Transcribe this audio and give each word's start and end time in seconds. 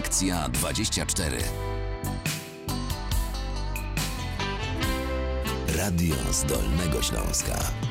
Reakcja 0.00 0.48
24. 0.48 1.38
Radio 5.76 6.14
z 6.32 6.44
Dolnego 6.44 7.02
Śląska. 7.02 7.89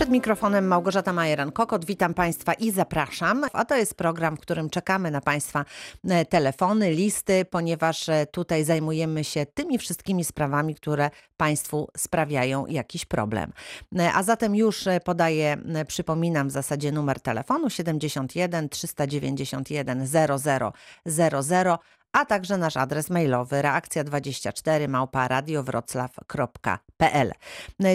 Przed 0.00 0.10
mikrofonem 0.10 0.66
Małgorzata 0.66 1.12
Majeran-Kokot. 1.12 1.84
Witam 1.84 2.14
Państwa 2.14 2.52
i 2.52 2.70
zapraszam. 2.70 3.44
A 3.52 3.64
to 3.64 3.76
jest 3.76 3.94
program, 3.94 4.36
w 4.36 4.40
którym 4.40 4.70
czekamy 4.70 5.10
na 5.10 5.20
Państwa 5.20 5.64
e, 6.08 6.24
telefony, 6.24 6.90
listy, 6.90 7.44
ponieważ 7.44 8.08
e, 8.08 8.26
tutaj 8.26 8.64
zajmujemy 8.64 9.24
się 9.24 9.46
tymi 9.46 9.78
wszystkimi 9.78 10.24
sprawami, 10.24 10.74
które 10.74 11.10
Państwu 11.36 11.88
sprawiają 11.96 12.66
jakiś 12.66 13.04
problem. 13.04 13.52
E, 13.98 14.12
A 14.12 14.22
zatem 14.22 14.56
już 14.56 14.84
podaję, 15.04 15.56
przypominam 15.86 16.48
w 16.48 16.52
zasadzie 16.52 16.92
numer 16.92 17.20
telefonu 17.20 17.70
71 17.70 18.68
391 18.68 20.06
0000 20.06 21.78
a 22.12 22.24
także 22.24 22.56
nasz 22.56 22.76
adres 22.76 23.10
mailowy 23.10 23.56
reakcja24 23.56 24.88
małpa. 24.88 25.28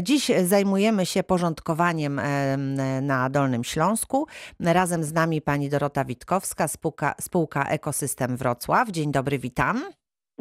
Dziś 0.04 0.32
zajmujemy 0.46 1.06
się 1.06 1.24
porządkowaniem 1.24 2.20
em, 2.20 2.76
na 3.06 3.30
Dolnym 3.30 3.64
Śląsku. 3.64 4.28
Razem 4.60 5.04
z 5.04 5.14
nami 5.14 5.42
pani 5.42 5.70
Dorota 5.70 6.06
Witkowska, 6.06 6.68
spółka, 6.68 7.16
spółka 7.22 7.66
Ekosystem 7.66 8.38
Wrocław. 8.38 8.90
Dzień 8.90 9.12
dobry, 9.12 9.40
witam. 9.40 9.84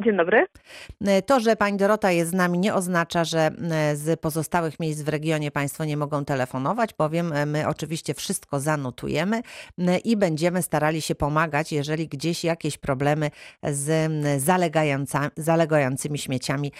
Dzień 0.03 0.17
dobry. 0.17 0.45
To, 1.25 1.39
że 1.39 1.55
pani 1.55 1.77
Dorota 1.77 2.11
jest 2.11 2.31
z 2.31 2.33
nami 2.33 2.59
nie 2.59 2.73
oznacza, 2.73 3.23
że 3.23 3.51
z 3.93 4.19
pozostałych 4.19 4.79
miejsc 4.79 5.01
w 5.01 5.09
regionie 5.09 5.51
państwo 5.51 5.85
nie 5.85 5.97
mogą 5.97 6.25
telefonować, 6.25 6.93
bowiem 6.93 7.33
my 7.45 7.67
oczywiście 7.67 8.13
wszystko 8.13 8.59
zanotujemy 8.59 9.41
i 10.03 10.17
będziemy 10.17 10.61
starali 10.61 11.01
się 11.01 11.15
pomagać, 11.15 11.71
jeżeli 11.71 12.07
gdzieś 12.07 12.43
jakieś 12.43 12.77
problemy 12.77 13.31
z 13.63 14.11
zalegającymi 15.37 16.17
śmieciami 16.17 16.71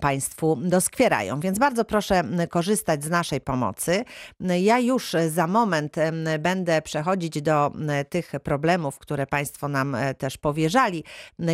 państwu 0.00 0.56
doskwierają. 0.56 1.40
Więc 1.40 1.58
bardzo 1.58 1.84
proszę 1.84 2.22
korzystać 2.50 3.04
z 3.04 3.10
naszej 3.10 3.40
pomocy. 3.40 4.04
Ja 4.40 4.78
już 4.78 5.16
za 5.28 5.46
moment 5.46 5.96
będę 6.38 6.82
przechodzić 6.82 7.42
do 7.42 7.72
tych 8.08 8.32
problemów, 8.42 8.98
które 8.98 9.26
państwo 9.26 9.68
nam 9.68 9.94
e, 9.94 10.14
też 10.14 10.38
powierzali, 10.38 11.04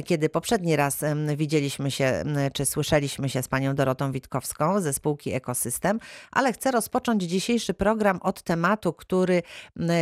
kiedy 0.05 0.29
poprzedni 0.29 0.68
raz 0.77 1.03
em, 1.03 1.37
widzieliśmy 1.37 1.91
się, 1.91 2.25
czy 2.53 2.67
słyszeliśmy 2.67 3.29
się 3.29 3.43
z 3.43 3.49
panią 3.49 3.75
Dorotą 3.75 4.13
Witkowską 4.13 4.81
ze 4.81 4.93
spółki 4.93 5.35
Ekosystem, 5.35 6.01
ale 6.33 6.53
chcę 6.53 6.71
rozpocząć 6.71 7.23
dzisiejszy 7.23 7.75
program 7.75 8.19
od 8.23 8.43
tematu, 8.43 8.93
który 8.93 9.43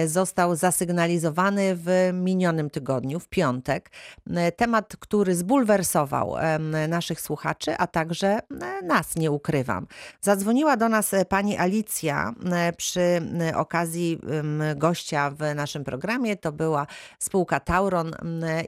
został 0.06 0.56
zasygnalizowany 0.56 1.76
w 1.76 2.10
minionym 2.12 2.70
tygodniu, 2.70 3.20
w 3.20 3.28
piątek. 3.28 3.90
M, 4.26 4.52
Temat, 4.56 4.96
który 5.00 5.34
zbulwersował 5.34 6.34
naszych 6.88 7.20
słuchaczy, 7.20 7.76
a 7.78 7.86
także 7.86 8.38
nas, 8.82 9.16
nie 9.16 9.30
ukrywam. 9.30 9.86
Zadzwoniła 10.20 10.76
do 10.76 10.88
nas 10.88 11.14
e, 11.14 11.24
pani 11.24 11.56
Alicja 11.56 12.34
przy 12.76 13.22
okazji 13.54 14.20
gościa 14.76 15.30
w 15.30 15.54
naszym 15.54 15.84
programie. 15.84 16.36
To 16.36 16.52
była 16.52 16.86
spółka 17.18 17.60
Tauron 17.60 18.10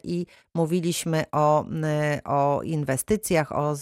i 0.05 0.27
mówiliśmy 0.55 1.25
o, 1.33 1.65
o 2.25 2.61
inwestycjach, 2.63 3.53
o 3.53 3.75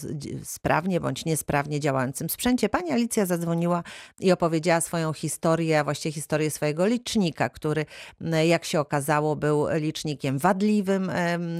sprawnie 0.43 0.99
bądź 0.99 1.25
niesprawnie 1.25 1.79
działającym 1.79 2.29
sprzęcie. 2.29 2.69
Pani 2.69 2.91
Alicja 2.91 3.25
zadzwoniła 3.25 3.83
i 4.19 4.31
opowiedziała 4.31 4.81
swoją 4.81 5.13
historię, 5.13 5.79
a 5.79 5.83
właściwie 5.83 6.13
historię 6.13 6.51
swojego 6.51 6.85
licznika, 6.85 7.49
który 7.49 7.85
jak 8.47 8.65
się 8.65 8.79
okazało 8.79 9.35
był 9.35 9.67
licznikiem 9.73 10.37
wadliwym, 10.37 11.11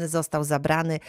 został 0.05 0.43
zabrany 0.43 0.99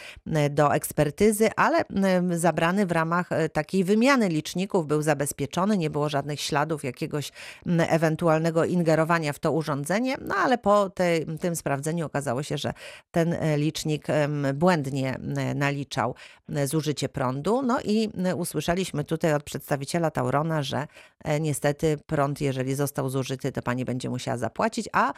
do 0.49 0.75
ekspertyzy, 0.75 1.49
ale 1.55 1.83
zabrany 2.31 2.85
w 2.85 2.91
ramach 2.91 3.31
e, 3.31 3.49
takiej 3.49 3.83
wymiany 3.83 4.29
liczników, 4.29 4.87
był 4.87 5.01
zabezpieczony, 5.01 5.77
nie 5.77 5.89
było 5.89 6.09
żadnych 6.09 6.41
śladów 6.41 6.83
jakiegoś 6.83 7.31
ewentualnego 7.77 8.65
ingerowania 8.65 9.33
w 9.33 9.39
to 9.39 9.51
urządzenie, 9.51 10.17
no 10.21 10.35
ale 10.35 10.57
po 10.57 10.89
tej, 10.89 11.25
tym 11.25 11.55
sprawdzeniu 11.55 12.05
okazało 12.05 12.43
się, 12.43 12.57
że 12.57 12.73
ten 13.11 13.33
e, 13.33 13.57
licznik 13.57 14.07
błędnie 14.53 15.19
naliczał 15.55 16.15
m, 16.49 16.67
zużycie 16.67 17.09
prądu. 17.09 17.61
No 17.61 17.79
i 17.83 18.09
m, 18.17 18.39
usłyszeliśmy 18.39 19.03
tutaj 19.03 19.33
od 19.33 19.43
przedstawiciela 19.43 20.11
Taurona, 20.11 20.63
że 20.63 20.87
e, 21.23 21.39
niestety 21.39 21.97
prąd, 22.05 22.41
jeżeli 22.41 22.75
został 22.75 23.09
zużyty, 23.09 23.51
to 23.51 23.61
pani 23.61 23.85
będzie 23.85 24.09
musiała 24.09 24.37
zapłacić, 24.37 24.89
a 24.93 25.13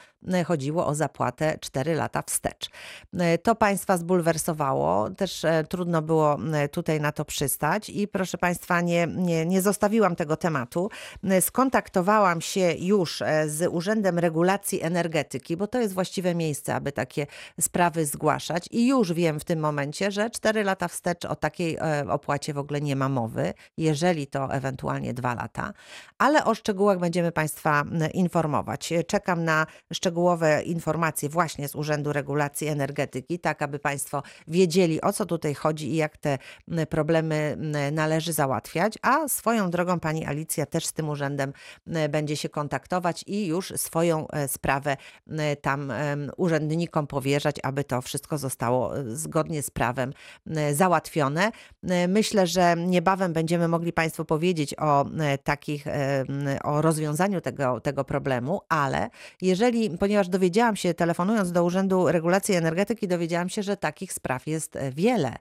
chodziło 0.45 0.87
o 0.87 0.95
zapłatę 0.95 1.57
4 1.61 1.95
lata 1.95 2.21
wstecz. 2.21 2.69
E, 3.19 3.37
To 3.37 3.55
państwa 3.55 3.97
zbulwersowało, 3.97 5.09
też 5.09 5.45
e, 5.45 5.63
trudno 5.69 6.01
było 6.01 6.37
tutaj 6.71 7.01
na 7.01 7.11
to 7.11 7.25
przystać 7.25 7.89
i 7.89 8.07
proszę 8.07 8.37
państwa, 8.37 8.81
nie, 8.81 9.07
nie, 9.07 9.45
nie 9.45 9.61
zostawiłam 9.61 10.15
tego 10.15 10.37
tematu. 10.37 10.89
Skontaktowałam 11.39 12.41
się 12.41 12.73
już 12.79 13.21
e, 13.21 13.49
z 13.49 13.71
Urzędem 13.73 14.19
Regulacji 14.19 14.81
Energetyki, 14.81 15.57
bo 15.57 15.67
to 15.67 15.79
jest 15.79 15.93
właściwe 15.93 16.35
miejsce, 16.35 16.75
aby 16.75 16.91
takie 16.91 17.27
sprawy 17.59 18.05
zgłaszać 18.05 18.67
i 18.71 18.87
już 18.87 19.13
wiem 19.13 19.39
w 19.39 19.43
tym 19.43 19.59
momencie, 19.59 20.00
że 20.09 20.29
4 20.29 20.63
lata 20.63 20.87
wstecz 20.87 21.25
o 21.25 21.35
takiej 21.35 21.75
e, 21.75 22.05
opłacie 22.09 22.53
w 22.53 22.57
ogóle 22.57 22.81
nie 22.81 22.95
ma 22.95 23.09
mowy, 23.09 23.53
jeżeli 23.77 24.27
to 24.27 24.53
ewentualnie 24.53 25.13
2 25.13 25.33
lata, 25.33 25.73
ale 26.17 26.45
o 26.45 26.55
szczegółach 26.55 26.99
będziemy 26.99 27.31
państwa 27.31 27.83
informować. 28.13 28.93
Czekam 29.07 29.43
na 29.43 29.65
szczegółowe 29.93 30.63
informacje 30.63 31.29
właśnie 31.29 31.67
z 31.67 31.75
Urzędu 31.75 32.13
Regulacji 32.13 32.67
Energetyki, 32.67 33.39
tak 33.39 33.61
aby 33.61 33.79
państwo 33.79 34.23
wiedzieli 34.47 35.01
o 35.01 35.13
co 35.13 35.25
tutaj 35.25 35.53
chodzi 35.53 35.91
i 35.91 35.95
jak 35.95 36.17
te 36.17 36.37
problemy 36.89 37.57
należy 37.91 38.33
załatwiać, 38.33 38.93
a 39.01 39.27
swoją 39.27 39.69
drogą 39.69 39.99
pani 39.99 40.25
Alicja 40.25 40.65
też 40.65 40.85
z 40.85 40.93
tym 40.93 41.09
urzędem 41.09 41.53
będzie 42.09 42.37
się 42.37 42.49
kontaktować 42.49 43.23
i 43.27 43.47
już 43.47 43.73
swoją 43.75 44.27
e, 44.27 44.47
sprawę 44.47 44.97
tam 45.61 45.93
urzędnikom 46.37 47.07
powierzać, 47.07 47.55
aby 47.63 47.83
to 47.83 48.01
wszystko 48.01 48.37
zostało 48.37 48.97
e, 48.97 49.15
zgodnie 49.15 49.63
z 49.63 49.69
prawem 49.69 49.90
m, 49.99 50.13
załatwione. 50.73 51.51
Myślę, 52.07 52.47
że 52.47 52.75
niebawem 52.77 53.33
będziemy 53.33 53.67
mogli 53.67 53.93
Państwu 53.93 54.25
powiedzieć 54.25 54.75
o 54.79 55.05
e, 55.19 55.37
takich, 55.37 55.87
em, 55.87 56.27
o 56.63 56.81
rozwiązaniu 56.81 57.41
tego, 57.41 57.79
tego 57.81 58.03
problemu, 58.03 58.61
ale 58.69 59.09
jeżeli, 59.41 59.97
ponieważ 59.97 60.29
dowiedziałam 60.29 60.75
się, 60.75 60.93
telefonując 60.93 61.51
do 61.51 61.63
Urzędu 61.63 62.07
Regulacji 62.07 62.55
Energetyki, 62.55 63.07
dowiedziałam 63.07 63.49
się, 63.49 63.63
że 63.63 63.77
takich 63.77 64.13
spraw 64.13 64.47
jest 64.47 64.75
e, 64.75 64.91
wiele. 64.91 65.35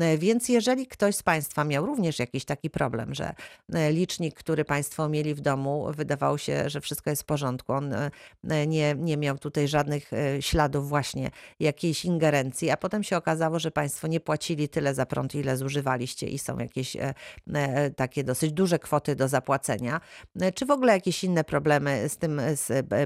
E, 0.00 0.18
Więc 0.18 0.48
jeżeli 0.48 0.86
ktoś 0.86 1.16
z 1.16 1.22
Państwa 1.22 1.64
miał 1.64 1.86
również 1.86 2.18
jakiś 2.18 2.44
taki 2.44 2.70
problem, 2.70 3.14
że 3.14 3.34
e, 3.72 3.92
licznik, 3.92 4.34
który 4.34 4.64
Państwo 4.64 5.08
mieli 5.08 5.34
w 5.34 5.40
domu, 5.40 5.86
wydawało 5.96 6.38
się, 6.38 6.70
że 6.70 6.80
wszystko 6.80 7.10
jest 7.10 7.22
w 7.22 7.26
porządku, 7.26 7.72
on 7.72 7.92
e, 7.92 8.10
e, 8.50 8.66
nie, 8.66 8.94
nie 8.98 9.16
miał 9.16 9.38
tutaj 9.38 9.68
żadnych 9.68 10.12
e, 10.12 10.42
śladów 10.42 10.88
właśnie 10.88 11.30
jakiejś 11.60 12.04
ingerencji, 12.04 12.70
a 12.70 12.76
potem 12.76 13.02
się 13.02 13.16
okazało, 13.16 13.58
że 13.58 13.70
Państwo 13.70 13.93
nie 14.02 14.20
płacili 14.20 14.68
tyle 14.68 14.94
za 14.94 15.06
prąd, 15.06 15.34
ile 15.34 15.56
zużywaliście 15.56 16.26
i 16.26 16.38
są 16.38 16.58
jakieś 16.58 16.96
e, 16.96 17.14
e, 17.54 17.90
takie 17.90 18.24
dosyć 18.24 18.52
duże 18.52 18.78
kwoty 18.78 19.16
do 19.16 19.28
zapłacenia, 19.28 20.00
e, 20.40 20.52
czy 20.52 20.66
w 20.66 20.70
ogóle 20.70 20.92
jakieś 20.92 21.24
inne 21.24 21.44
problemy 21.44 22.08
z 22.08 22.16
tym 22.16 22.40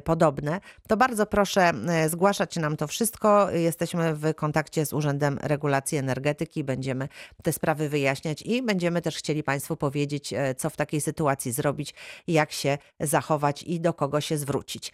podobne, 0.04 0.60
to 0.88 0.96
bardzo 0.96 1.26
proszę 1.26 1.72
zgłaszać 2.08 2.56
nam 2.56 2.76
to 2.76 2.86
wszystko. 2.86 3.50
Jesteśmy 3.50 4.14
w 4.14 4.34
kontakcie 4.34 4.86
z 4.86 4.92
Urzędem 4.92 5.38
Regulacji 5.42 5.98
Energetyki, 5.98 6.64
będziemy 6.64 7.08
te 7.42 7.52
sprawy 7.52 7.88
wyjaśniać 7.88 8.42
i 8.42 8.62
będziemy 8.62 9.02
też 9.02 9.16
chcieli 9.16 9.42
Państwu 9.42 9.76
powiedzieć, 9.76 10.34
co 10.56 10.70
w 10.70 10.76
takiej 10.76 11.00
sytuacji 11.00 11.52
zrobić, 11.52 11.94
jak 12.26 12.52
się 12.52 12.78
zachować 13.00 13.62
i 13.62 13.80
do 13.80 13.94
kogo 13.94 14.20
się 14.20 14.38
zwrócić. 14.38 14.92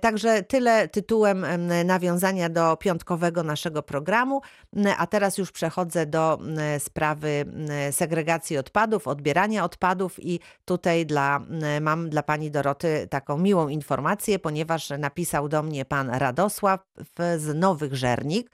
Także 0.00 0.42
tyle 0.42 0.88
tytułem 0.88 1.44
em, 1.44 1.86
nawiązania 1.86 2.48
do 2.48 2.76
piątkowego 2.76 3.42
naszego 3.42 3.82
programu, 3.82 4.40
a 4.98 5.06
teraz 5.06 5.27
już 5.36 5.52
przechodzę 5.52 6.06
do 6.06 6.38
m, 6.40 6.56
sprawy 6.80 7.28
m, 7.28 7.92
segregacji 7.92 8.58
odpadów, 8.58 9.08
odbierania 9.08 9.64
odpadów 9.64 10.24
i 10.24 10.40
tutaj 10.64 11.06
dla, 11.06 11.36
m, 11.36 11.82
mam 11.82 12.10
dla 12.10 12.22
pani 12.22 12.50
Doroty 12.50 13.06
taką 13.10 13.38
miłą 13.38 13.68
informację, 13.68 14.38
ponieważ 14.38 14.90
napisał 14.98 15.48
do 15.48 15.62
mnie 15.62 15.84
pan 15.84 16.10
Radosław 16.10 16.80
z 17.38 17.58
Nowych 17.58 17.94
Żernik, 17.94 18.50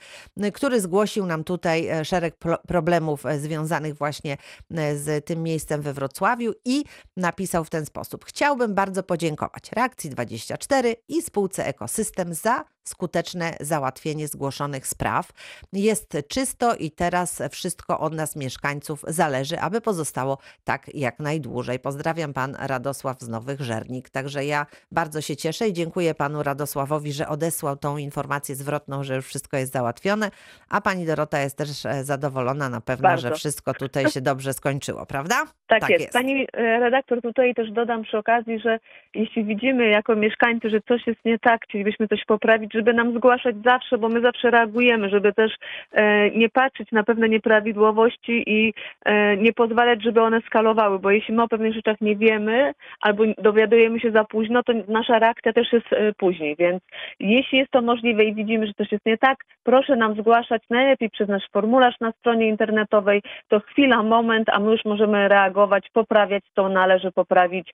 który 0.55 0.81
zgłosił 0.81 1.27
nam 1.27 1.45
tutaj 1.45 1.89
e, 1.89 2.05
szereg 2.05 2.37
pro- 2.37 2.59
problemów 2.69 3.27
e, 3.27 3.39
związanych 3.39 3.95
właśnie 3.95 4.37
e, 4.75 4.97
z 4.97 5.25
tym 5.25 5.43
miejscem 5.43 5.83
we 5.83 5.93
Wrocławiu 5.93 6.53
i 6.65 6.85
napisał 7.17 7.65
w 7.65 7.71
ten 7.71 7.87
sposób. 7.87 8.25
Chciałbym 8.25 8.75
bardzo 8.75 9.03
podziękować 9.03 9.73
Reakcji 9.73 10.11
24 10.11 10.97
i 11.09 11.23
spółce 11.23 11.67
Ekosystem 11.67 12.35
za 12.35 12.65
skuteczne 12.85 13.57
załatwienie 13.61 14.29
zgłoszonych 14.29 14.87
spraw. 14.87 15.31
Jest 15.73 16.17
czysto 16.29 16.75
i 16.75 16.91
teraz 16.91 17.43
wszystko 17.51 18.01
od 18.01 18.13
nas, 18.13 18.37
mieszkańców, 18.37 19.05
zależy, 19.09 19.61
aby 19.61 19.81
pozostało 19.81 20.39
tak 20.65 20.95
jak 20.95 21.19
najdłużej. 21.19 21.79
Pozdrawiam 21.79 22.33
pan 22.33 22.57
Radosław 22.61 23.21
z 23.21 23.29
Nowych 23.29 23.61
Żernik. 23.61 24.11
Także 24.11 24.45
ja 24.45 24.67
bardzo 24.93 25.21
się 25.21 25.37
cieszę 25.37 25.69
i 25.69 25.73
dziękuję 25.73 26.15
panu 26.15 26.43
Radosławowi, 26.43 27.13
że 27.13 27.29
odesłał 27.29 27.77
tą 27.77 27.97
informację 27.97 28.55
zwrotną, 28.55 29.05
że 29.05 29.17
już 29.17 29.27
wszystko 29.27 29.57
jest 29.57 29.73
załatwione, 29.73 30.31
a 30.69 30.81
pani 30.81 31.07
Dorota 31.07 31.41
jest 31.41 31.59
też 31.59 31.87
e, 31.87 32.05
zadowolona 32.05 32.69
na 32.69 32.81
pewno, 32.81 33.09
Bardzo. 33.09 33.29
że 33.29 33.35
wszystko 33.35 33.75
tutaj 33.75 34.11
się 34.11 34.21
dobrze 34.21 34.53
skończyło, 34.53 35.07
prawda? 35.07 35.35
Tak, 35.67 35.89
jest. 35.89 36.13
Pani 36.13 36.47
e, 36.53 36.81
redaktor, 36.81 37.23
tutaj 37.23 37.55
też 37.55 37.71
dodam 37.71 38.03
przy 38.03 38.19
okazji, 38.19 38.61
że 38.61 38.79
jeśli 39.15 39.45
widzimy 39.45 39.89
jako 39.89 40.17
mieszkańcy, 40.17 40.71
że 40.71 40.81
coś 40.81 41.07
jest 41.07 41.25
nie 41.25 41.39
tak, 41.39 41.65
chcielibyśmy 41.65 42.09
coś 42.09 42.25
poprawić, 42.25 42.74
żeby 42.75 42.95
nam 42.95 43.15
zgłaszać 43.15 43.57
zawsze, 43.65 43.99
bo 43.99 44.09
my 44.09 44.21
zawsze 44.21 44.51
reagujemy, 44.51 45.09
żeby 45.09 45.33
też 45.33 45.53
e, 45.93 46.31
nie 46.31 46.49
patrzeć 46.49 46.93
na 46.93 47.05
pewne 47.05 47.29
nieprawidłowości 47.29 48.45
i 48.47 48.75
e, 49.05 49.37
nie 49.37 49.53
pozwalać, 49.53 50.03
żeby 50.03 50.23
one 50.23 50.41
skalowały, 50.47 50.99
bo 50.99 51.11
jeśli 51.11 51.35
my 51.35 51.43
o 51.43 51.49
pewnych 51.49 51.75
rzeczach 51.75 52.01
nie 52.01 52.17
wiemy 52.17 52.73
albo 53.01 53.25
dowiadujemy 53.39 54.01
się 54.01 54.11
za 54.11 54.25
późno, 54.25 54.63
to 54.63 54.73
nasza 54.89 55.19
reakcja 55.19 55.53
też 55.53 55.73
jest 55.73 55.93
e, 55.93 56.13
później, 56.13 56.57
więc 56.59 56.83
jeśli 57.21 57.59
jest 57.59 57.71
to 57.71 57.83
możliwe 57.83 58.25
i 58.25 58.35
widzimy, 58.35 58.67
że 58.67 58.73
coś 58.75 58.93
jest 58.93 59.07
nie 59.07 59.19
tak, 59.19 59.39
proszę 59.63 59.97
nam 59.97 60.15
zgłaszać 60.15 60.63
najlepiej 60.71 61.11
przez 61.11 61.29
nasz 61.29 61.49
formularz 61.53 62.01
na 62.01 62.13
stronie 62.13 62.49
internetowej, 62.49 63.23
to 63.49 63.61
chwila, 63.61 64.03
moment, 64.03 64.49
a 64.49 64.59
my 64.61 64.73
już 64.73 64.85
możemy 64.85 65.29
reagować, 65.29 65.91
poprawiać, 65.93 66.45
co 66.55 66.69
należy 66.69 67.13
poprawić, 67.13 67.71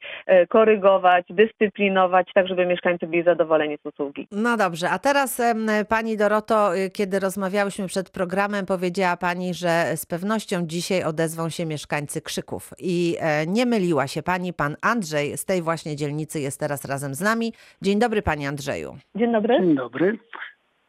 korygować, 0.49 1.27
dyscyplinować, 1.31 2.31
tak 2.35 2.49
żeby 2.49 2.67
mieszkańcy 2.67 3.07
byli 3.07 3.23
zadowoleni 3.23 3.77
z 3.77 3.87
usługi. 3.87 4.27
No 4.33 4.57
dobrze, 4.57 4.90
a 4.91 4.99
teraz 4.99 5.43
pani 5.89 6.17
Doroto, 6.17 6.77
y, 6.77 6.91
kiedy 6.91 7.21
rozmawiałyśmy 7.21 7.87
przed 7.87 8.11
programem, 8.11 8.67
powiedziała 8.67 9.17
pani, 9.17 9.55
że 9.55 9.97
z 9.97 10.07
pewnością 10.07 10.67
dzisiaj 10.67 11.05
odezwą 11.05 11.49
się 11.49 11.67
mieszkańcy 11.67 12.21
Krzyków. 12.21 12.71
I 12.79 13.17
e, 13.21 13.47
nie 13.47 13.67
myliła 13.67 14.07
się 14.07 14.23
pani, 14.23 14.53
pan 14.53 14.77
Andrzej 14.83 15.37
z 15.37 15.45
tej 15.45 15.63
właśnie 15.63 15.97
dzielnicy 15.97 16.41
jest 16.41 16.61
teraz 16.61 16.85
razem 16.85 17.15
z 17.15 17.21
nami. 17.21 17.53
Dzień 17.83 17.99
dobry 17.99 18.23
panie 18.23 18.49
Andrzeju. 18.49 18.97
Dzień 19.15 19.33
dobry. 19.33 19.61
Dzień 19.61 19.75
dobry. 19.75 20.19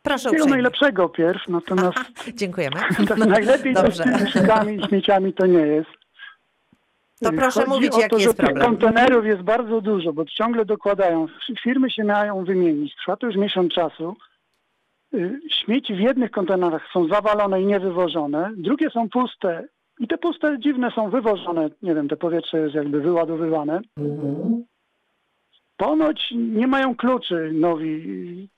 Proszę 0.01 0.29
uprzejmie. 0.29 0.51
najlepszego 0.51 1.09
pierw, 1.09 1.47
natomiast 1.47 1.97
Dziękujemy. 2.39 2.75
tak 3.07 3.17
najlepiej 3.17 3.75
z 3.75 3.81
Dobrze. 3.81 4.03
tymi 4.03 4.31
szykami 4.31 4.75
i 4.75 4.87
śmieciami 4.87 5.33
to 5.33 5.45
nie 5.45 5.59
jest. 5.59 6.00
To 7.23 7.31
proszę 7.31 7.59
Chodzi 7.59 7.71
mówić, 7.71 7.93
o 7.93 7.99
jaki 7.99 8.15
jest 8.21 8.37
tych 8.37 8.45
problem. 8.45 8.65
kontenerów 8.65 9.25
jest 9.25 9.41
bardzo 9.41 9.81
dużo, 9.81 10.13
bo 10.13 10.25
ciągle 10.25 10.65
dokładają. 10.65 11.27
Firmy 11.63 11.91
się 11.91 12.03
mają 12.03 12.45
wymienić. 12.45 12.95
Trwa 12.95 13.15
to 13.17 13.27
już 13.27 13.35
miesiąc 13.35 13.73
czasu. 13.73 14.15
Y, 15.13 15.39
Śmieci 15.49 15.95
w 15.95 15.99
jednych 15.99 16.31
kontenerach 16.31 16.87
są 16.93 17.07
zawalone 17.07 17.61
i 17.61 17.65
niewywożone, 17.65 18.51
drugie 18.57 18.89
są 18.89 19.09
puste. 19.09 19.67
I 19.99 20.07
te 20.07 20.17
puste 20.17 20.59
dziwne 20.59 20.91
są 20.91 21.09
wywożone. 21.09 21.69
Nie 21.81 21.95
wiem, 21.95 22.07
te 22.09 22.17
powietrze 22.17 22.57
jest 22.59 22.75
jakby 22.75 23.01
wyładowywane. 23.01 23.81
Ponoć 25.77 26.33
nie 26.35 26.67
mają 26.67 26.95
kluczy 26.95 27.51
nowi 27.53 28.49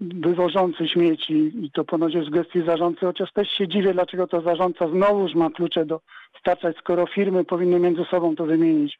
wywożący 0.00 0.88
śmieci 0.88 1.52
i 1.64 1.70
to 1.70 1.84
ponoć 1.84 2.14
jest 2.14 2.28
w 2.28 2.32
gestii 2.32 2.62
zarządcy, 2.66 3.06
chociaż 3.06 3.32
też 3.32 3.48
się 3.48 3.68
dziwię, 3.68 3.92
dlaczego 3.92 4.26
to 4.26 4.40
zarządca 4.40 4.88
znowuż 4.88 5.34
ma 5.34 5.50
klucze 5.50 5.86
dostarczać, 5.86 6.76
skoro 6.76 7.06
firmy 7.06 7.44
powinny 7.44 7.80
między 7.80 8.04
sobą 8.04 8.36
to 8.36 8.46
wymienić 8.46 8.98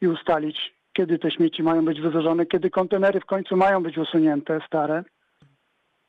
i 0.00 0.08
ustalić, 0.08 0.74
kiedy 0.92 1.18
te 1.18 1.30
śmieci 1.30 1.62
mają 1.62 1.84
być 1.84 2.00
wywożone, 2.00 2.46
kiedy 2.46 2.70
kontenery 2.70 3.20
w 3.20 3.26
końcu 3.26 3.56
mają 3.56 3.82
być 3.82 3.98
usunięte, 3.98 4.60
stare. 4.66 5.04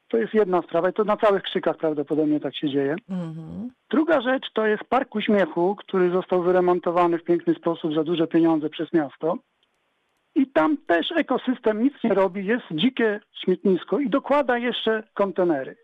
To 0.10 0.18
jest 0.18 0.34
jedna 0.34 0.62
sprawa 0.62 0.90
i 0.90 0.94
to 0.94 1.04
na 1.04 1.18
całych 1.18 1.44
krzykach 1.44 1.78
prawdopodobnie 1.78 2.40
tak 2.40 2.56
się 2.56 2.70
dzieje. 2.70 2.96
Mhm. 3.10 3.70
Druga 3.90 4.22
rzecz 4.22 4.46
to 4.54 4.68
jest 4.68 4.84
Park 4.84 5.16
Uśmiechu, 5.16 5.76
który 5.76 6.12
został 6.12 6.44
wyremontowany 6.44 7.18
w 7.18 7.24
piękny 7.24 7.54
sposób 7.54 7.94
za 7.94 8.04
duże 8.04 8.28
pieniądze 8.28 8.70
przez 8.70 8.94
miasto. 8.94 9.38
I 10.38 10.48
tam 10.48 10.78
też 10.78 11.12
ekosystem 11.12 11.84
nic 11.84 11.94
nie 12.04 12.14
robi, 12.14 12.46
jest 12.46 12.64
dzikie 12.72 13.20
śmietnisko 13.44 14.00
i 14.00 14.10
dokłada 14.10 14.58
jeszcze 14.58 15.04
kontenery. 15.14 15.76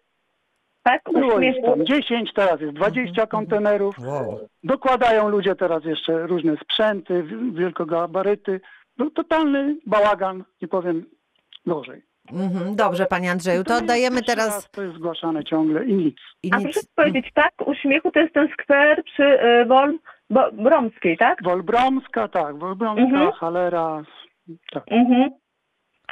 Tak, 0.83 1.01
Było 1.13 1.39
ich 1.39 1.55
uśmiechu. 1.55 1.75
tam 1.77 1.85
10, 1.85 2.33
teraz 2.33 2.61
jest 2.61 2.73
20 2.73 3.27
kontenerów. 3.27 3.95
Wow. 3.99 4.39
Dokładają 4.63 5.29
ludzie 5.29 5.55
teraz 5.55 5.85
jeszcze 5.85 6.27
różne 6.27 6.57
sprzęty, 6.63 7.23
wi- 7.23 7.51
wielkogabaryty. 7.51 8.61
No, 8.97 9.09
totalny 9.09 9.75
bałagan, 9.85 10.43
nie 10.61 10.67
powiem 10.67 11.05
gorzej. 11.65 12.01
Mhm. 12.31 12.75
Dobrze 12.75 13.05
panie 13.05 13.31
Andrzeju, 13.31 13.63
to 13.63 13.77
oddajemy 13.77 14.21
teraz 14.21 14.47
raz, 14.47 14.69
To 14.71 14.81
jest 14.83 14.95
zgłaszane 14.95 15.43
ciągle 15.43 15.85
i 15.85 15.93
nic. 15.93 16.17
i 16.43 16.51
A 16.53 16.57
nic. 16.57 16.63
proszę 16.65 16.79
powiedzieć, 16.95 17.31
tak, 17.33 17.53
uśmiechu 17.65 18.11
to 18.11 18.19
jest 18.19 18.33
ten 18.33 18.47
skwer 18.53 19.03
przy 19.03 19.23
y, 19.23 19.65
Wol 19.65 19.97
Bo- 20.29 20.51
Bromskiej, 20.51 21.17
tak? 21.17 21.43
Wolbromska, 21.43 22.27
tak, 22.27 22.57
Wolbromska, 22.59 23.03
Mhm. 23.03 23.31
Halera, 23.31 24.03
tak. 24.73 24.83
Mhm. 24.91 25.29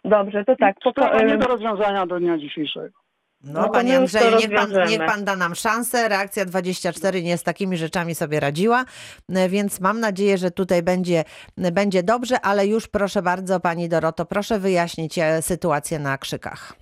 Dobrze, 0.06 0.46
to 0.46 0.56
tak. 0.56 0.76
Sprawa 0.92 1.16
poko- 1.20 1.26
nie 1.26 1.38
do 1.38 1.48
rozwiązania 1.48 2.06
do 2.06 2.20
dnia 2.20 2.38
dzisiejszego. 2.38 3.00
No, 3.44 3.54
No 3.62 3.66
to 3.68 3.74
panie 3.74 3.96
my 3.96 4.02
już 4.02 4.12
to 4.12 4.20
Andrzeju, 4.20 4.38
niech 4.42 4.50
pan, 4.60 4.66
rozwiążemy. 4.70 4.92
niech 4.98 5.08
pan 5.08 5.26
da 5.26 5.36
nam 5.36 5.56
szansę. 5.56 6.10
Reakcja 6.10 6.46
24 6.46 7.24
nie 7.24 7.38
z 7.38 7.44
takimi 7.44 7.78
rzeczami 7.78 8.16
sobie 8.16 8.40
radziła, 8.40 8.86
e, 9.30 9.50
więc 9.50 9.80
mam 9.80 10.00
nadzieję, 10.00 10.38
że 10.38 10.52
tutaj 10.52 10.84
będzie, 10.84 11.24
będzie 11.58 12.04
dobrze, 12.04 12.42
ale 12.42 12.68
już 12.68 12.88
proszę 12.88 13.22
bardzo, 13.22 13.60
pani 13.60 13.90
Doroto, 13.90 14.26
proszę 14.26 14.60
wyjaśnić 14.60 15.18
e, 15.20 15.42
sytuację 15.42 16.00
na 16.00 16.18
krzykach. 16.18 16.74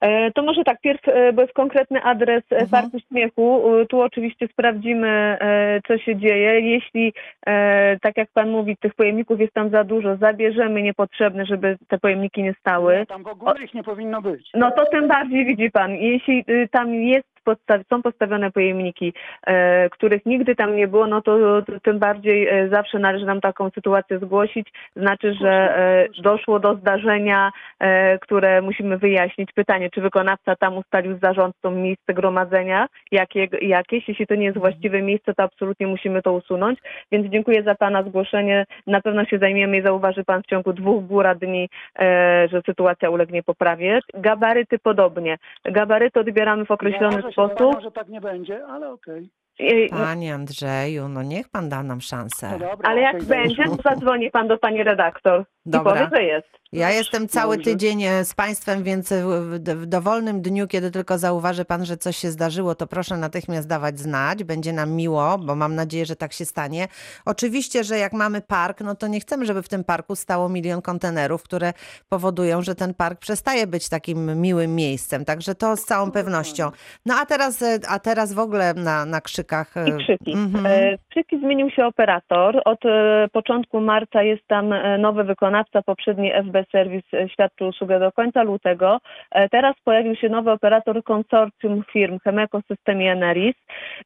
E, 0.00 0.30
To 0.32 0.42
może 0.42 0.64
tak, 0.64 0.80
pierw, 0.80 1.08
e, 1.08 1.32
bo 1.32 1.42
jest 1.42 1.54
konkretny 1.54 2.02
adres 2.02 2.42
Mhm. 2.50 2.62
mhm. 2.62 2.70
Parku 2.70 2.98
Śmiechu. 3.08 3.76
E, 3.80 3.86
Tu 3.86 4.00
oczywiście 4.00 4.48
sprawdzimy, 4.48 5.08
e, 5.08 5.80
co 5.88 5.98
się 5.98 6.16
dzieje. 6.16 6.60
Jeśli, 6.60 7.12
e, 7.46 7.96
tak 8.02 8.16
jak 8.16 8.28
Pan 8.34 8.50
mówi, 8.50 8.76
tych 8.76 8.94
pojemników 8.94 9.40
jest 9.40 9.52
tam 9.54 9.70
za 9.70 9.84
dużo, 9.84 10.16
zabierzemy 10.16 10.82
niepotrzebne, 10.82 11.46
żeby 11.46 11.76
te 11.88 11.98
pojemniki 11.98 12.42
nie 12.42 12.54
stały. 12.60 13.06
Tam 13.08 13.22
w 13.22 13.26
ogóle 13.26 13.64
ich 13.64 13.74
nie 13.74 13.82
powinno 13.82 14.22
być. 14.22 14.50
No 14.54 14.70
to 14.70 14.86
tym 14.86 15.08
bardziej 15.08 15.44
widzi 15.46 15.70
Pan. 15.70 15.94
Jeśli 15.94 16.44
y, 16.50 16.68
tam 16.72 16.94
jest 16.94 17.37
podstaw, 17.48 17.80
są 17.90 18.02
postawione 18.02 18.50
pojemniki, 18.50 19.12
e, 19.46 19.90
których 19.90 20.26
nigdy 20.26 20.54
tam 20.54 20.76
nie 20.76 20.88
było, 20.88 21.06
no 21.06 21.22
to, 21.22 21.62
to 21.62 21.80
tym 21.80 21.98
bardziej 21.98 22.48
e, 22.48 22.68
zawsze 22.68 22.98
należy 22.98 23.26
nam 23.26 23.40
taką 23.40 23.70
sytuację 23.70 24.18
zgłosić. 24.18 24.68
Znaczy, 24.96 25.34
że 25.34 25.50
e, 25.50 26.08
doszło 26.22 26.60
do 26.60 26.74
zdarzenia, 26.74 27.50
e, 27.80 28.18
które 28.18 28.62
musimy 28.62 28.98
wyjaśnić. 28.98 29.52
Pytanie, 29.52 29.90
czy 29.90 30.00
wykonawca 30.00 30.56
tam 30.56 30.76
ustalił 30.76 31.16
z 31.16 31.20
zarządcą 31.20 31.70
miejsce 31.70 32.14
gromadzenia 32.14 32.86
jakie, 33.12 33.48
jakieś. 33.62 34.08
Jeśli 34.08 34.26
to 34.26 34.34
nie 34.34 34.44
jest 34.44 34.58
właściwe 34.58 35.02
miejsce, 35.02 35.34
to 35.34 35.42
absolutnie 35.42 35.86
musimy 35.86 36.22
to 36.22 36.32
usunąć. 36.32 36.78
Więc 37.12 37.32
dziękuję 37.32 37.62
za 37.62 37.74
Pana 37.74 38.02
zgłoszenie. 38.02 38.64
Na 38.86 39.00
pewno 39.00 39.24
się 39.24 39.38
zajmiemy 39.38 39.76
i 39.76 39.82
zauważy 39.82 40.24
Pan 40.24 40.42
w 40.42 40.46
ciągu 40.46 40.72
dwóch 40.72 41.06
góra 41.06 41.34
dni, 41.34 41.68
e, 41.98 42.48
że 42.52 42.62
sytuacja 42.66 43.10
ulegnie 43.10 43.42
poprawie. 43.42 44.00
Gabaryty 44.14 44.78
podobnie. 44.78 45.36
Gabaryty 45.64 46.20
odbieramy 46.20 46.64
w 46.64 46.70
określony 46.70 47.16
Może 47.16 47.32
się 47.32 47.37
sposób. 47.46 47.82
że 47.82 47.90
tak 47.90 48.08
nie 48.08 48.20
będzie, 48.20 48.66
ale 48.66 48.90
okej. 48.90 49.30
E, 49.60 49.88
Panie 49.88 50.34
Andrzeju, 50.34 51.08
no 51.08 51.22
niech 51.22 51.48
pan 51.48 51.68
da 51.68 51.82
nam 51.82 52.00
szansę. 52.00 52.50
No 52.52 52.58
dobra, 52.58 52.90
Ale 52.90 53.00
jak 53.00 53.24
będzie, 53.24 53.64
to 53.64 53.76
zadzwoni 53.84 54.30
Pan 54.30 54.48
do 54.48 54.58
Pani 54.58 54.82
redaktor 54.82 55.44
Dobra. 55.66 55.92
i 55.92 55.94
powie, 55.94 56.08
że 56.16 56.22
jest. 56.22 56.48
Ja 56.72 56.90
jestem 56.90 57.28
cały 57.28 57.56
Dobrze. 57.56 57.70
tydzień 57.70 58.02
e, 58.02 58.24
z 58.24 58.34
Państwem, 58.34 58.82
więc 58.82 59.12
w, 59.12 59.58
w- 59.64 59.86
dowolnym 59.86 60.42
dniu, 60.42 60.66
kiedy 60.66 60.90
tylko 60.90 61.18
zauważy 61.18 61.64
Pan, 61.64 61.84
że 61.84 61.96
coś 61.96 62.16
się 62.16 62.30
zdarzyło, 62.30 62.74
to 62.74 62.86
proszę 62.86 63.16
natychmiast 63.16 63.68
dawać 63.68 63.98
znać. 63.98 64.44
Będzie 64.44 64.72
nam 64.72 64.90
miło, 64.92 65.38
bo 65.38 65.54
mam 65.54 65.74
nadzieję, 65.74 66.06
że 66.06 66.16
tak 66.16 66.32
się 66.32 66.44
stanie. 66.44 66.88
Oczywiście, 67.26 67.84
że 67.84 67.98
jak 67.98 68.12
mamy 68.12 68.40
park, 68.40 68.80
no 68.80 68.94
to 68.94 69.06
nie 69.06 69.20
chcemy, 69.20 69.46
żeby 69.46 69.62
w 69.62 69.68
tym 69.68 69.84
parku 69.84 70.16
stało 70.16 70.48
milion 70.48 70.82
kontenerów, 70.82 71.42
które 71.42 71.72
powodują, 72.08 72.62
że 72.62 72.74
ten 72.74 72.94
park 72.94 73.18
przestaje 73.20 73.66
być 73.66 73.88
takim 73.88 74.40
miłym 74.40 74.74
miejscem. 74.74 75.24
Także 75.24 75.54
to 75.54 75.76
z 75.76 75.84
całą 75.84 76.10
pewnością. 76.10 76.70
No 77.06 77.14
a 77.14 77.26
teraz, 77.26 77.62
e, 77.62 77.78
a 77.88 77.98
teraz 77.98 78.32
w 78.32 78.38
ogóle 78.38 78.74
na, 78.74 79.04
na 79.04 79.20
krzykach. 79.20 79.76
e, 79.76 79.88
I 79.88 79.92
krzyki. 79.92 80.32
mhm. 80.32 80.66
E, 80.66 80.98
Krzyki 81.10 81.38
zmienił 81.40 81.70
się 81.70 81.86
operator. 81.86 82.62
Od 82.64 82.84
e, 82.86 83.28
początku 83.32 83.80
marca 83.80 84.22
jest 84.22 84.42
tam 84.48 84.72
e, 84.72 84.98
nowy 84.98 85.24
wykonawca. 85.24 85.82
Poprzedni 85.82 86.32
FB 86.32 86.57
Service 86.72 87.18
e, 87.20 87.28
świadczył 87.28 87.68
usługę 87.68 88.00
do 88.00 88.12
końca 88.12 88.42
lutego. 88.42 88.98
E, 89.30 89.48
Teraz 89.48 89.74
pojawił 89.84 90.16
się 90.16 90.28
nowy 90.28 90.50
operator 90.50 91.04
konsorcjum 91.04 91.82
firm 91.92 92.18
Chemeko 92.24 92.60
System 92.68 93.02
i 93.02 93.06
Eneris. 93.06 93.54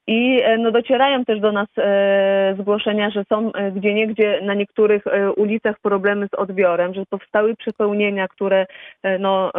I 0.07 0.41
e, 0.45 0.59
no, 0.59 0.71
docierają 0.71 1.25
też 1.25 1.41
do 1.41 1.53
nas 1.53 1.69
zgłoszenia, 2.59 3.11
że 3.11 3.25
są 3.29 3.51
gdzie 3.73 3.95
niegdzie 3.95 4.41
na 4.43 4.55
niektórych 4.55 5.05
ulicach 5.37 5.81
problemy 5.81 6.29
z 6.29 6.35
odbiorem, 6.35 6.95
że 6.95 7.07
powstały 7.11 7.57
przepełnienia, 7.57 8.29
które 8.29 8.67
no, 9.19 9.53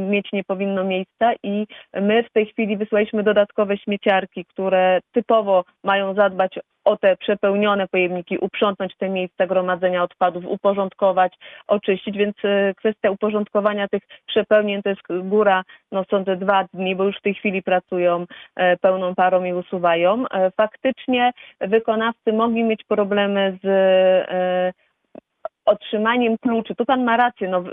mieć 0.00 0.32
nie 0.32 0.44
powinno 0.44 0.84
miejsca 0.84 1.32
i 1.42 1.66
my 2.00 2.22
w 2.22 2.32
tej 2.32 2.46
chwili 2.46 2.76
wysłaliśmy 2.76 3.22
dodatkowe 3.22 3.78
śmieciarki, 3.78 4.44
które 4.44 5.00
typowo 5.12 5.64
mają 5.84 6.14
zadbać 6.14 6.58
o 6.84 6.96
te 6.96 7.16
przepełnione 7.16 7.88
pojemniki, 7.88 8.38
uprzątnąć 8.38 8.96
te 8.96 9.08
miejsca 9.08 9.46
gromadzenia 9.46 10.02
odpadów, 10.02 10.44
uporządkować, 10.46 11.34
oczyścić, 11.66 12.16
więc 12.16 12.36
e, 12.44 12.74
kwestia 12.74 13.10
uporządkowania 13.10 13.88
tych 13.88 14.02
przepełnień 14.26 14.82
to 14.82 14.88
jest 14.88 15.02
góra, 15.22 15.62
no 15.92 16.04
sądzę, 16.10 16.36
dwa 16.36 16.64
dni, 16.74 16.96
bo 16.96 17.04
już 17.04 17.16
w 17.18 17.22
tej 17.22 17.34
chwili 17.34 17.62
pracują 17.62 18.26
e, 18.56 18.76
pełną 18.76 19.14
parą 19.14 19.44
i 19.44 19.52
usuwają. 19.52 20.24
E, 20.28 20.50
Faktycznie 20.50 21.32
wykonawcy 21.60 22.32
mogli 22.32 22.64
mieć 22.64 22.84
problemy 22.84 23.58
z 23.62 23.66
otrzymaniem 25.64 26.38
kluczy. 26.38 26.74
Tu 26.74 26.84
pan 26.84 27.04
ma 27.04 27.16
rację, 27.16 27.48
no, 27.48 27.64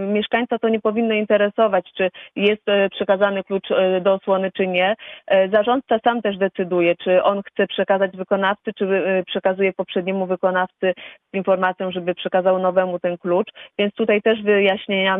mieszkańca 0.00 0.58
to 0.58 0.68
nie 0.68 0.80
powinno 0.80 1.14
interesować, 1.14 1.92
czy 1.96 2.10
jest 2.36 2.68
e, 2.68 2.88
przekazany 2.90 3.44
klucz 3.44 3.70
e, 3.70 4.00
do 4.00 4.12
osłony, 4.14 4.50
czy 4.56 4.66
nie. 4.66 4.94
E, 5.26 5.48
Zarządca 5.48 5.98
sam 6.04 6.22
też 6.22 6.36
decyduje, 6.38 6.94
czy 6.96 7.22
on 7.22 7.42
chce 7.42 7.66
przekazać 7.66 8.16
wykonawcy, 8.16 8.72
czy 8.78 8.86
przekazuje 9.26 9.72
poprzedniemu 9.72 10.26
wykonawcy 10.26 10.94
z 11.32 11.36
informacją, 11.36 11.90
żeby 11.90 12.14
przekazał 12.14 12.58
nowemu 12.58 12.98
ten 12.98 13.18
klucz. 13.18 13.48
Więc 13.78 13.94
tutaj 13.94 14.22
też 14.22 14.42
wyjaśnienia 14.42 15.18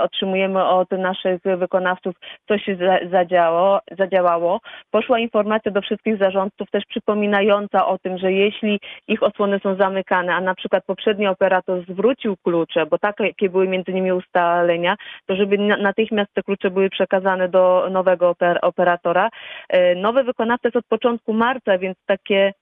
otrzymujemy 0.00 0.64
od 0.64 0.90
naszych 0.90 1.40
wykonawców, 1.42 2.14
co 2.48 2.58
się 2.58 2.76
za- 2.76 3.10
zadziało, 3.10 3.80
zadziałało. 3.98 4.60
Poszła 4.90 5.18
informacja 5.18 5.72
do 5.72 5.82
wszystkich 5.82 6.18
zarządców 6.18 6.70
też 6.70 6.84
przypominająca 6.88 7.86
o 7.86 7.98
tym, 7.98 8.18
że 8.18 8.32
jeśli 8.32 8.80
ich 9.08 9.22
osłony 9.22 9.60
są 9.62 9.74
zamykane, 9.74 10.34
a 10.34 10.40
na 10.40 10.54
przykład 10.54 10.84
poprzedni 10.84 11.26
operator 11.26 11.55
zwrócił 11.88 12.36
klucze, 12.36 12.86
bo 12.86 12.98
takie 12.98 13.48
były 13.50 13.68
między 13.68 13.92
nimi 13.92 14.12
ustalenia, 14.12 14.96
to 15.26 15.36
żeby 15.36 15.58
na- 15.58 15.76
natychmiast 15.76 16.34
te 16.34 16.42
klucze 16.42 16.70
były 16.70 16.90
przekazane 16.90 17.48
do 17.48 17.88
nowego 17.90 18.30
oper- 18.32 18.58
operatora. 18.62 19.28
E, 19.68 19.94
Nowy 19.94 20.24
wykonawca 20.24 20.68
jest 20.68 20.76
od 20.76 20.86
początku 20.86 21.32
marca, 21.32 21.78
więc 21.78 21.98
takie 22.06 22.52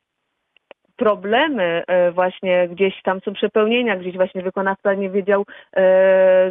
problemy 0.97 1.83
e, 1.87 2.13
właśnie 2.13 2.69
gdzieś 2.69 3.03
tam 3.03 3.21
są 3.21 3.33
przepełnienia, 3.33 3.97
gdzieś 3.97 4.17
właśnie 4.17 4.43
wykonawca 4.43 4.95
nie 4.95 5.11
wiedział, 5.11 5.45
e, 5.77 5.83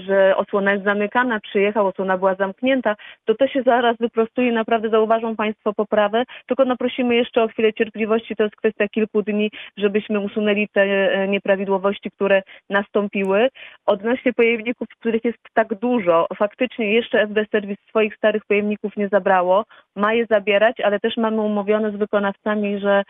że 0.01 0.38
osłona 0.38 0.71
jest 0.73 0.83
zamykana, 0.83 1.39
przyjechał, 1.39 1.88
osłona 1.88 2.17
była 2.17 2.35
zamknięta, 2.35 2.95
to 3.25 3.35
to 3.35 3.47
się 3.47 3.63
zaraz 3.63 3.97
wyprostuje, 4.00 4.51
naprawdę 4.51 4.89
zauważą 4.89 5.35
Państwo 5.35 5.73
poprawę, 5.73 6.23
tylko 6.47 6.65
no 6.65 6.77
prosimy 6.77 7.15
jeszcze 7.15 7.43
o 7.43 7.47
chwilę 7.47 7.73
cierpliwości, 7.73 8.35
to 8.35 8.43
jest 8.43 8.55
kwestia 8.55 8.88
kilku 8.88 9.21
dni, 9.21 9.51
żebyśmy 9.77 10.19
usunęli 10.19 10.67
te 10.67 10.81
e, 10.81 11.27
nieprawidłowości, 11.27 12.12
które 12.12 12.41
nastąpiły. 12.69 13.50
Odnośnie 13.85 14.33
pojemników, 14.33 14.88
których 15.00 15.25
jest 15.25 15.39
tak 15.53 15.75
dużo, 15.75 16.27
faktycznie 16.38 16.93
jeszcze 16.93 17.27
FB 17.27 17.39
Serwis 17.51 17.77
swoich 17.89 18.15
starych 18.15 18.45
pojemników 18.45 18.97
nie 18.97 19.07
zabrało, 19.07 19.65
ma 19.95 20.13
je 20.13 20.25
zabierać, 20.25 20.79
ale 20.79 21.00
też 21.00 21.17
mamy 21.17 21.41
umówione 21.41 21.91
z 21.91 21.95
wykonawcami, 21.95 22.79
że 22.79 23.03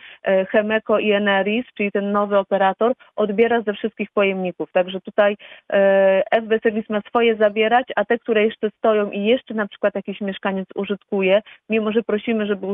Chemeko 0.49 0.99
i 0.99 1.13
Czyli 1.77 1.91
ten 1.91 2.11
nowy 2.11 2.37
operator, 2.37 2.93
odbiera 3.15 3.61
ze 3.61 3.73
wszystkich 3.73 4.11
pojemników. 4.13 4.71
Także 4.71 5.01
tutaj 5.01 5.37
e, 5.73 6.23
FB 6.41 6.63
Serwis 6.63 6.89
ma 6.89 7.01
swoje 7.01 7.35
zabierać, 7.35 7.87
a 7.95 8.05
te, 8.05 8.19
które 8.19 8.43
jeszcze 8.45 8.69
stoją 8.77 9.11
i 9.11 9.25
jeszcze 9.25 9.53
na 9.53 9.67
przykład 9.67 9.95
jakiś 9.95 10.21
mieszkaniec 10.21 10.67
użytkuje, 10.75 11.41
mimo 11.69 11.91
że 11.91 12.03
prosimy, 12.03 12.45
żeby 12.45 12.67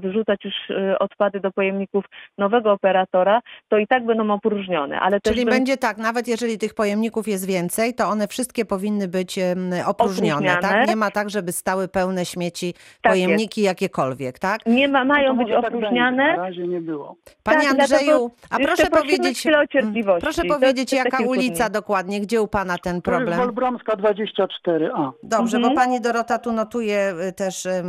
wyrzucać 0.00 0.44
już 0.44 0.54
e, 0.70 0.98
odpady 0.98 1.40
do 1.40 1.50
pojemników 1.50 2.04
nowego 2.38 2.72
operatora, 2.72 3.40
to 3.68 3.78
i 3.78 3.86
tak 3.86 4.06
będą 4.06 4.30
opróżnione. 4.30 5.00
Ale 5.00 5.20
też 5.20 5.32
Czyli 5.32 5.44
bym- 5.44 5.54
będzie 5.54 5.76
tak, 5.76 5.98
nawet 5.98 6.28
jeżeli 6.28 6.58
tych 6.58 6.74
pojemników 6.74 7.28
jest 7.28 7.46
więcej, 7.46 7.94
to 7.94 8.08
one 8.08 8.28
wszystkie 8.28 8.64
powinny 8.64 9.08
być 9.08 9.38
opróżnione, 9.86 10.56
tak? 10.56 10.88
Nie 10.88 10.96
ma 10.96 11.10
tak, 11.10 11.30
żeby 11.30 11.52
stały 11.52 11.88
pełne 11.88 12.24
śmieci 12.24 12.74
Tak 13.02 13.12
pojemniki 13.12 13.62
jakiekolwiek, 13.62 14.38
tak? 14.38 14.66
nie 14.66 14.88
ma, 14.88 15.04
mają 15.04 15.36
No 15.36 15.38
to 15.38 15.44
być 15.44 15.54
tak 15.54 15.74
opróżniane. 15.74 16.36
Na 16.36 16.36
razie 16.36 16.68
nie 16.68 16.80
było. 16.80 17.16
Panie 17.42 17.68
Tak, 17.68 17.71
Andrzeju, 17.80 18.30
a 18.50 18.58
proszę 18.58 18.86
powiedzieć, 18.86 19.46
mm, 19.46 20.20
proszę 20.20 20.42
powiedzieć, 20.44 20.92
jaka 20.92 21.22
ulica 21.22 21.64
dni. 21.64 21.72
dokładnie, 21.72 22.20
gdzie 22.20 22.42
u 22.42 22.48
Pana 22.48 22.78
ten 22.78 22.82
To 23.02 23.10
jest 23.10 23.18
problem? 23.20 23.38
Wolbromska 23.38 23.92
24A. 23.96 25.12
Dobrze, 25.22 25.56
Mhm. 25.56 25.74
bo 25.74 25.80
pani 25.80 26.00
Dorota 26.00 26.38
tu 26.38 26.52
notuje 26.52 27.14
y, 27.28 27.32
też 27.32 27.66
em, 27.66 27.84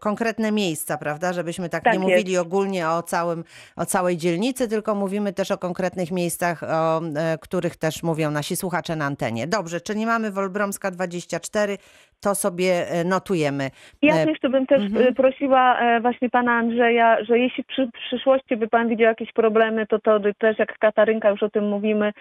konkretne 0.00 0.52
miejsca, 0.52 0.98
prawda? 0.98 1.32
Żebyśmy 1.32 1.68
tak, 1.68 1.84
Tak 1.84 1.92
nie 1.92 1.98
jest. 1.98 2.10
mówili 2.10 2.38
ogólnie 2.38 2.88
o, 2.88 3.02
całym, 3.02 3.44
o 3.76 3.86
całej 3.86 4.16
dzielnicy, 4.16 4.68
tylko 4.68 4.94
mówimy 4.94 5.32
też 5.32 5.50
o 5.50 5.58
konkretnych 5.58 6.10
miejscach, 6.10 6.62
o 6.62 7.00
e, 7.16 7.38
których 7.40 7.76
też 7.76 8.02
mówią 8.02 8.30
nasi 8.30 8.56
słuchacze 8.56 8.96
na 8.96 9.04
antenie. 9.04 9.46
Dobrze, 9.46 9.80
czyli 9.80 10.06
mamy 10.06 10.30
Wolbromska 10.30 10.90
24, 10.90 11.78
to 12.20 12.34
sobie 12.34 12.88
e, 12.88 13.04
notujemy. 13.04 13.70
Ja 14.02 14.24
jeszcze 14.24 14.48
bym 14.48 14.66
też 14.66 14.82
mhm. 14.82 15.06
e, 15.06 15.12
prosiła 15.12 15.78
e, 15.78 16.00
właśnie 16.00 16.30
pana 16.30 16.52
Andrzeja, 16.52 17.24
że 17.24 17.38
jeśli 17.38 17.64
przy 17.64 17.88
przyszłości 17.92 18.56
by 18.56 18.68
pan 18.68 18.88
widział 18.88 19.08
jakieś 19.08 19.32
problemy, 19.32 19.86
to 19.86 19.98
to 19.98 20.20
też 20.38 20.58
jak 20.58 20.78
Katarynka 20.78 21.30
już 21.30 21.42
o 21.42 21.50
tym 21.50 21.68
mówimy, 21.68 22.12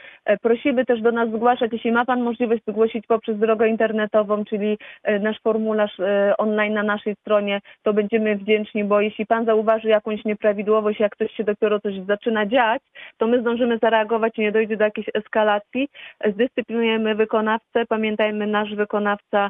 prosimy 0.41 0.85
też 0.85 1.01
do 1.01 1.11
nas 1.11 1.29
zgłaszać, 1.29 1.73
jeśli 1.73 1.91
ma 1.91 2.05
pan 2.05 2.21
możliwość 2.21 2.61
zgłosić 2.67 3.07
poprzez 3.07 3.39
drogę 3.39 3.67
internetową, 3.67 4.45
czyli 4.45 4.77
nasz 5.19 5.41
formularz 5.41 5.97
online 6.37 6.73
na 6.73 6.83
naszej 6.83 7.15
stronie, 7.15 7.61
to 7.83 7.93
będziemy 7.93 8.35
wdzięczni, 8.35 8.83
bo 8.83 9.01
jeśli 9.01 9.25
pan 9.25 9.45
zauważy 9.45 9.87
jakąś 9.87 10.25
nieprawidłowość, 10.25 10.99
jak 10.99 11.17
coś 11.17 11.31
się 11.31 11.43
dopiero 11.43 11.79
coś 11.79 11.93
zaczyna 12.07 12.45
dziać, 12.45 12.81
to 13.17 13.27
my 13.27 13.41
zdążymy 13.41 13.77
zareagować 13.81 14.37
i 14.37 14.41
nie 14.41 14.51
dojdzie 14.51 14.77
do 14.77 14.83
jakiejś 14.83 15.07
eskalacji. 15.13 15.87
Zdyscyplinujemy 16.33 17.15
wykonawcę, 17.15 17.85
pamiętajmy, 17.89 18.47
nasz 18.47 18.75
wykonawca 18.75 19.49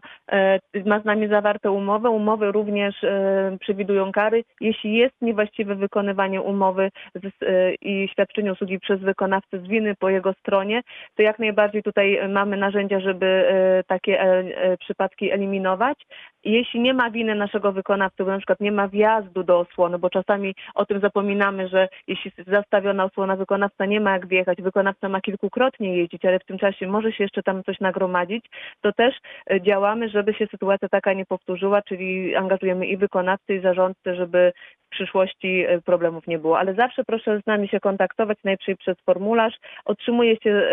ma 0.86 1.00
z 1.00 1.06
nami 1.06 1.28
zawarte 1.28 1.72
umowy. 1.72 2.10
Umowy 2.10 2.52
również 2.52 3.04
e, 3.04 3.58
przewidują 3.60 4.12
kary. 4.12 4.44
Jeśli 4.62 4.98
jest 4.98 5.16
niewłaściwe 5.22 5.76
wykonywanie 5.76 6.42
umowy 6.42 6.92
e, 7.42 7.74
i 7.76 8.10
świadczenie 8.12 8.52
usługi 8.52 8.80
przez 8.80 9.00
wykonawcę 9.00 9.60
z 9.60 9.68
winy 9.68 9.96
po 10.00 10.10
jego 10.10 10.34
stronie, 10.34 10.82
to 11.16 11.22
jak 11.22 11.40
najbardziej 11.40 11.84
tutaj 11.84 12.18
e, 12.18 12.28
mamy 12.28 12.58
narzędzia, 12.58 13.00
żeby 13.00 13.26
e, 13.26 13.84
takie 13.84 14.22
e, 14.22 14.26
e, 14.26 14.78
przypadki 14.78 15.32
eliminować. 15.32 15.98
Jeśli 16.44 16.80
nie 16.80 16.94
ma 16.94 17.12
winy 17.12 17.36
naszego 17.36 17.72
wykonawcy, 17.72 18.24
bo 18.24 18.32
na 18.32 18.38
przykład 18.38 18.60
nie 18.60 18.72
ma 18.72 18.88
wjazdu 18.88 19.44
do 19.44 19.60
osłony, 19.60 20.00
bo 20.00 20.10
czasami 20.10 20.56
o 20.76 20.86
tym 20.86 21.00
zapominamy, 21.00 21.68
że 21.68 21.90
jeśli 22.08 22.32
zastawiona 22.48 23.04
osłona 23.04 23.36
wykonawca 23.36 23.86
nie 23.86 24.00
ma 24.00 24.12
jak 24.12 24.28
wjechać, 24.28 24.62
wykonawca 24.62 25.10
ma 25.10 25.22
kilkukrotnie 25.22 25.98
jeździć, 25.98 26.26
ale 26.26 26.40
w 26.40 26.46
tym 26.46 26.58
czasie 26.58 26.88
może 26.88 27.12
się 27.12 27.24
jeszcze 27.24 27.44
tam 27.44 27.64
coś 27.64 27.80
nagromadzić, 27.80 28.46
to 28.82 28.94
też 28.94 29.16
e, 29.52 29.62
działamy, 29.62 30.10
żeby 30.10 30.34
się 30.34 30.48
sytuacja 30.48 30.90
taka 30.90 31.14
nie 31.14 31.26
powtórzyła, 31.26 31.82
czyli 31.82 32.36
angażujemy 32.36 32.88
i 32.88 32.98
wykonawcy, 32.98 33.56
i 33.56 33.62
zarządcę, 33.62 34.16
żeby 34.16 34.54
w 34.88 34.90
przyszłości 34.90 35.66
e, 35.68 35.82
problemów 35.82 36.28
nie 36.28 36.40
było. 36.40 36.60
Ale 36.60 36.74
zawsze 36.74 37.04
proszę 37.04 37.42
z 37.44 37.48
nami 37.48 37.68
się 37.68 37.80
kontaktować, 37.80 38.38
najpierw 38.44 38.80
przez 38.80 38.98
formularz. 39.06 39.54
Otrzymuje 39.86 40.36
się 40.36 40.50
e, 40.50 40.64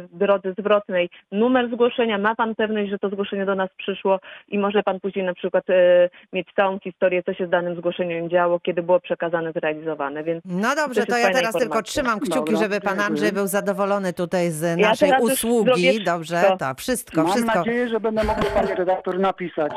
w 0.00 0.08
drodze 0.12 0.52
zwrotnej 0.58 1.10
numer 1.32 1.70
zgłoszenia, 1.74 2.18
ma 2.18 2.34
Pan 2.34 2.54
pewność, 2.54 2.90
że 2.90 2.98
to 2.98 3.08
zgłoszenie 3.08 3.46
do 3.46 3.54
nas 3.54 3.70
przyszło 3.76 4.20
i 4.48 4.58
może 4.58 4.82
Pan 4.82 5.00
później 5.00 5.24
na 5.24 5.34
przykład 5.34 5.70
e, 5.70 6.08
mieć 6.32 6.48
całą 6.56 6.78
historię, 6.78 7.22
co 7.22 7.34
się 7.34 7.46
z 7.46 7.50
danym 7.50 7.76
zgłoszeniem 7.76 8.30
działo, 8.30 8.60
kiedy 8.60 8.82
było 8.82 9.00
przekazane, 9.00 9.52
zrealizowane. 9.52 10.24
Więc 10.24 10.42
No 10.44 10.74
dobrze, 10.76 11.00
jest 11.00 11.10
to 11.10 11.18
ja 11.18 11.30
teraz 11.30 11.54
tylko 11.54 11.82
trzymam 11.82 12.20
kciuki, 12.20 12.52
Dobra, 12.52 12.58
żeby 12.68 12.80
pan. 12.80 13.00
Andrzej 13.00 13.32
był 13.32 13.46
zadowolony 13.46 14.12
tutaj 14.12 14.50
z 14.50 14.78
Ja 14.78 14.88
naszej 14.88 15.12
usługi. 15.20 16.04
Dobrze, 16.04 16.36
wszystko. 16.36 16.56
to 16.58 16.74
wszystko, 16.74 17.22
Mam 17.22 17.32
wszystko. 17.32 17.58
nadzieję, 17.58 17.88
że 17.88 18.00
będę 18.00 18.24
mógł 18.24 18.44
pani 18.54 18.74
redaktor 18.74 19.18
napisać. 19.18 19.72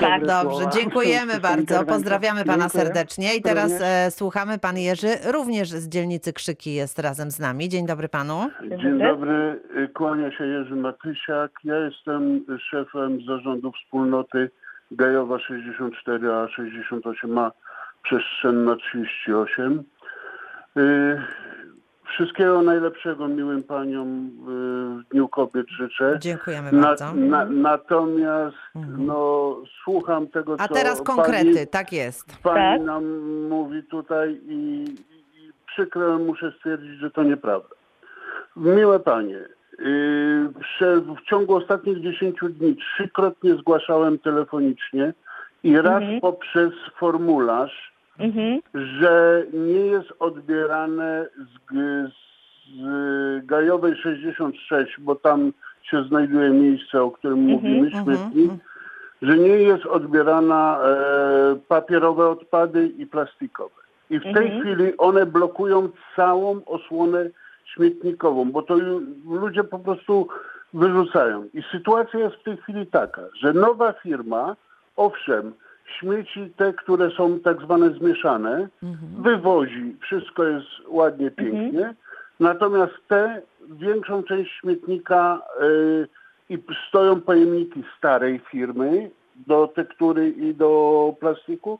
Tak, 0.00 0.26
Dobrze, 0.26 0.56
słowa. 0.56 0.70
dziękujemy 0.70 1.40
bardzo. 1.40 1.84
Pozdrawiamy 1.84 2.44
pana 2.44 2.68
Dziękuję. 2.68 2.82
Serdecznie. 3.18 3.38
I 3.38 3.42
teraz 3.42 3.80
e, 3.82 4.10
słuchamy. 4.10 4.58
Pan 4.58 4.78
Jerzy 4.78 5.08
również 5.32 5.68
z 5.68 5.88
dzielnicy 5.88 6.32
Krzyki 6.32 6.74
jest 6.74 6.98
razem 6.98 7.30
z 7.30 7.38
nami. 7.38 7.68
Dzień 7.68 7.86
dobry 7.86 8.08
panu. 8.08 8.50
Dzień 8.82 8.98
dobry, 8.98 9.60
y, 9.76 9.88
kłania 9.88 10.32
się 10.32 10.46
Jerzy 10.46 10.76
Matysiak. 10.76 11.50
Ja 11.64 11.78
jestem 11.78 12.44
szefem 12.70 13.18
zarządu 13.26 13.72
wspólnoty 13.72 14.50
Gajowa 14.90 15.38
64, 15.38 16.32
a 16.32 16.46
68a 16.46 17.50
Przestrzenna 18.02 18.76
38. 18.76 19.84
Wszystkiego 22.12 22.62
najlepszego 22.62 23.28
miłym 23.28 23.62
paniom 23.62 24.26
y, 24.26 25.02
w 25.02 25.08
Dniu 25.10 25.28
Kobiet 25.28 25.66
życzę. 25.70 26.16
Dziękujemy 26.20 26.72
Na, 26.72 26.82
bardzo. 26.82 27.14
na, 27.14 27.44
natomiast 27.44 28.56
Mhm. 28.76 29.06
no, 29.06 29.56
słucham 29.84 30.26
tego, 30.28 30.56
co 30.56 30.62
A 30.62 30.68
teraz 30.68 31.02
pani, 31.02 31.16
konkrety, 31.16 31.66
tak 31.66 31.92
jest. 31.92 32.26
pani 32.42 32.78
Tak. 32.78 32.86
nam 32.86 33.04
mówi 33.48 33.82
tutaj 33.82 34.40
i, 34.48 34.84
i, 35.34 35.52
przykro 35.66 36.18
muszę 36.18 36.52
stwierdzić, 36.58 36.98
że 37.00 37.10
to 37.10 37.22
nieprawda. 37.22 37.68
Miłe 38.56 39.00
panie, 39.00 39.38
yy, 39.78 40.48
w 41.16 41.22
ciągu 41.30 41.54
ostatnich 41.56 42.00
10 42.02 42.36
dni 42.50 42.76
trzykrotnie 42.76 43.54
zgłaszałem 43.54 44.18
telefonicznie 44.18 45.12
i 45.62 45.76
raz 45.76 46.02
Mhm. 46.02 46.20
poprzez 46.20 46.72
formularz, 46.98 47.92
mhm. 48.18 48.60
że 48.74 49.44
nie 49.52 49.80
jest 49.86 50.08
odbierane 50.18 51.26
z, 51.36 51.72
z 52.80 53.46
Gajowej 53.46 53.96
66, 53.96 54.96
bo 54.98 55.14
tam 55.14 55.52
się 55.82 56.04
znajduje 56.04 56.50
miejsce, 56.50 57.02
o 57.02 57.10
którym 57.10 57.38
Mhm, 57.38 57.56
mówimy, 57.56 57.86
mhm, 57.86 58.04
śmietnik, 58.04 58.52
że 59.22 59.38
nie 59.38 59.48
jest 59.48 59.86
odbierana 59.86 60.78
e, 60.82 61.56
papierowe 61.68 62.28
odpady 62.28 62.86
i 62.86 63.06
plastikowe. 63.06 63.74
I 64.10 64.18
w 64.18 64.22
tej 64.22 64.46
Mhm. 64.46 64.60
chwili 64.60 64.96
one 64.96 65.26
blokują 65.26 65.88
całą 66.16 66.60
osłonę 66.66 67.30
śmietnikową, 67.64 68.52
bo 68.52 68.62
to 68.62 68.76
ludzie 69.28 69.64
po 69.64 69.78
prostu 69.78 70.28
wyrzucają. 70.74 71.44
I 71.54 71.62
sytuacja 71.72 72.20
jest 72.20 72.36
w 72.36 72.42
tej 72.42 72.56
chwili 72.56 72.86
taka, 72.86 73.22
że 73.40 73.52
nowa 73.52 73.92
firma, 73.92 74.56
owszem, 74.96 75.52
śmieci 75.90 76.50
te, 76.56 76.72
które 76.72 77.10
są 77.10 77.40
tak 77.40 77.62
zwane 77.62 77.90
zmieszane, 77.90 78.68
wywozi, 79.18 79.96
wszystko 80.00 80.44
jest 80.44 80.66
ładnie, 80.86 81.30
pięknie, 81.30 81.94
natomiast 82.40 82.94
te, 83.08 83.42
większą 83.70 84.22
część 84.22 84.60
śmietnika 84.60 85.42
y, 85.62 86.08
i 86.48 86.58
stoją 86.88 87.20
pojemniki 87.20 87.84
starej 87.98 88.40
firmy 88.50 89.10
do 89.46 89.68
tektury 89.68 90.28
i 90.28 90.54
do 90.54 91.14
plastiku 91.20 91.78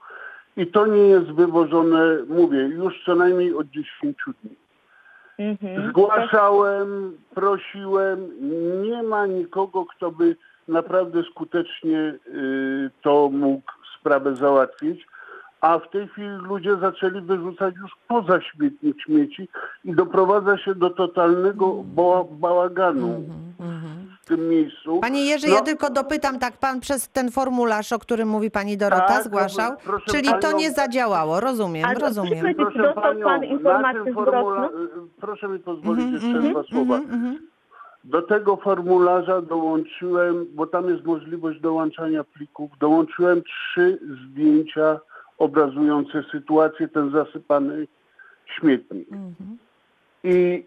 i 0.56 0.66
to 0.66 0.86
nie 0.86 1.02
jest 1.02 1.26
wywożone, 1.26 2.16
mówię, 2.28 2.58
już 2.58 3.04
co 3.04 3.14
najmniej 3.14 3.54
od 3.54 3.66
10 3.66 4.16
dni. 4.42 4.56
Mhm. 5.38 5.90
Zgłaszałem, 5.90 7.16
prosiłem, 7.34 8.30
nie 8.82 9.02
ma 9.02 9.26
nikogo, 9.26 9.84
kto 9.84 10.10
by 10.10 10.36
naprawdę 10.68 11.22
skutecznie 11.30 11.98
y, 12.26 12.90
to 13.02 13.30
mógł 13.32 13.72
sprawę 14.00 14.36
załatwić, 14.36 15.06
a 15.60 15.78
w 15.78 15.90
tej 15.90 16.08
chwili 16.08 16.28
ludzie 16.28 16.76
zaczęli 16.76 17.20
wyrzucać 17.20 17.74
już 17.82 17.90
poza 18.08 18.40
śmietnik 18.40 18.96
śmieci 19.06 19.48
i 19.84 19.94
doprowadza 19.94 20.58
się 20.58 20.74
do 20.74 20.90
totalnego 20.90 21.74
ba- 21.84 22.24
bałaganu 22.30 23.22
w 24.22 24.26
tym 24.26 24.48
miejscu. 24.48 25.00
Panie 25.00 25.24
Jerzy, 25.26 25.48
No, 25.48 25.54
ja 25.54 25.60
tylko 25.60 25.90
dopytam, 25.90 26.38
tak 26.38 26.56
pan 26.56 26.80
przez 26.80 27.08
ten 27.08 27.30
formularz, 27.30 27.92
o 27.92 27.98
którym 27.98 28.28
mówi 28.28 28.50
pani 28.50 28.76
Dorota, 28.76 29.06
Tak, 29.06 29.24
zgłaszał, 29.24 29.72
proszę 29.84 30.04
czyli 30.10 30.28
to 30.28 30.38
panią- 30.48 30.56
nie 30.58 30.70
zadziałało, 30.70 31.40
rozumiem, 31.40 31.84
Ale 31.84 31.94
rozumiem. 31.98 32.54
proszę 32.56 32.92
panią, 32.94 33.24
pan 33.24 33.44
informację 33.44 34.14
Proszę 35.20 35.48
mi 35.48 35.58
pozwolić 35.58 36.04
Mhm, 36.04 36.12
jeszcze 36.14 36.28
mhm, 36.28 36.52
dwa 36.52 36.62
słowa. 36.62 37.00
Mhm, 38.04 38.14
mhm. 38.14 38.22
Do 38.22 38.22
tego 38.22 38.56
formularza 38.56 39.42
dołączyłem, 39.42 40.46
bo 40.54 40.66
tam 40.66 40.88
jest 40.88 41.04
możliwość 41.04 41.60
dołączania 41.60 42.24
plików, 42.24 42.70
dołączyłem 42.80 43.42
trzy 43.42 43.98
zdjęcia 44.24 45.00
obrazujące 45.38 46.22
sytuację, 46.32 46.88
ten 46.88 47.10
zasypany 47.10 47.86
śmietnik. 48.46 49.08
I 50.24 50.66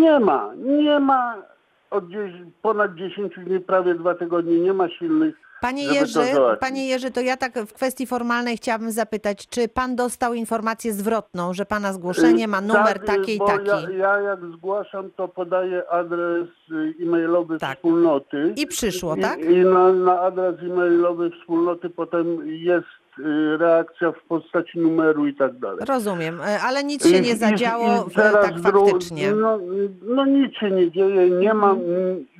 nie 0.00 0.20
ma, 0.20 0.52
nie 0.56 1.00
ma 1.00 1.42
od 1.90 2.08
gdzieś, 2.08 2.32
ponad 2.62 2.94
10 2.94 3.34
dni, 3.34 3.60
prawie 3.60 3.94
dwa 3.94 4.14
tygodnie, 4.14 4.60
nie 4.60 4.72
ma 4.72 4.88
silnych 4.88 5.43
Panie 5.64 5.84
Jerzy, 5.84 6.20
panie 6.60 6.86
Jerzy, 6.88 7.10
to 7.10 7.20
ja 7.20 7.36
tak 7.36 7.58
w 7.58 7.72
kwestii 7.72 8.06
formalnej 8.06 8.56
chciałabym 8.56 8.90
zapytać, 8.92 9.48
czy 9.48 9.68
pan 9.68 9.96
dostał 9.96 10.34
informację 10.34 10.92
zwrotną, 10.92 11.54
że 11.54 11.66
pana 11.66 11.92
zgłoszenie 11.92 12.48
ma 12.48 12.60
numer 12.60 12.84
Tak, 12.98 13.04
taki 13.06 13.34
i 13.34 13.38
bo 13.38 13.46
taki? 13.46 13.68
Ja, 13.68 13.80
ja 13.90 14.20
jak 14.20 14.38
zgłaszam, 14.56 15.10
to 15.16 15.28
podaję 15.28 15.88
adres 15.90 16.48
y, 16.70 16.94
e-mailowy 17.02 17.58
Tak. 17.58 17.76
wspólnoty. 17.76 18.52
I 18.56 18.66
przyszło, 18.66 19.16
tak? 19.16 19.44
I 19.44 19.56
na, 19.56 19.92
na 19.92 20.20
adres 20.20 20.54
e-mailowy 20.62 21.30
wspólnoty 21.40 21.90
potem 21.90 22.48
jest 22.48 22.86
y, 23.18 23.56
reakcja 23.58 24.12
w 24.12 24.22
postaci 24.28 24.78
numeru 24.78 25.26
i 25.26 25.34
tak 25.34 25.58
dalej. 25.58 25.78
Rozumiem, 25.88 26.40
e, 26.40 26.60
ale 26.60 26.84
nic 26.84 27.08
się 27.08 27.18
I- 27.18 27.20
nie 27.22 27.32
i- 27.32 27.36
zadziało 27.36 28.06
i 28.06 28.10
w- 28.10 28.14
teraz 28.14 28.44
tak 28.46 28.54
dru- 28.60 28.86
faktycznie. 28.90 29.28
Mhm. 29.28 29.40
No, 29.40 29.58
no 30.14 30.24
nic 30.26 30.54
się 30.54 30.70
nie 30.70 30.90
dzieje, 30.90 31.30
nie 31.30 31.54
mam, 31.54 31.78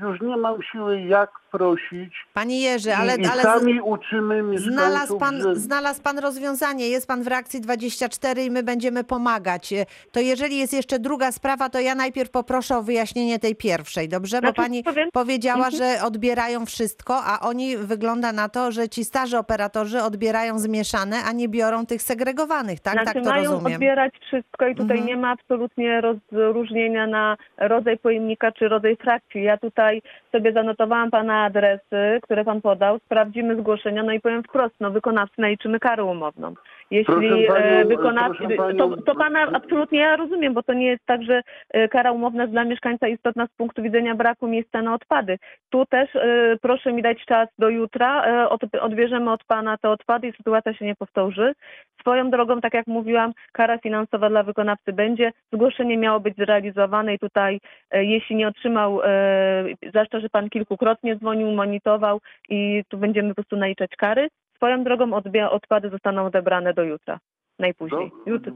już 0.01 0.21
nie 0.21 0.37
mam 0.37 0.63
siły 0.63 1.01
jak 1.01 1.31
prosić. 1.59 2.13
Panie 2.35 2.61
Jerzy, 2.61 2.95
ale, 2.95 3.17
I, 3.17 3.21
i 3.23 3.27
ale 3.27 3.43
z- 3.43 3.45
sami 3.45 3.81
uczymy 3.81 4.43
mieszkańców, 4.43 4.73
Znalazł 4.73 5.19
pan, 5.19 5.43
że... 5.43 5.55
znalazł 5.57 6.03
pan 6.03 6.19
rozwiązanie, 6.19 6.89
jest 6.89 7.09
pan 7.09 7.23
w 7.23 7.27
reakcji 7.27 7.61
24 7.61 8.45
i 8.45 8.51
my 8.51 8.63
będziemy 8.63 9.05
pomagać. 9.05 9.75
To 10.13 10.21
jeżeli 10.21 10.59
jest 10.59 10.73
jeszcze 10.73 10.99
druga 10.99 11.33
sprawa, 11.33 11.69
to 11.69 11.81
ja 11.81 11.95
najpierw 11.95 12.31
poproszę 12.31 12.77
o 12.77 12.83
wyjaśnienie 12.83 13.39
tej 13.39 13.57
pierwszej, 13.57 14.09
dobrze? 14.09 14.37
Bo 14.37 14.41
Znaczy, 14.41 14.57
pani 14.63 14.85
powiem- 14.85 15.09
powiedziała, 15.13 15.67
Mhm. 15.67 15.75
że 15.77 16.05
odbierają 16.07 16.67
wszystko, 16.67 17.15
a 17.25 17.41
oni 17.41 17.77
wygląda 17.77 18.33
na 18.33 18.49
to, 18.49 18.73
że 18.73 18.89
ci 18.89 19.05
starzy 19.05 19.39
operatorzy 19.39 20.03
odbierają 20.03 20.59
zmieszane, 20.59 21.17
a 21.29 21.33
nie 21.33 21.49
biorą 21.49 21.87
tych 21.87 22.03
segregowanych, 22.03 22.81
tak? 22.81 22.93
Znaczy 22.95 23.13
tak 23.15 23.23
to 23.25 23.31
mają 23.31 23.51
rozumiem. 23.51 23.73
odbierać 23.75 24.13
wszystko 24.27 24.67
i 24.67 24.75
tutaj 24.75 24.97
Mhm. 24.99 25.07
nie 25.07 25.17
ma 25.17 25.31
absolutnie 25.31 26.01
rozróżnienia 26.01 27.07
na 27.07 27.37
rodzaj 27.59 27.99
pojemnika 27.99 28.53
czy 28.53 28.69
rodzaj 28.69 28.97
frakcji. 28.97 29.43
Ja 29.43 29.57
tutaj 29.59 30.03
sobie 30.33 30.53
zanotowałam 30.53 31.11
pana 31.11 31.44
adresy, 31.45 32.21
które 32.23 32.45
pan 32.45 32.61
podał, 32.61 32.99
sprawdzimy 32.99 33.57
zgłoszenia, 33.57 34.03
no 34.03 34.13
i 34.13 34.21
powiem 34.21 34.43
wprost, 34.43 34.75
no 34.81 34.91
wykonawcy 34.91 35.41
naliczymy 35.41 35.81
karę 35.81 36.05
umowną. 36.05 36.55
Jeśli 36.91 37.15
Proszę 37.15 37.47
panią, 37.49 37.65
e, 37.65 37.85
wykonawcy, 37.85 38.45
to, 38.79 38.97
to 38.97 39.15
pana 39.15 39.41
absolutnie 39.53 39.99
ja 39.99 40.17
rozumiem, 40.17 40.55
bo 40.55 40.63
to 40.63 40.73
nie 40.73 40.87
jest 40.87 41.07
tak, 41.07 41.23
że 41.23 41.43
e, 41.71 41.89
kara 41.89 42.13
umowna 42.13 42.43
jest 42.43 42.53
dla 42.53 42.65
mieszkańca 42.65 43.09
istotna 43.09 43.47
z 43.47 43.57
punktu 43.57 43.83
widzenia 43.83 44.15
braku 44.15 44.49
miejsca 44.49 44.83
na 44.83 44.95
odpady. 44.95 45.39
Tu 45.71 45.87
też 45.87 46.17
e, 46.17 46.57
proszę 46.63 46.93
mi 46.93 47.03
dać 47.03 47.25
czas 47.25 47.49
do 47.59 47.69
jutra, 47.69 48.25
e, 48.25 48.49
od, 48.49 48.61
odbierzemy 48.81 49.33
od 49.33 49.45
pana 49.45 49.79
te 49.79 49.91
odpady 49.91 50.29
i 50.29 50.33
sytuacja 50.33 50.75
się 50.75 50.85
nie 50.85 50.95
powtórzy. 50.95 51.55
Swoją 52.01 52.31
drogą, 52.31 52.61
tak 52.61 52.75
jak 52.75 52.87
mówiłam, 52.87 53.33
kara 53.53 53.79
finansowa 53.79 54.31
dla 54.31 54.43
wykonawcy 54.43 54.93
będzie. 54.93 55.33
Zgłoszenie 55.53 55.97
miało 55.99 56.21
być 56.21 56.37
zrealizowane 56.37 57.15
i 57.15 57.19
tutaj, 57.19 57.61
e, 57.91 58.05
jeśli 58.05 58.37
nie 58.37 58.49
otrzymał, 58.49 59.01
e, 59.05 59.65
zwłaszcza, 59.89 60.21
że 60.21 60.29
pan 60.29 60.51
kilkukrotnie 60.51 61.17
dzwonił, 61.17 61.34
monitorował 61.37 62.21
i 62.49 62.85
tu 62.89 62.99
będziemy 62.99 63.29
po 63.29 63.35
prostu 63.35 63.57
naliczać 63.57 63.91
kary. 63.97 64.29
Swoją 64.57 64.85
drogą 64.85 65.11
odpady 65.51 65.91
zostaną 65.91 66.27
odebrane 66.27 66.75
do 66.75 66.83
jutra. 66.83 67.19
Najpóźniej. 67.59 68.13
No, 68.27 68.33
Jutro. 68.33 68.53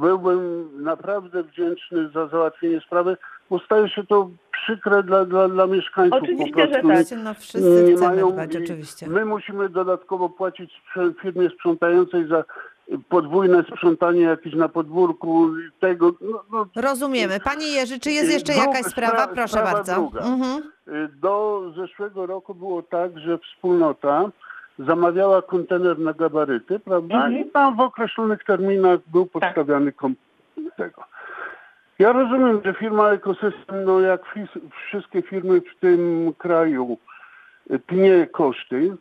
byłbym 0.00 0.70
naprawdę 0.82 1.42
wdzięczny 1.42 2.08
za 2.14 2.28
załatwienie 2.28 2.80
sprawy, 2.80 3.16
bo 3.50 3.58
staje 3.58 3.88
się 3.88 4.06
to 4.06 4.30
przykre 4.52 5.02
dla, 5.02 5.24
dla, 5.24 5.48
dla 5.48 5.66
mieszkańców. 5.66 6.22
Oczywiście, 6.22 6.66
że 6.66 6.82
tak. 6.82 6.84
No 7.24 7.34
wszyscy 7.34 7.84
nie 7.88 7.96
chcemy 7.96 8.14
mają 8.14 8.32
dbać, 8.32 8.56
oczywiście. 8.56 9.06
My 9.08 9.24
musimy 9.24 9.68
dodatkowo 9.68 10.28
płacić 10.28 10.82
firmie 11.22 11.50
sprzątającej 11.50 12.28
za 12.28 12.44
podwójne 13.08 13.62
sprzątanie 13.62 14.20
jakieś 14.20 14.54
na 14.54 14.68
podwórku 14.68 15.58
i 15.58 15.70
tego. 15.80 16.12
No, 16.20 16.42
no, 16.52 16.66
Rozumiemy. 16.82 17.40
Panie 17.40 17.66
Jerzy, 17.66 18.00
czy 18.00 18.10
jest 18.10 18.30
I 18.30 18.32
jeszcze 18.32 18.52
druga 18.52 18.68
jakaś 18.68 18.92
sprawa? 18.92 19.26
Proszę 19.26 19.48
sprawa 19.48 19.72
bardzo. 19.72 19.94
druga. 19.94 20.20
Mhm. 20.20 20.62
y, 20.88 21.08
do 21.08 21.62
zeszłego 21.76 22.26
roku 22.26 22.54
było 22.54 22.82
tak, 22.82 23.18
że 23.18 23.38
wspólnota 23.38 24.30
zamawiała 24.78 25.42
kontener 25.42 25.98
na 25.98 26.12
gabaryty, 26.12 26.78
prawda? 26.80 27.14
Mhm. 27.14 27.36
I 27.38 27.50
tam 27.50 27.76
w 27.76 27.80
określonych 27.80 28.44
terminach 28.44 29.00
był 29.06 29.26
podstawiany 29.26 29.92
kom- 29.92 30.14
tego. 30.76 31.02
Ja 31.98 32.12
rozumiem, 32.12 32.60
że 32.64 32.74
firma 32.74 33.10
Ekosystem, 33.10 33.84
no 33.84 34.00
jak 34.00 34.20
wszystkie 34.88 35.22
firmy 35.22 35.60
w 35.60 35.80
tym 35.80 36.32
kraju, 36.38 36.98
y, 37.70 37.78
pnie 37.78 38.26
koszty. 38.32 38.96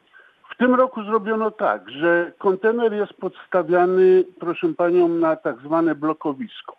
W 0.55 0.57
tym 0.57 0.75
roku 0.75 1.03
zrobiono 1.03 1.51
tak, 1.51 1.89
że 1.89 2.31
kontener 2.37 2.93
jest 2.93 3.13
podstawiany, 3.13 4.23
proszę 4.39 4.73
panią, 4.77 5.07
na 5.07 5.35
tak 5.35 5.59
zwane 5.59 5.95
blokowisko. 5.95 6.75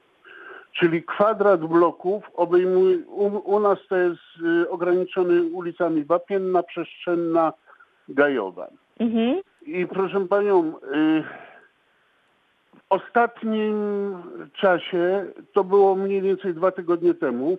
Czyli 0.72 1.02
kwadrat 1.02 1.60
bloków 1.60 2.24
obejmuje, 2.34 2.98
u, 2.98 3.54
u 3.54 3.60
nas 3.60 3.78
to 3.88 3.96
jest 3.96 4.20
y, 4.64 4.70
ograniczony 4.70 5.42
ulicami 5.42 6.04
Wapienna, 6.04 6.62
Przestrzenna, 6.62 7.52
Gajowa. 8.08 8.68
Mhm. 9.00 9.40
I 9.62 9.86
proszę 9.86 10.26
panią, 10.28 10.72
y, 10.76 11.22
w 12.76 12.82
ostatnim 12.88 13.74
czasie, 14.52 15.26
to 15.52 15.64
było 15.64 15.94
mniej 15.94 16.22
więcej 16.22 16.54
dwa 16.54 16.70
tygodnie 16.70 17.14
temu, 17.14 17.58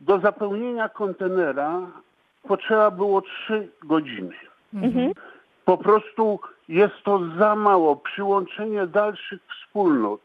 do 0.00 0.18
zapełnienia 0.18 0.88
kontenera 0.88 1.86
potrzeba 2.42 2.90
było 2.90 3.22
trzy 3.22 3.68
godziny. 3.84 4.34
Mhm. 4.74 5.12
Po 5.64 5.78
prostu 5.78 6.40
jest 6.68 6.94
to 7.04 7.20
za 7.38 7.56
mało. 7.56 7.96
Przyłączenie 7.96 8.86
dalszych 8.86 9.40
wspólnot 9.56 10.20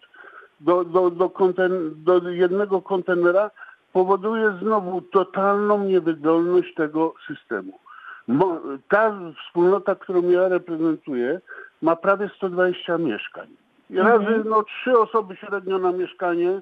do, 0.60 0.84
do, 0.84 1.10
do, 1.10 1.30
konten, 1.30 2.04
do 2.04 2.30
jednego 2.30 2.82
kontenera 2.82 3.52
powoduje 3.94 4.54
znowu 4.62 5.02
totalną 5.02 5.84
niewydolność 5.84 6.74
tego 6.74 7.14
systemu. 7.28 7.80
Ta 8.90 9.16
wspólnota, 9.46 9.96
którą 9.96 10.22
ja 10.30 10.48
reprezentuję, 10.48 11.42
ma 11.82 11.96
prawie 11.96 12.30
120 12.36 12.98
mieszkań. 12.98 13.48
I 13.90 13.98
razy 13.98 14.44
no, 14.46 14.64
trzy 14.64 15.00
osoby 15.00 15.36
średnio 15.36 15.78
na 15.78 15.92
mieszkanie, 15.92 16.62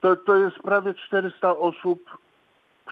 to, 0.00 0.16
to 0.16 0.36
jest 0.36 0.58
prawie 0.58 0.94
400 0.94 1.56
osób, 1.56 2.18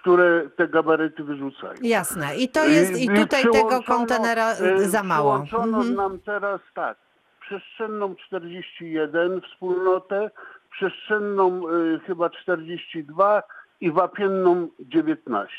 które 0.03 0.49
te 0.55 0.67
gabaryty 0.67 1.23
wyrzucają. 1.23 1.73
Jasne. 1.81 2.35
I 2.35 2.49
to 2.49 2.65
jest, 2.65 3.01
i 3.01 3.07
tutaj 3.07 3.43
tego 3.43 3.83
kontenera 3.83 4.51
e, 4.51 4.75
y, 4.75 4.89
za 4.89 5.03
mało. 5.03 5.43
Przyłączono 5.45 5.77
Mhm. 5.77 5.95
nam 5.95 6.19
teraz 6.19 6.61
tak, 6.73 6.97
przestrzenną 7.41 8.15
41 8.15 9.41
wspólnotę, 9.41 10.31
przestrzenną 10.71 11.69
y, 11.69 11.99
chyba 11.99 12.29
42 12.29 13.43
i 13.81 13.91
wapienną 13.91 14.67
19. 14.79 15.49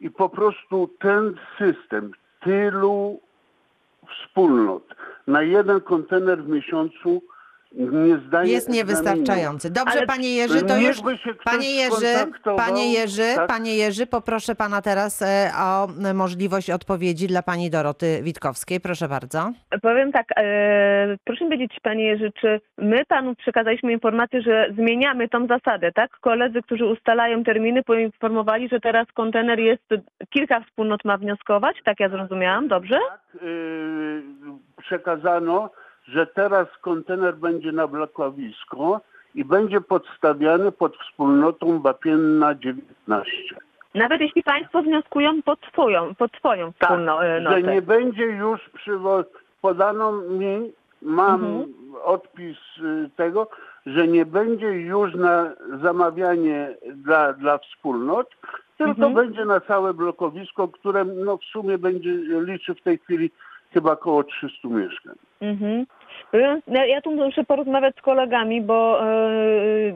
I 0.00 0.10
po 0.10 0.28
prostu 0.28 0.90
ten 0.98 1.34
system, 1.58 2.12
tylu 2.40 3.20
wspólnot 4.10 4.94
na 5.26 5.42
jeden 5.42 5.80
kontener 5.80 6.44
w 6.44 6.48
miesiącu 6.48 7.22
nie 7.72 8.16
zdaje 8.16 8.52
Jest 8.52 8.68
niewystarczający. 8.68 9.70
Dobrze, 9.70 9.98
Ale 9.98 10.06
panie 10.06 10.34
Jerzy, 10.34 10.62
to 10.62 10.76
już. 10.76 11.02
by 11.02 11.16
się 11.16 11.34
ktoś 11.34 11.44
Panie 11.44 11.74
Jerzy, 11.74 12.32
panie 12.56 12.92
Jerzy, 12.92 13.34
tak? 13.36 13.46
panie 13.46 13.76
Jerzy, 13.76 14.06
poproszę 14.06 14.54
pana 14.54 14.82
teraz 14.82 15.22
e, 15.22 15.50
o 15.58 15.88
możliwość 16.14 16.70
odpowiedzi 16.70 17.26
dla 17.26 17.42
pani 17.42 17.70
Doroty 17.70 18.20
Witkowskiej. 18.22 18.80
Proszę 18.80 19.08
bardzo. 19.08 19.52
Powiem 19.82 20.12
tak, 20.12 20.26
e, 20.36 21.16
proszę 21.24 21.44
mi 21.44 21.50
powiedzieć 21.50 21.78
Panie 21.82 22.04
Jerzy, 22.04 22.32
czy 22.40 22.60
my 22.78 23.04
Panu 23.04 23.34
przekazaliśmy 23.34 23.92
informację, 23.92 24.42
że 24.42 24.70
zmieniamy 24.74 25.28
tą 25.28 25.46
zasadę, 25.46 25.92
tak? 25.92 26.10
Koledzy, 26.20 26.62
którzy 26.62 26.86
ustalają 26.86 27.44
terminy, 27.44 27.82
poinformowali, 27.82 28.68
że 28.68 28.80
teraz 28.80 29.06
kontener 29.14 29.60
jest, 29.60 29.88
kilka 30.30 30.60
wspólnot 30.60 31.04
ma 31.04 31.18
wnioskować, 31.18 31.76
tak 31.84 32.00
ja 32.00 32.08
zrozumiałam, 32.08 32.68
dobrze? 32.68 32.98
tak, 33.10 33.42
yy, 33.42 34.22
przekazano, 34.82 35.70
że 36.12 36.26
teraz 36.26 36.68
kontener 36.80 37.36
będzie 37.36 37.72
na 37.72 37.86
Blakławisko 37.86 39.00
i 39.34 39.44
będzie 39.44 39.80
podstawiany 39.80 40.72
pod 40.72 40.96
wspólnotą 40.96 41.78
Bapienna 41.78 42.54
19. 42.54 43.32
Nawet 43.94 44.20
jeśli 44.20 44.42
Państwo 44.42 44.82
wnioskują 44.82 45.42
pod 45.42 45.60
Twoją, 45.60 46.14
pod 46.14 46.32
twoją 46.32 46.72
Tak, 46.78 46.90
wspólnotę. 46.90 47.42
że 47.50 47.62
nie 47.62 47.82
będzie 47.82 48.24
już 48.24 48.60
przywo- 48.74 49.24
podano 49.60 50.12
mi, 50.12 50.72
mam 51.02 51.44
Mhm. 51.44 51.72
odpis 52.04 52.56
y, 52.78 53.10
tego, 53.16 53.48
że 53.86 54.08
nie 54.08 54.26
będzie 54.26 54.66
już 54.66 55.14
na 55.14 55.50
zamawianie 55.82 56.74
dla, 56.94 57.32
dla 57.32 57.58
wspólnot, 57.58 58.28
tylko 58.78 58.90
Mhm. 59.06 59.14
będzie 59.14 59.44
na 59.44 59.60
całe 59.60 59.94
blokowisko, 59.94 60.68
które 60.68 61.04
no, 61.04 61.36
w 61.36 61.44
sumie 61.44 61.78
będzie 61.78 62.10
liczy 62.40 62.74
w 62.74 62.80
tej 62.82 62.98
chwili 62.98 63.30
chyba 63.72 63.92
około 63.92 64.24
300 64.24 64.68
mieszkań. 64.68 65.14
Mhm. 65.40 65.86
Więc 66.32 66.64
Ja, 66.66 66.86
ja 66.86 67.00
tu 67.00 67.10
muszę 67.10 67.44
porozmawiać 67.44 67.96
z 67.96 68.02
kolegami, 68.02 68.60
bo 68.62 69.00
e, 69.04 69.10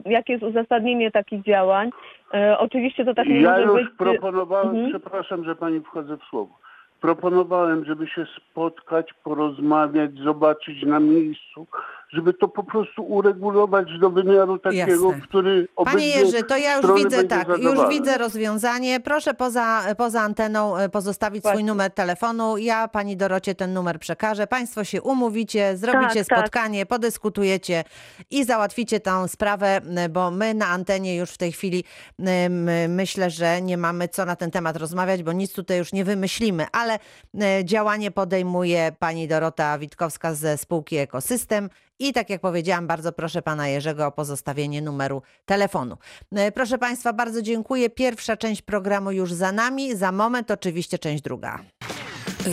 jakie 0.07 0.33
jest 0.33 0.45
uzasadnienie 0.45 1.11
takich 1.11 1.43
działań. 1.43 1.91
E, 2.35 2.59
oczywiście 2.59 3.05
to 3.05 3.15
tak 3.15 3.27
nie 3.29 3.41
Ja 3.41 3.51
może 3.51 3.63
już 3.63 3.73
być. 3.75 3.89
proponowałem, 3.99 4.69
Mhm. 4.77 4.91
przepraszam, 4.91 5.45
że 5.45 5.57
pani 5.57 5.81
wchodzę 5.81 6.17
w 6.17 6.23
słowo. 6.25 6.59
Proponowałem, 7.01 7.85
żeby 7.85 8.07
się 8.07 8.27
spotkać, 8.37 9.13
porozmawiać, 9.25 10.11
zobaczyć 10.15 10.83
na 10.83 11.01
miejscu, 11.01 11.67
żeby 12.15 12.35
to 12.35 12.49
po 12.49 12.65
prostu 12.65 13.03
uregulować 13.03 13.89
do 14.01 14.11
wymiaru 14.11 14.59
takiego, 14.59 15.11
Jasne. 15.11 15.21
który 15.21 15.69
Panie 15.77 15.91
obydwie 15.91 16.07
Jerzy, 16.07 16.43
to 16.43 16.57
ja 16.57 16.77
już 16.77 17.03
widzę 17.05 17.25
tak, 17.25 17.49
już 17.49 17.89
widzę 17.89 18.19
rozwiązanie. 18.19 19.01
Proszę 19.01 19.35
poza, 19.35 19.83
poza 19.97 20.21
anteną 20.21 20.77
e, 20.77 20.89
pozostawić 20.89 21.43
swój 21.43 21.53
Właśnie. 21.53 21.67
numer 21.67 21.91
telefonu. 21.91 22.59
Ja 22.59 22.89
pani 22.89 23.17
Dorocie 23.17 23.55
ten 23.55 23.73
numer 23.73 23.99
przekażę. 23.99 24.47
Państwo 24.47 24.85
się 24.85 25.03
umówicie, 25.03 25.77
zrobicie 25.77 26.25
Tak, 26.25 26.29
tak. 26.29 26.39
spotkanie, 26.39 26.87
podyskutujecie 26.87 27.85
i 28.31 28.45
załatwicie 28.45 29.01
tę 29.01 29.29
sprawę, 29.29 29.81
bo 30.11 30.31
my 30.31 30.55
na 30.55 30.67
antenie 30.67 31.17
już 31.17 31.31
w 31.31 31.39
tej 31.39 31.53
chwili 31.53 31.85
myślę, 32.89 33.31
że 33.31 33.63
nie 33.63 33.77
mamy 33.77 34.09
co 34.09 34.25
na 34.25 34.37
ten 34.37 34.51
temat 34.51 34.77
rozmawiać, 34.77 35.23
bo 35.23 35.33
nic 35.33 35.53
tutaj 35.53 35.79
już 35.79 35.93
nie 35.93 36.05
wymyślimy, 36.05 36.67
ale 36.73 36.99
e, 37.41 37.65
działanie 37.65 38.11
podejmuje 38.11 38.93
pani 38.99 39.29
Dorota 39.29 39.79
Witkowska 39.79 40.35
ze 40.35 40.59
spółki 40.59 40.97
Ekosystem. 40.97 41.69
I 41.99 42.13
tak 42.13 42.31
jak 42.31 42.41
powiedziałam, 42.41 42.87
bardzo 42.87 43.13
proszę 43.13 43.43
pana 43.43 43.69
Jerzego 43.69 44.07
o 44.07 44.13
pozostawienie 44.13 44.83
numeru 44.83 45.23
telefonu. 45.45 45.97
E, 46.33 46.53
Proszę 46.53 46.79
państwa, 46.79 47.13
bardzo 47.13 47.43
dziękuję. 47.43 47.91
Pierwsza 47.91 48.37
część 48.37 48.63
programu 48.63 49.11
już 49.13 49.33
za 49.33 49.53
nami. 49.53 49.97
Za 49.97 50.13
moment 50.13 50.51
oczywiście 50.51 50.99
część 50.99 51.23
druga. 51.23 51.59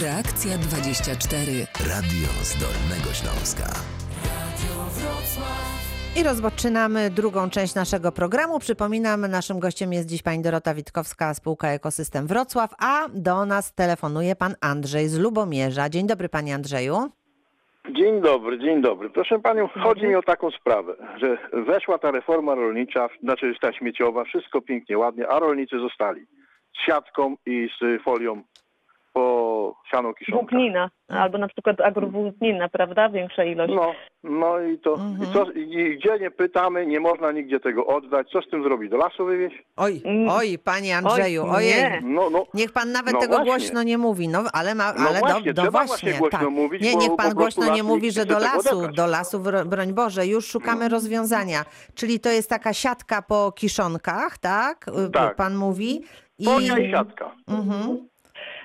Reakcja 0.01 0.57
24. 0.57 1.67
Radio 1.89 2.27
z 2.43 2.55
Dolnego 2.59 3.13
Śląska. 3.13 3.73
I 6.15 6.23
rozpoczynamy 6.23 7.09
drugą 7.09 7.49
część 7.49 7.75
naszego 7.75 8.11
programu. 8.11 8.59
Przypominam, 8.59 9.27
naszym 9.27 9.59
gościem 9.59 9.93
jest 9.93 10.07
dziś 10.07 10.21
pani 10.21 10.41
Dorota 10.41 10.73
Witkowska, 10.73 11.33
spółka 11.33 11.67
Ekosystem 11.67 12.27
Wrocław, 12.27 12.73
a 12.79 13.07
do 13.13 13.45
nas 13.45 13.73
telefonuje 13.73 14.35
pan 14.35 14.55
Andrzej 14.61 15.09
z 15.09 15.17
Lubomierza. 15.17 15.89
Dzień 15.89 16.07
dobry 16.07 16.29
panie 16.29 16.55
Andrzeju. 16.55 17.11
Dzień 17.89 18.21
dobry, 18.21 18.59
dzień 18.59 18.81
dobry. 18.81 19.09
Proszę 19.09 19.39
panią, 19.39 19.67
chodzi 19.67 20.07
mi 20.07 20.15
o 20.15 20.21
taką 20.21 20.51
sprawę, 20.51 20.95
że 21.17 21.37
weszła 21.53 21.97
ta 21.97 22.11
reforma 22.11 22.55
rolnicza, 22.55 23.09
znaczy 23.23 23.55
ta 23.61 23.73
śmieciowa, 23.73 24.23
wszystko 24.23 24.61
pięknie, 24.61 24.97
ładnie, 24.97 25.27
a 25.27 25.39
rolnicy 25.39 25.79
zostali 25.79 26.25
z 26.77 26.85
siatką 26.85 27.35
i 27.45 27.69
z 27.81 28.03
folią 28.03 28.43
siano 29.91 30.13
kiszonka. 30.13 30.39
Włóknina, 30.39 30.89
albo 31.07 31.37
na 31.37 31.47
przykład 31.47 31.81
agrowłóknina, 31.81 32.69
prawda? 32.69 33.09
Większa 33.09 33.43
ilość. 33.43 33.73
No, 33.75 33.91
no 34.23 34.59
i 34.59 34.79
to, 34.79 34.93
Mhm. 34.93 35.29
i, 35.29 35.33
co, 35.33 35.51
i 35.51 35.97
gdzie 35.97 36.19
nie 36.19 36.31
pytamy, 36.31 36.85
nie 36.87 36.99
można 36.99 37.31
nigdzie 37.31 37.59
tego 37.59 37.85
oddać, 37.85 38.27
co 38.29 38.41
z 38.41 38.49
tym 38.49 38.63
zrobić? 38.63 38.91
Do 38.91 38.97
lasu 38.97 39.25
wywieźć? 39.25 39.63
Oj, 39.77 40.01
Mm. 40.05 40.29
oj, 40.29 40.57
panie 40.63 40.97
Andrzeju, 40.97 41.43
Oj, 41.43 41.49
ojej. 41.55 41.73
nie. 41.73 42.01
No, 42.03 42.29
no, 42.29 42.45
Niech 42.53 42.71
pan 42.71 42.91
nawet 42.91 43.13
No 43.13 43.19
tego 43.19 43.35
właśnie. 43.35 43.51
głośno 43.51 43.83
nie 43.83 43.97
mówi, 43.97 44.27
no 44.27 44.43
ale 44.53 44.75
ma, 44.75 44.93
No 44.93 45.09
ale 45.09 45.19
właśnie, 45.19 45.53
do, 45.53 45.63
do 45.63 45.71
właśnie, 45.71 45.87
właśnie 45.87 46.13
głośno 46.13 46.39
tak. 46.39 46.49
mówić, 46.49 46.81
Nie, 46.83 46.95
niech 46.95 47.15
pan 47.17 47.33
głośno 47.33 47.73
nie 47.75 47.83
mówi, 47.83 48.11
że 48.11 48.25
do 48.25 48.39
lasu, 48.39 48.87
do 48.87 49.07
lasu, 49.07 49.39
bro- 49.39 49.65
broń 49.65 49.93
Boże, 49.93 50.27
już 50.27 50.47
szukamy 50.47 50.89
rozwiązania. 50.89 51.65
Czyli 51.95 52.19
to 52.19 52.29
jest 52.29 52.49
taka 52.49 52.73
siatka 52.73 53.21
po 53.21 53.51
kiszonkach, 53.51 54.37
tak? 54.37 54.87
Y, 55.07 55.09
Tak. 55.11 55.35
Pan 55.35 55.55
mówi. 55.55 56.01
I... 56.39 56.45
folia 56.45 56.77
i 56.77 56.91
siatka. 56.91 57.31
Mhm. 57.47 58.07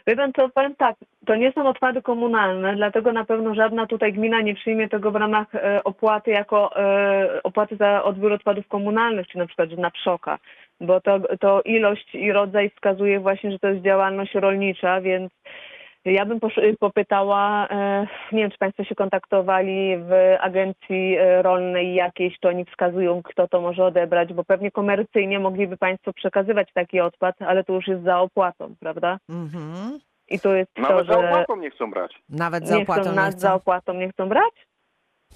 Wie 0.07 0.17
pan 0.17 0.33
co, 0.33 0.49
powiem 0.49 0.75
tak, 0.77 0.97
to 1.27 1.37
nie 1.37 1.53
są 1.53 1.69
odpady 1.69 2.03
komunalne, 2.03 2.77
dlatego 2.77 3.13
na 3.13 3.25
pewno 3.25 3.55
żadna 3.55 3.87
tutaj 3.87 4.13
gmina 4.13 4.41
nie 4.41 4.55
przyjmie 4.55 4.89
tego 4.89 5.11
w 5.11 5.17
ramach 5.17 5.55
e, 5.55 5.85
opłaty 5.85 6.31
jako 6.31 6.77
e, 6.77 7.43
opłaty 7.43 7.77
za 7.77 8.05
odbiór 8.05 8.33
odpadów 8.33 8.69
komunalnych, 8.69 9.29
czy 9.29 9.39
na 9.39 9.47
przykład 9.47 9.71
na 9.71 9.91
pszoka, 9.91 10.39
bo 10.81 11.01
to, 11.01 11.21
to 11.41 11.63
ilość 11.63 12.15
i 12.15 12.33
rodzaj 12.33 12.71
wskazuje 12.71 13.21
właśnie, 13.21 13.51
że 13.51 13.59
to 13.59 13.69
jest 13.69 13.83
działalność 13.83 14.35
rolnicza, 14.35 15.01
więc 15.01 15.33
ja 16.13 16.27
bym 16.27 16.41
popytała, 16.81 17.69
e, 17.69 18.07
nie 18.33 18.43
wiem, 18.43 18.51
czy 18.51 18.59
Państwo 18.59 18.85
się 18.85 18.95
kontaktowali 18.95 19.97
w 19.99 20.37
agencji 20.41 21.17
e, 21.17 21.43
rolnej 21.43 21.95
jakiejś, 21.95 22.39
to 22.41 22.49
oni 22.49 22.65
wskazują, 22.65 23.23
kto 23.23 23.49
to 23.49 23.61
może 23.61 23.85
odebrać, 23.85 24.33
bo 24.33 24.45
pewnie 24.45 24.71
komercyjnie 24.71 25.39
mogliby 25.39 25.77
Państwo 25.77 26.13
przekazywać 26.13 26.69
taki 26.75 27.01
odpad, 27.01 27.43
ale 27.43 27.65
to 27.65 27.73
już 27.73 27.87
jest 27.87 28.03
za 28.03 28.21
opłatą, 28.21 28.75
prawda? 28.81 29.19
Mhm. 29.29 29.99
I 30.29 30.41
to 30.41 30.55
jest 30.55 30.79
Nawet 30.79 31.07
to, 31.07 31.15
za 31.15 31.21
że 31.21 31.29
opłatą 31.29 31.57
nie 31.57 31.71
chcą 31.71 31.91
brać. 31.91 32.15
Nawet 32.29 32.69
za 32.69 32.77
nie 32.77 32.83
opłatą 32.83 33.03
chcą 33.03 33.13
nie 33.13 33.31
chcą. 33.31 33.39
za 33.39 33.55
opłatą 33.55 33.95
nie 33.95 34.09
chcą 34.09 34.29
brać? 34.29 34.67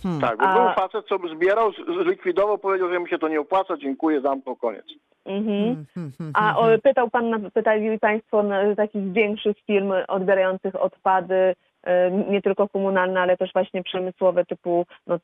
Hmm. 0.02 0.20
Tak, 0.20 0.38
bo 0.38 0.44
A- 0.44 0.54
był 0.54 0.74
facet, 0.74 1.06
co 1.06 1.18
zbierał, 1.34 1.72
zlikwidował, 2.04 2.58
powiedział, 2.58 2.88
że 2.90 2.98
mu 2.98 3.06
się 3.06 3.18
to 3.18 3.28
nie 3.28 3.40
opłaca, 3.40 3.76
dziękuję, 3.76 4.20
zamknął, 4.20 4.56
koniec. 4.56 4.84
Mhm. 5.24 5.68
Mhm, 5.68 5.86
mhm, 5.96 6.30
A 6.34 6.48
mhm. 6.50 6.74
o, 6.74 6.78
pytał 6.82 7.10
pan, 7.10 7.30
na- 7.30 7.50
pytali 7.50 7.98
Państwo 7.98 8.42
na 8.42 8.74
takich 8.76 9.12
większych 9.12 9.56
firm 9.66 9.92
odbierających 10.08 10.74
odpady, 10.82 11.54
nie 12.28 12.42
tylko 12.42 12.68
komunalne, 12.68 13.20
ale 13.20 13.36
też 13.36 13.52
właśnie 13.52 13.82
przemysłowe, 13.82 14.44
typu 14.44 14.86
no, 15.06 15.18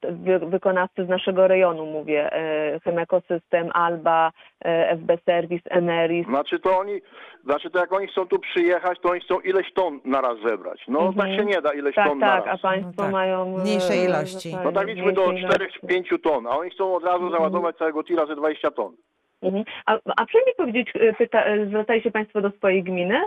wykonawcy 0.46 1.04
z 1.04 1.08
naszego 1.08 1.48
rejonu, 1.48 1.86
mówię, 1.86 2.32
e, 2.32 2.80
Chemekosystem, 2.80 3.70
Alba, 3.74 4.32
e, 4.64 4.90
FB 4.96 5.10
Service, 5.24 5.70
Eneris. 5.70 6.26
Znaczy 6.26 6.58
to 6.60 6.78
oni, 6.78 7.00
znaczy 7.44 7.70
to 7.70 7.78
jak 7.78 7.92
oni 7.92 8.06
chcą 8.06 8.26
tu 8.26 8.38
przyjechać, 8.38 8.98
to 9.00 9.08
oni 9.10 9.20
chcą 9.20 9.40
ileś 9.40 9.72
ton 9.72 10.00
na 10.04 10.20
raz 10.20 10.36
zebrać. 10.46 10.84
No 10.88 10.98
Mhm. 11.06 11.14
tak 11.16 11.38
się 11.40 11.44
nie 11.44 11.62
da 11.62 11.72
ileś 11.72 11.94
Tak, 11.94 12.08
ton 12.08 12.18
na 12.18 12.26
tak, 12.42 12.54
a. 12.54 12.58
Państwo 12.58 12.92
No 12.96 13.02
tak. 13.02 13.12
mają... 13.12 13.56
e, 13.56 13.60
Mniejszej 13.62 14.04
ilości. 14.04 14.56
No 14.64 14.72
tak 14.72 14.86
liczmy 14.86 15.12
do 15.12 15.26
mniejszej 15.26 15.50
ilości. 15.58 15.80
4-5 15.86 16.18
ton, 16.22 16.46
a 16.46 16.50
oni 16.50 16.70
chcą 16.70 16.94
od 16.94 17.04
razu 17.04 17.30
załadować 17.30 17.76
całego 17.76 18.02
tira 18.04 18.26
ze 18.26 18.36
20 18.36 18.70
ton. 18.70 18.96
Mhm. 19.42 19.64
A, 19.86 19.92
a 19.92 20.26
proszę 20.26 20.38
mi 20.46 20.52
powiedzieć, 20.56 20.88
e, 20.94 21.12
pyta, 21.12 21.44
e, 21.44 21.66
zwracają 21.66 22.00
się 22.00 22.10
Państwo 22.10 22.40
do 22.40 22.50
swojej 22.50 22.82
gminy 22.82 23.20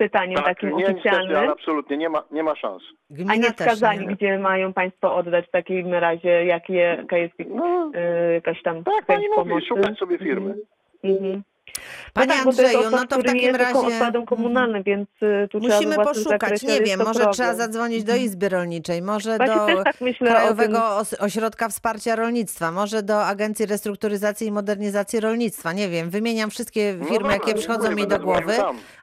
pytaniem 0.00 0.36
Tak, 0.36 0.44
takim 0.46 0.68
nie, 0.70 0.76
niestety, 0.76 0.98
oficjalnym? 1.00 1.36
ale 1.36 1.50
absolutnie 1.52 1.96
nie 1.96 2.08
ma, 2.08 2.22
nie 2.30 2.42
ma 2.42 2.56
szans. 2.56 2.82
A 3.10 3.14
Gmina 3.14 3.34
nie 3.34 3.42
też 3.42 3.52
wskazali, 3.56 4.06
nie. 4.06 4.14
gdzie 4.14 4.38
mają 4.38 4.72
Państwo 4.72 5.14
oddać 5.16 5.46
w 5.46 5.50
takim 5.50 5.94
razie, 5.94 6.44
jakie, 6.44 6.74
jaka 6.74 7.16
jest 7.16 7.34
No, 7.48 7.90
e, 7.94 8.32
jakaś 8.32 8.62
tam 8.62 8.84
tak 8.84 9.06
pani 9.06 9.28
mówi, 9.28 9.36
pomocy? 9.36 9.66
szukać 9.66 9.98
sobie 9.98 10.18
firmy. 10.18 10.54
Mhm. 11.04 11.42
Panie 12.12 12.26
no 12.26 12.34
tak, 12.34 12.46
jest 12.46 12.60
Andrzeju, 12.60 12.78
odpad, 12.78 13.00
no 13.00 13.06
to 13.06 13.18
w 13.18 13.24
takim 13.24 13.56
razie... 13.56 13.78
odpadem 13.78 14.26
komunalnym, 14.26 14.82
więc 14.82 15.08
e, 15.22 15.48
tu 15.48 15.60
trzeba 15.60 15.74
Musimy 15.74 15.96
poszukać, 15.96 16.62
nie 16.62 16.80
wiem, 16.80 16.98
może 16.98 17.12
problem. 17.12 17.32
trzeba 17.32 17.54
zadzwonić 17.54 18.04
do 18.04 18.16
Izby 18.16 18.48
Rolniczej, 18.48 19.02
może 19.02 19.36
Właśnie 19.36 19.76
do 19.76 19.84
tak 19.84 19.96
Krajowego 20.18 20.82
Ośrodka 21.20 21.68
Wsparcia 21.68 22.16
Rolnictwa, 22.16 22.72
może 22.72 23.02
do 23.02 23.26
Agencji 23.26 23.66
Restrukturyzacji 23.66 24.46
i 24.46 24.52
Modernizacji 24.52 25.20
Rolnictwa, 25.20 25.72
nie 25.72 25.88
wiem, 25.88 26.10
wymieniam 26.10 26.50
wszystkie 26.50 26.94
No 26.98 27.04
firmy, 27.04 27.18
dobra, 27.18 27.32
jakie 27.32 27.54
przychodzą 27.54 27.94
mi 27.94 28.06
do 28.06 28.18
głowy, 28.18 28.52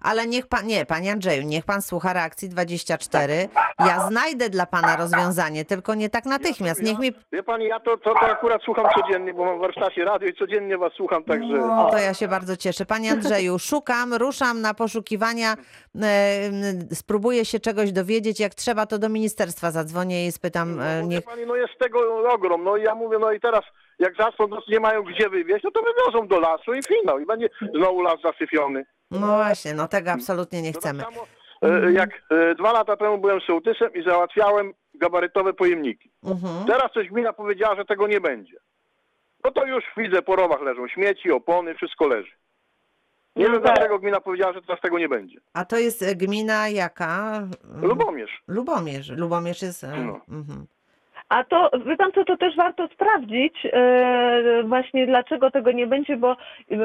ale 0.01 0.27
niech 0.27 0.47
pan, 0.47 0.67
nie, 0.67 0.86
panie 0.86 1.12
Andrzeju, 1.12 1.43
niech 1.43 1.65
pan 1.65 1.82
słucha 1.82 2.13
reakcji 2.13 2.49
24, 2.49 3.49
ja 3.80 4.08
znajdę 4.08 4.49
dla 4.49 4.65
pana 4.65 4.95
rozwiązanie, 4.95 5.65
tylko 5.65 5.95
nie 5.95 6.10
tak 6.10 6.25
natychmiast, 6.25 6.84
niech 6.84 6.99
mi... 6.99 7.12
Wie 7.32 7.43
pani, 7.43 7.67
ja 7.67 7.80
to, 7.80 7.97
to, 7.97 8.13
to 8.13 8.21
akurat 8.21 8.62
słucham 8.63 8.86
codziennie, 8.95 9.34
bo 9.34 9.45
mam 9.45 9.58
w 9.58 9.62
warsztacie 9.62 10.06
radio 10.06 10.30
i 10.30 10.34
codziennie 10.34 10.77
was 10.77 10.93
słucham, 10.93 11.23
także... 11.23 11.53
No, 11.53 11.89
to 11.91 11.97
ja 11.97 12.13
się 12.13 12.27
bardzo 12.27 12.57
bardzo 12.58 12.63
cieszę. 12.63 12.86
Panie 12.86 13.12
Andrzeju, 13.12 13.60
szukam, 13.70 14.13
ruszam 14.13 14.62
na 14.62 14.74
poszukiwania, 14.74 15.56
e, 16.02 16.96
spróbuję 16.96 17.46
się 17.46 17.60
czegoś 17.60 17.91
dowiedzieć. 17.91 18.39
Jak 18.39 18.56
trzeba, 18.56 18.86
to 18.86 18.98
do 19.00 19.10
ministerstwa 19.10 19.72
zadzwonię 19.72 20.28
i 20.28 20.32
spytam. 20.32 20.76
No, 20.76 20.84
e, 20.84 21.04
Niech... 21.04 21.24
pani, 21.24 21.46
no 21.46 21.56
jest 21.56 21.74
tego 21.80 22.00
ogrom. 22.34 22.63
No 22.63 22.78
i 22.78 22.84
ja 22.84 22.96
mówię, 22.96 23.17
no 23.20 23.32
i 23.32 23.39
teraz 23.39 23.62
jak 24.00 24.13
zasąd 24.17 24.54
nie 24.67 24.80
mają 24.80 25.04
gdzie 25.04 25.30
wywieźć, 25.30 25.63
no 25.63 25.72
to 25.72 25.82
wywiozą 25.82 26.28
do 26.28 26.39
lasu 26.39 26.74
i 26.74 26.84
finał. 26.84 27.20
I 27.20 27.26
będzie 27.26 27.50
znowu 27.76 28.02
las 28.02 28.22
zasypiony. 28.24 28.86
No 29.12 29.28
właśnie, 29.28 29.74
no 29.74 29.88
tego 29.88 30.12
absolutnie 30.12 30.62
nie 30.62 30.74
chcemy. 30.74 31.04
tak 31.04 31.13
samo 31.13 31.28
e, 31.62 31.91
jak 31.91 32.10
dwa 32.58 32.72
lata 32.72 32.98
temu 32.98 33.17
byłem 33.17 33.39
sołtysem 33.41 33.93
i 33.93 34.04
załatwiałem 34.04 34.74
gabarytowe 34.93 35.54
pojemniki. 35.54 36.12
Mhm. 36.24 36.65
Teraz 36.67 36.91
coś 36.93 37.08
gmina 37.08 37.34
powiedziała, 37.34 37.76
że 37.76 37.86
tego 37.86 38.08
nie 38.08 38.22
będzie. 38.22 38.58
No 39.43 39.52
to 39.52 39.65
już 39.65 39.84
widzę, 39.97 40.21
po 40.21 40.36
rowach 40.36 40.62
leżą 40.62 40.88
śmieci, 40.88 41.32
opony, 41.32 41.76
wszystko 41.76 42.08
leży. 42.08 42.32
Nie 43.36 43.45
No 43.45 43.52
wiem 43.54 43.62
tak. 43.62 43.73
dlaczego 43.76 44.00
gmina 44.00 44.19
powiedziała, 44.19 44.54
że 44.54 44.62
teraz 44.62 44.82
tego 44.82 45.00
nie 45.00 45.10
będzie. 45.10 45.39
A 45.54 45.65
to 45.65 45.78
jest 45.78 46.04
e, 46.04 46.15
gmina 46.15 46.69
jaka? 46.69 47.41
Lubomierz. 47.82 48.41
Lubomierz. 48.47 49.10
Lubomierz 49.10 49.62
jest. 49.62 49.84
e, 49.84 49.88
No. 49.88 50.19
mhm. 50.30 50.65
A 51.30 51.43
to, 51.43 51.69
wie 51.86 51.97
pan 51.97 52.12
co, 52.12 52.26
to 52.26 52.38
też 52.38 52.56
warto 52.56 52.88
sprawdzić 52.88 53.54
e, 53.73 54.63
właśnie 54.67 55.08
dlaczego 55.08 55.52
tego 55.52 55.71
nie 55.71 55.88
będzie, 55.88 56.17
bo 56.17 56.36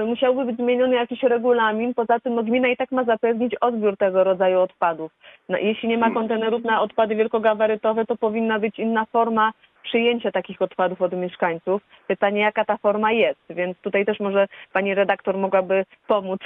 musiałby 0.06 0.44
być 0.44 0.56
zmieniony 0.56 0.94
jakiś 0.96 1.22
regulamin. 1.22 1.94
Poza 1.94 2.20
tym 2.20 2.34
no, 2.34 2.42
gmina 2.42 2.68
i 2.68 2.76
tak 2.76 2.92
ma 2.92 3.04
zapewnić 3.04 3.54
odbiór 3.60 3.96
tego 3.96 4.24
rodzaju 4.24 4.60
odpadów. 4.60 5.12
No, 5.48 5.58
jeśli 5.58 5.88
nie 5.88 5.98
ma 5.98 6.10
kontenerów 6.10 6.64
na 6.64 6.80
odpady 6.82 7.14
wielkogabarytowe, 7.14 8.06
to 8.06 8.16
powinna 8.16 8.58
być 8.58 8.78
inna 8.78 9.04
forma 9.04 9.52
przyjęcia 9.82 10.32
takich 10.32 10.62
odpadów 10.62 11.02
od 11.02 11.12
mieszkańców. 11.12 11.82
Pytanie, 12.08 12.40
jaka 12.40 12.64
ta 12.64 12.76
forma 12.76 13.12
jest, 13.12 13.40
więc 13.50 13.78
tutaj 13.78 14.06
też 14.06 14.20
może 14.20 14.48
pani 14.72 14.94
redaktor 14.94 15.38
mogłaby 15.38 15.84
pomóc. 16.06 16.40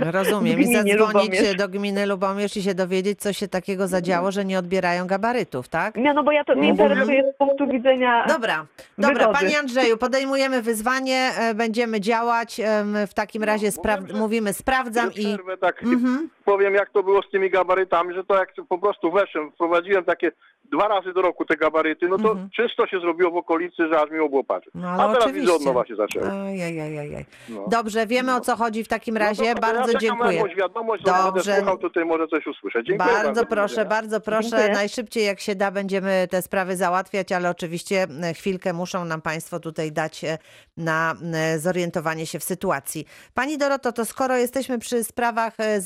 Rozumiem. 0.00 0.52
I 0.60 0.64
gminie 0.64 0.76
zadzwonić 0.98 0.98
Lubomierz. 1.30 1.56
do 1.56 1.68
gminy 1.68 2.06
Lubomierz 2.06 2.56
i 2.56 2.62
się 2.62 2.74
dowiedzieć, 2.74 3.20
co 3.20 3.32
się 3.32 3.48
takiego 3.48 3.86
zadziało, 3.88 4.30
że 4.32 4.44
nie 4.44 4.58
odbierają 4.58 5.06
gabarytów, 5.06 5.68
tak? 5.68 5.96
Nie, 5.96 6.14
no 6.14 6.24
bo 6.24 6.32
ja 6.32 6.44
to 6.44 6.54
mnie 6.54 6.62
No 6.62 6.84
interesuje 6.84 7.32
z 7.34 7.36
punktu 7.36 7.66
widzenia 7.66 8.24
Dobra, 8.28 8.66
dobra, 8.98 9.14
Wygody. 9.14 9.38
panie 9.38 9.58
Andrzeju, 9.58 9.96
podejmujemy 9.96 10.62
wyzwanie, 10.62 11.30
e, 11.38 11.54
będziemy 11.54 12.00
działać. 12.00 12.60
em, 12.60 12.96
W 13.06 13.14
takim 13.14 13.42
razie 13.44 13.68
spra- 13.70 14.18
mówimy, 14.18 14.52
sprawdzam 14.52 15.10
i. 15.12 15.24
przerwę, 15.34 15.56
tak 15.56 15.82
Mhm. 15.82 16.28
Powiem, 16.46 16.74
jak 16.74 16.90
to 16.90 17.02
było 17.02 17.22
z 17.22 17.30
tymi 17.30 17.50
gabarytami, 17.50 18.14
że 18.14 18.24
to 18.24 18.34
jak 18.36 18.52
po 18.68 18.78
prostu 18.78 19.12
weszłem, 19.12 19.52
wprowadziłem 19.52 20.04
takie 20.04 20.32
dwa 20.72 20.88
razy 20.88 21.12
do 21.12 21.22
roku 21.22 21.44
te 21.44 21.56
gabaryty, 21.56 22.08
no 22.08 22.18
to 22.18 22.30
Mhm. 22.30 22.48
czysto 22.56 22.86
się 22.86 23.00
zrobiło 23.00 23.30
w 23.30 23.36
okolicy, 23.36 23.88
że 23.92 24.00
aż 24.00 24.10
miło 24.10 24.28
było 24.28 24.44
patrzeć. 24.44 24.74
No, 24.74 24.88
ale 24.88 25.02
A 25.02 25.06
teraz 25.08 25.24
oczywiście. 25.24 25.40
widzę 25.40 25.54
od 25.54 25.62
nowa 25.64 25.86
się 25.86 25.96
zaczęło. 25.96 26.26
Ajajajajaj. 26.46 27.24
No. 27.48 27.64
Dobrze, 27.68 28.06
wiemy 28.06 28.34
o 28.34 28.40
co 28.40 28.56
chodzi 28.56 28.84
w 28.84 28.88
takim 28.88 29.16
razie. 29.16 29.42
No 29.48 29.54
dobra, 29.54 29.68
to 29.68 29.74
bardzo 29.76 29.92
ja 29.92 29.98
dziękuję. 29.98 30.36
jakąś 30.36 30.54
wiadomość, 30.54 31.02
Dobrze. 31.04 31.56
słuchał, 31.56 31.78
tutaj 31.78 32.04
może 32.04 32.28
coś 32.28 32.46
usłyszę. 32.46 32.84
Dziękuję 32.84 33.12
Bardzo 33.12 33.40
do 33.40 33.46
proszę, 33.46 33.84
bardzo 33.84 34.20
proszę. 34.20 34.48
Dziękuję. 34.50 34.74
Najszybciej 34.74 35.24
jak 35.24 35.40
się 35.40 35.54
da 35.54 35.70
będziemy 35.70 36.28
te 36.30 36.42
sprawy 36.42 36.76
załatwiać, 36.76 37.32
ale 37.32 37.50
oczywiście 37.50 38.06
chwilkę 38.34 38.72
muszą 38.72 39.04
nam 39.04 39.22
Państwo 39.22 39.60
tutaj 39.60 39.92
dać 39.92 40.24
e, 40.24 40.38
na 40.76 41.14
e, 41.34 41.58
zorientowanie 41.58 42.26
się 42.26 42.38
w 42.38 42.44
sytuacji. 42.44 43.06
Pani 43.34 43.58
Doroto, 43.58 43.92
to 43.92 44.04
skoro 44.04 44.36
jesteśmy 44.36 44.78
przy 44.78 45.04
sprawach 45.04 45.52
e, 45.58 45.80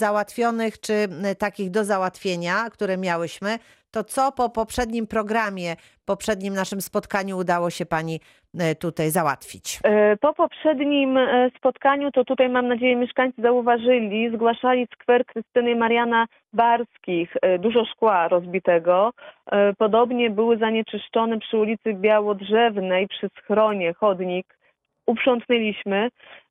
czy 0.80 0.92
e, 0.92 1.34
takich 1.34 1.70
do 1.70 1.84
załatwienia, 1.84 2.70
które 2.70 2.96
miałyśmy, 2.96 3.58
to 3.90 4.04
co 4.04 4.32
po 4.32 4.48
poprzednim 4.50 5.06
programie, 5.06 5.76
poprzednim 6.04 6.54
naszym 6.54 6.80
spotkaniu 6.80 7.38
udało 7.38 7.70
się 7.70 7.86
Pani 7.86 8.20
e, 8.58 8.74
tutaj 8.74 9.10
załatwić? 9.10 9.80
E, 9.84 10.16
Po 10.16 10.34
poprzednim 10.34 11.16
e, 11.16 11.50
spotkaniu, 11.58 12.10
to 12.10 12.24
tutaj 12.24 12.48
mam 12.48 12.68
nadzieję 12.68 12.96
mieszkańcy 12.96 13.42
zauważyli, 13.42 14.30
zgłaszali 14.34 14.86
skwer 14.94 15.26
Krystyny 15.26 15.76
Mariana 15.76 16.26
Barskich, 16.52 17.34
e, 17.42 17.58
dużo 17.58 17.84
szkła 17.84 18.28
rozbitego. 18.28 19.12
Podobnie 19.78 20.30
były 20.30 20.58
zanieczyszczone 20.58 21.38
przy 21.38 21.56
ulicy 21.56 21.94
Białodrzewnej, 21.94 23.08
przy 23.08 23.28
schronie, 23.38 23.94
chodnik. 23.94 24.59
Uprzątnęliśmy. 25.10 26.08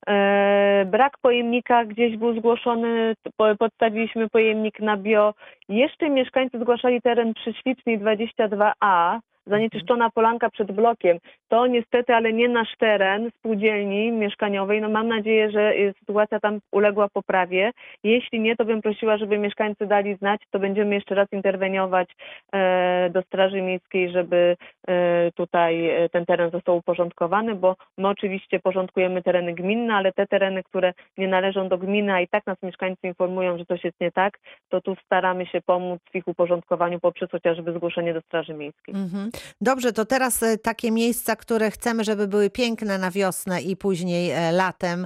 E, 0.08 0.86
Brak 0.86 1.18
pojemnika 1.22 1.86
gdzieś 1.86 2.18
był 2.18 2.40
zgłoszony, 2.40 3.14
po- 3.38 3.56
podstawiliśmy 3.56 4.30
pojemnik 4.30 4.80
na 4.80 4.98
bio. 4.98 5.34
Jeszcze 5.70 6.10
mieszkańcy 6.10 6.60
zgłaszali 6.60 7.02
teren 7.02 7.34
przy 7.34 7.54
Świcznej 7.54 8.00
22A, 8.00 9.20
zanieczyszczona 9.46 10.10
polanka 10.10 10.50
przed 10.50 10.72
blokiem. 10.72 11.18
To 11.48 11.68
niestety, 11.68 12.14
ale 12.14 12.34
nie 12.34 12.50
nasz 12.50 12.78
teren 12.78 13.30
spółdzielni 13.38 14.12
mieszkaniowej. 14.12 14.82
No 14.82 14.90
mam 14.90 15.08
nadzieję, 15.08 15.52
że 15.52 15.76
y, 15.76 15.94
sytuacja 16.00 16.40
tam 16.40 16.60
uległa 16.72 17.08
poprawie. 17.14 17.72
Jeśli 18.04 18.40
nie, 18.40 18.56
to 18.56 18.66
bym 18.66 18.82
prosiła, 18.82 19.18
żeby 19.18 19.38
mieszkańcy 19.38 19.88
dali 19.88 20.16
znać, 20.16 20.42
to 20.52 20.60
będziemy 20.60 20.96
jeszcze 20.96 21.16
raz 21.16 21.28
interweniować 21.32 22.10
e, 22.54 23.10
do 23.10 23.22
Straży 23.22 23.62
Miejskiej, 23.62 24.12
żeby 24.12 24.58
e, 24.88 25.32
tutaj 25.32 25.90
e, 25.90 26.10
ten 26.10 26.26
teren 26.26 26.52
został 26.52 26.78
uporządkowany, 26.78 27.56
bo 27.56 27.76
my 27.98 28.08
oczywiście 28.08 28.60
porządkujemy 28.60 29.24
tereny 29.24 29.54
gminne, 29.54 29.94
ale 29.94 30.12
te 30.12 30.28
tereny, 30.28 30.64
które 30.64 30.94
nie 31.18 31.28
należą 31.28 31.70
do 31.70 31.78
gminy, 31.78 32.14
a 32.14 32.22
i 32.22 32.28
tak 32.28 32.46
nas 32.46 32.58
mieszkańcy 32.64 33.08
informują, 33.08 33.58
że 33.58 33.66
coś 33.66 33.84
jest 33.84 34.00
nie 34.02 34.12
tak, 34.12 34.40
to 34.70 34.82
tu 34.82 34.96
staramy 35.06 35.46
się 35.46 35.62
pomóc 35.62 36.00
w 36.12 36.16
ich 36.16 36.28
uporządkowaniu 36.28 37.00
poprzez 37.00 37.32
chociażby 37.32 37.74
zgłoszenie 37.74 38.14
do 38.14 38.22
Straży 38.22 38.54
Miejskiej. 38.54 38.96
Mhm. 38.96 39.29
Dobrze, 39.62 39.94
to 39.94 40.06
teraz 40.06 40.44
e, 40.44 40.58
takie 40.58 40.92
miejsca, 40.92 41.36
które 41.36 41.72
chcemy, 41.72 42.04
żeby 42.04 42.28
były 42.28 42.50
piękne 42.50 42.98
na 42.98 43.12
wiosnę 43.12 43.62
i 43.62 43.76
później 43.76 44.32
e, 44.32 44.52
latem, 44.52 45.06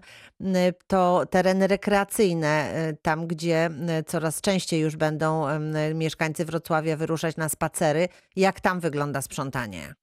to 0.87 1.25
tereny 1.29 1.67
rekreacyjne, 1.67 2.47
e, 2.47 2.93
tam 3.01 3.27
gdzie 3.27 3.69
coraz 4.07 4.41
częściej 4.41 4.81
już 4.81 4.95
będą 4.95 5.45
mieszkańcy 5.93 6.45
Wrocławia 6.45 6.97
wyruszać 6.97 7.37
na 7.37 7.49
spacery. 7.49 8.07
Jak 8.35 8.59
tam 8.59 8.79
wygląda 8.79 9.21
sprzątanie? 9.21 9.93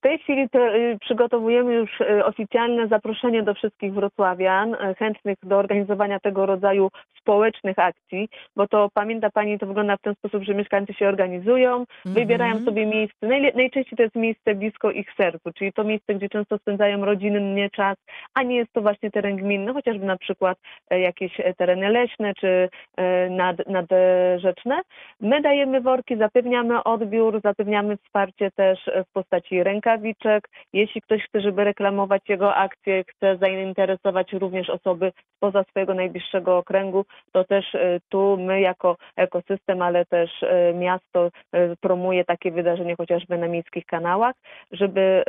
W 0.00 0.02
tej 0.02 0.18
chwili 0.18 0.42
y, 0.42 0.98
przygotowujemy 1.00 1.74
już 1.74 2.00
y, 2.00 2.24
oficjalne 2.24 2.88
zaproszenie 2.88 3.42
do 3.42 3.54
wszystkich 3.54 3.94
wrocławian 3.94 4.74
y, 4.74 4.94
chętnych 4.94 5.38
do 5.42 5.56
organizowania 5.58 6.20
tego 6.20 6.46
rodzaju 6.46 6.88
społecznych 7.18 7.78
akcji, 7.78 8.28
bo 8.56 8.68
to 8.68 8.88
pamięta 8.94 9.30
Pani, 9.30 9.58
to 9.58 9.66
wygląda 9.66 9.96
w 9.96 10.00
ten 10.00 10.14
sposób, 10.14 10.42
że 10.42 10.54
mieszkańcy 10.54 10.94
się 10.94 11.08
organizują, 11.08 11.84
wybierają 12.04 12.50
Mhm. 12.52 12.64
sobie 12.64 12.86
miejsce. 12.86 13.26
Najle- 13.26 13.56
najczęściej 13.56 13.96
to 13.96 14.02
jest 14.02 14.14
miejsce 14.14 14.54
blisko 14.54 14.90
ich 14.90 15.06
sercu, 15.16 15.52
czyli 15.54 15.72
to 15.72 15.84
miejsce, 15.84 16.14
gdzie 16.14 16.28
często 16.28 16.58
spędzają 16.58 17.04
rodzinnie 17.04 17.70
czas, 17.70 17.96
a 18.34 18.42
nie 18.42 18.56
jest 18.56 18.72
to 18.72 18.80
właśnie 18.80 19.10
teren 19.10 19.36
gminny, 19.36 19.72
chociażby 19.72 20.06
na 20.06 20.16
przykład 20.16 20.58
e, 20.90 21.00
jakieś 21.00 21.40
e, 21.40 21.54
tereny 21.54 21.88
leśne 21.90 22.34
czy 22.34 22.68
e, 22.96 23.30
nad, 23.30 23.56
nadrzeczne. 23.66 24.80
My 25.20 25.40
dajemy 25.40 25.80
worki, 25.80 26.16
zapewniamy 26.16 26.82
odbiór, 26.84 27.40
zapewniamy 27.44 27.96
wsparcie 27.96 28.50
też 28.50 28.90
w 29.08 29.12
postaci 29.12 29.62
rękawiczek. 29.90 30.48
Jeśli 30.72 31.00
ktoś 31.00 31.22
chce, 31.24 31.40
żeby 31.40 31.64
reklamować 31.64 32.22
jego 32.28 32.54
akcję, 32.54 33.04
chce 33.08 33.36
zainteresować 33.36 34.32
również 34.32 34.70
osoby 34.70 35.12
spoza 35.36 35.64
swojego 35.64 35.94
najbliższego 35.94 36.58
okręgu, 36.58 37.04
to 37.32 37.44
też 37.44 37.74
e, 37.74 38.00
tu 38.08 38.36
my 38.36 38.60
jako 38.60 38.96
ekosystem, 39.16 39.82
ale 39.82 40.06
też 40.06 40.42
e, 40.42 40.74
miasto 40.74 41.30
e, 41.52 41.76
promuje 41.76 42.24
takie 42.24 42.50
wydarzenie 42.50 42.96
chociażby 42.96 43.38
na 43.38 43.48
miejskich 43.48 43.86
kanałach, 43.86 44.34
żeby 44.72 45.24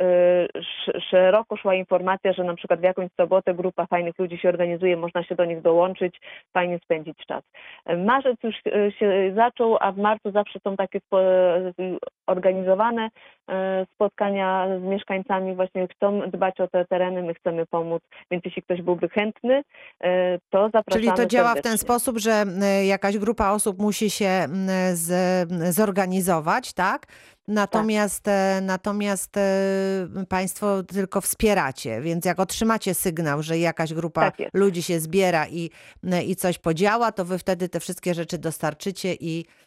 sz- 0.54 1.02
szeroko 1.10 1.56
szła 1.56 1.74
informacja, 1.74 2.32
że 2.32 2.44
na 2.44 2.54
przykład 2.54 2.80
w 2.80 2.82
jakąś 2.82 3.08
sobotę 3.20 3.54
grupa 3.54 3.86
fajnych 3.86 4.18
ludzi 4.18 4.38
się 4.38 4.48
organizuje, 4.48 4.96
można 4.96 5.22
się 5.22 5.34
do 5.34 5.44
nich 5.44 5.60
dołączyć, 5.62 6.20
fajnie 6.52 6.78
spędzić 6.78 7.18
czas. 7.28 7.42
Marzec 7.96 8.36
już 8.42 8.56
się 8.98 9.32
zaczął, 9.34 9.76
a 9.80 9.92
w 9.92 9.98
marcu 9.98 10.30
zawsze 10.30 10.58
są 10.64 10.76
takie 10.76 11.00
organizowane 12.26 13.08
spotkania 13.94 14.66
z 14.80 14.82
mieszkańcami, 14.82 15.54
właśnie 15.56 15.88
chcą 15.88 16.20
dbać 16.30 16.60
o 16.60 16.68
te 16.68 16.84
tereny, 16.84 17.22
my 17.22 17.34
chcemy 17.34 17.66
pomóc, 17.66 18.02
więc 18.30 18.44
jeśli 18.44 18.62
ktoś 18.62 18.82
byłby 18.82 19.08
chętny, 19.08 19.62
e, 20.00 20.38
to 20.50 20.70
zapraszamy 20.72 21.04
Czyli 21.04 21.12
to 21.16 21.26
działa 21.26 21.50
w 21.50 21.54
ten 21.54 21.62
serdecznie. 21.62 21.78
sposób, 21.78 22.18
że 22.18 22.44
jakaś 22.84 23.18
grupa 23.18 23.50
osób 23.50 23.78
musi 23.78 24.10
się 24.10 24.46
z, 24.92 25.74
zorganizować, 25.74 26.72
tak? 26.72 27.06
Natomiast, 27.48 28.28
e, 28.28 28.60
natomiast 28.62 29.36
e, 29.36 30.24
Państwo 30.28 30.82
tylko 30.82 31.20
wspieracie, 31.20 32.00
więc 32.00 32.24
jak 32.24 32.40
otrzymacie 32.40 32.94
sygnał, 32.94 33.42
że 33.42 33.58
jakaś 33.58 33.94
grupa 33.94 34.20
Tak 34.30 34.36
ludzi 34.54 34.82
się 34.82 35.00
zbiera 35.00 35.46
i, 35.48 35.70
i 36.26 36.36
coś 36.36 36.58
podziała, 36.58 37.12
to 37.12 37.24
Wy 37.24 37.38
wtedy 37.38 37.68
te 37.68 37.80
wszystkie 37.80 38.14
rzeczy 38.14 38.38
dostarczycie 38.38 39.14
i 39.14 39.40
e, 39.40 39.61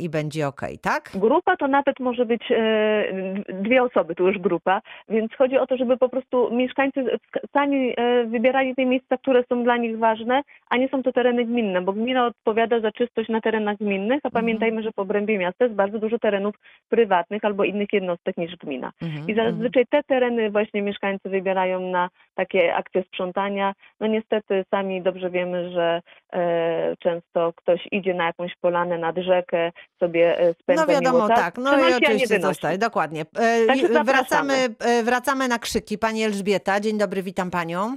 i 0.00 0.08
będzie 0.08 0.46
ok, 0.46 0.60
tak? 0.82 1.10
Grupa 1.14 1.56
to 1.56 1.68
nawet 1.68 2.00
może 2.00 2.26
być 2.26 2.42
e, 2.50 3.04
dwie 3.48 3.82
osoby, 3.82 4.14
to 4.14 4.24
już 4.24 4.38
grupa, 4.38 4.80
więc 5.08 5.34
chodzi 5.34 5.58
o 5.58 5.66
to, 5.66 5.76
żeby 5.76 5.96
po 5.96 6.08
prostu 6.08 6.54
mieszkańcy 6.54 7.04
sami 7.52 7.92
e, 7.96 8.24
wybierali 8.24 8.74
te 8.74 8.84
miejsca, 8.86 9.16
które 9.16 9.44
są 9.48 9.64
dla 9.64 9.76
nich 9.76 9.98
ważne, 9.98 10.42
a 10.70 10.76
nie 10.76 10.88
są 10.88 11.02
to 11.02 11.12
tereny 11.12 11.44
gminne, 11.44 11.80
bo 11.82 11.92
gmina 11.92 12.26
odpowiada 12.26 12.80
za 12.80 12.92
czystość 12.92 13.28
na 13.28 13.40
terenach 13.40 13.76
gminnych, 13.76 14.20
a 14.22 14.28
Mhm. 14.28 14.32
pamiętajmy, 14.32 14.82
że 14.82 14.90
w 14.92 14.98
obrębie 14.98 15.38
miasta 15.38 15.64
jest 15.64 15.76
bardzo 15.76 15.98
dużo 15.98 16.18
terenów 16.18 16.54
prywatnych 16.88 17.44
albo 17.44 17.64
innych 17.64 17.88
jednostek 17.92 18.36
niż 18.36 18.56
gmina. 18.56 18.92
Mhm, 19.02 19.28
I 19.28 19.34
zazwyczaj 19.34 19.84
te 19.90 20.02
tereny 20.02 20.50
właśnie 20.50 20.82
mieszkańcy 20.82 21.28
wybierają 21.28 21.80
na 21.80 22.08
takie 22.34 22.74
akcje 22.74 23.02
sprzątania. 23.02 23.72
No 24.00 24.06
niestety 24.06 24.64
sami 24.70 25.02
dobrze 25.02 25.30
wiemy, 25.30 25.70
że 25.70 26.00
e, 26.32 26.94
często 26.98 27.52
ktoś 27.56 27.88
idzie 27.92 28.14
na 28.14 28.26
jakąś 28.26 28.54
polanę, 28.60 28.98
nad 28.98 29.16
rzekę, 29.18 29.55
sobie 30.00 30.38
e, 30.38 30.54
spędza 30.54 30.86
No 30.86 30.92
wiadomo, 30.92 31.16
miło 31.16 31.28
czas, 31.28 31.38
tak. 31.38 31.58
No 31.58 31.88
i 31.88 31.94
oczywiście 31.94 32.40
zostaje, 32.40 32.78
dokładnie. 32.78 33.20
E, 33.38 33.66
Także 33.66 34.04
wracamy, 34.04 34.54
e, 34.80 35.02
wracamy 35.02 35.48
na 35.48 35.58
krzyki. 35.58 35.98
Pani 35.98 36.24
Elżbieta, 36.24 36.80
dzień 36.80 36.98
dobry, 36.98 37.22
witam 37.22 37.50
panią. 37.50 37.96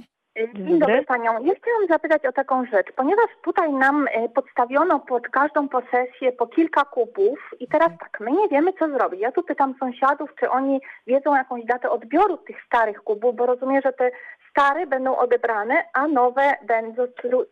Dzień 0.54 0.78
dobry. 0.78 1.04
Panią. 1.04 1.32
Ja 1.32 1.54
chciałam 1.54 1.86
zapytać 1.88 2.26
o 2.26 2.32
taką 2.32 2.66
rzecz, 2.66 2.86
ponieważ 2.96 3.26
tutaj 3.44 3.72
nam 3.72 4.08
podstawiono 4.34 5.00
pod 5.00 5.28
każdą 5.28 5.68
posesję 5.68 6.32
po 6.32 6.46
kilka 6.46 6.84
kupów 6.84 7.38
i 7.60 7.68
teraz 7.68 7.88
tak, 8.00 8.20
my 8.20 8.32
nie 8.32 8.48
wiemy 8.48 8.72
co 8.72 8.88
zrobić. 8.88 9.20
Ja 9.20 9.32
tu 9.32 9.42
pytam 9.42 9.74
sąsiadów, 9.80 10.30
czy 10.40 10.50
oni 10.50 10.80
wiedzą 11.06 11.36
jakąś 11.36 11.64
datę 11.64 11.90
odbioru 11.90 12.36
tych 12.36 12.56
starych 12.66 13.02
kubów, 13.02 13.36
bo 13.36 13.46
rozumiem, 13.46 13.82
że 13.84 13.92
te 13.92 14.10
stare 14.50 14.86
będą 14.86 15.16
odebrane, 15.16 15.84
a 15.92 16.08
nowe 16.08 16.54
będą 16.66 17.02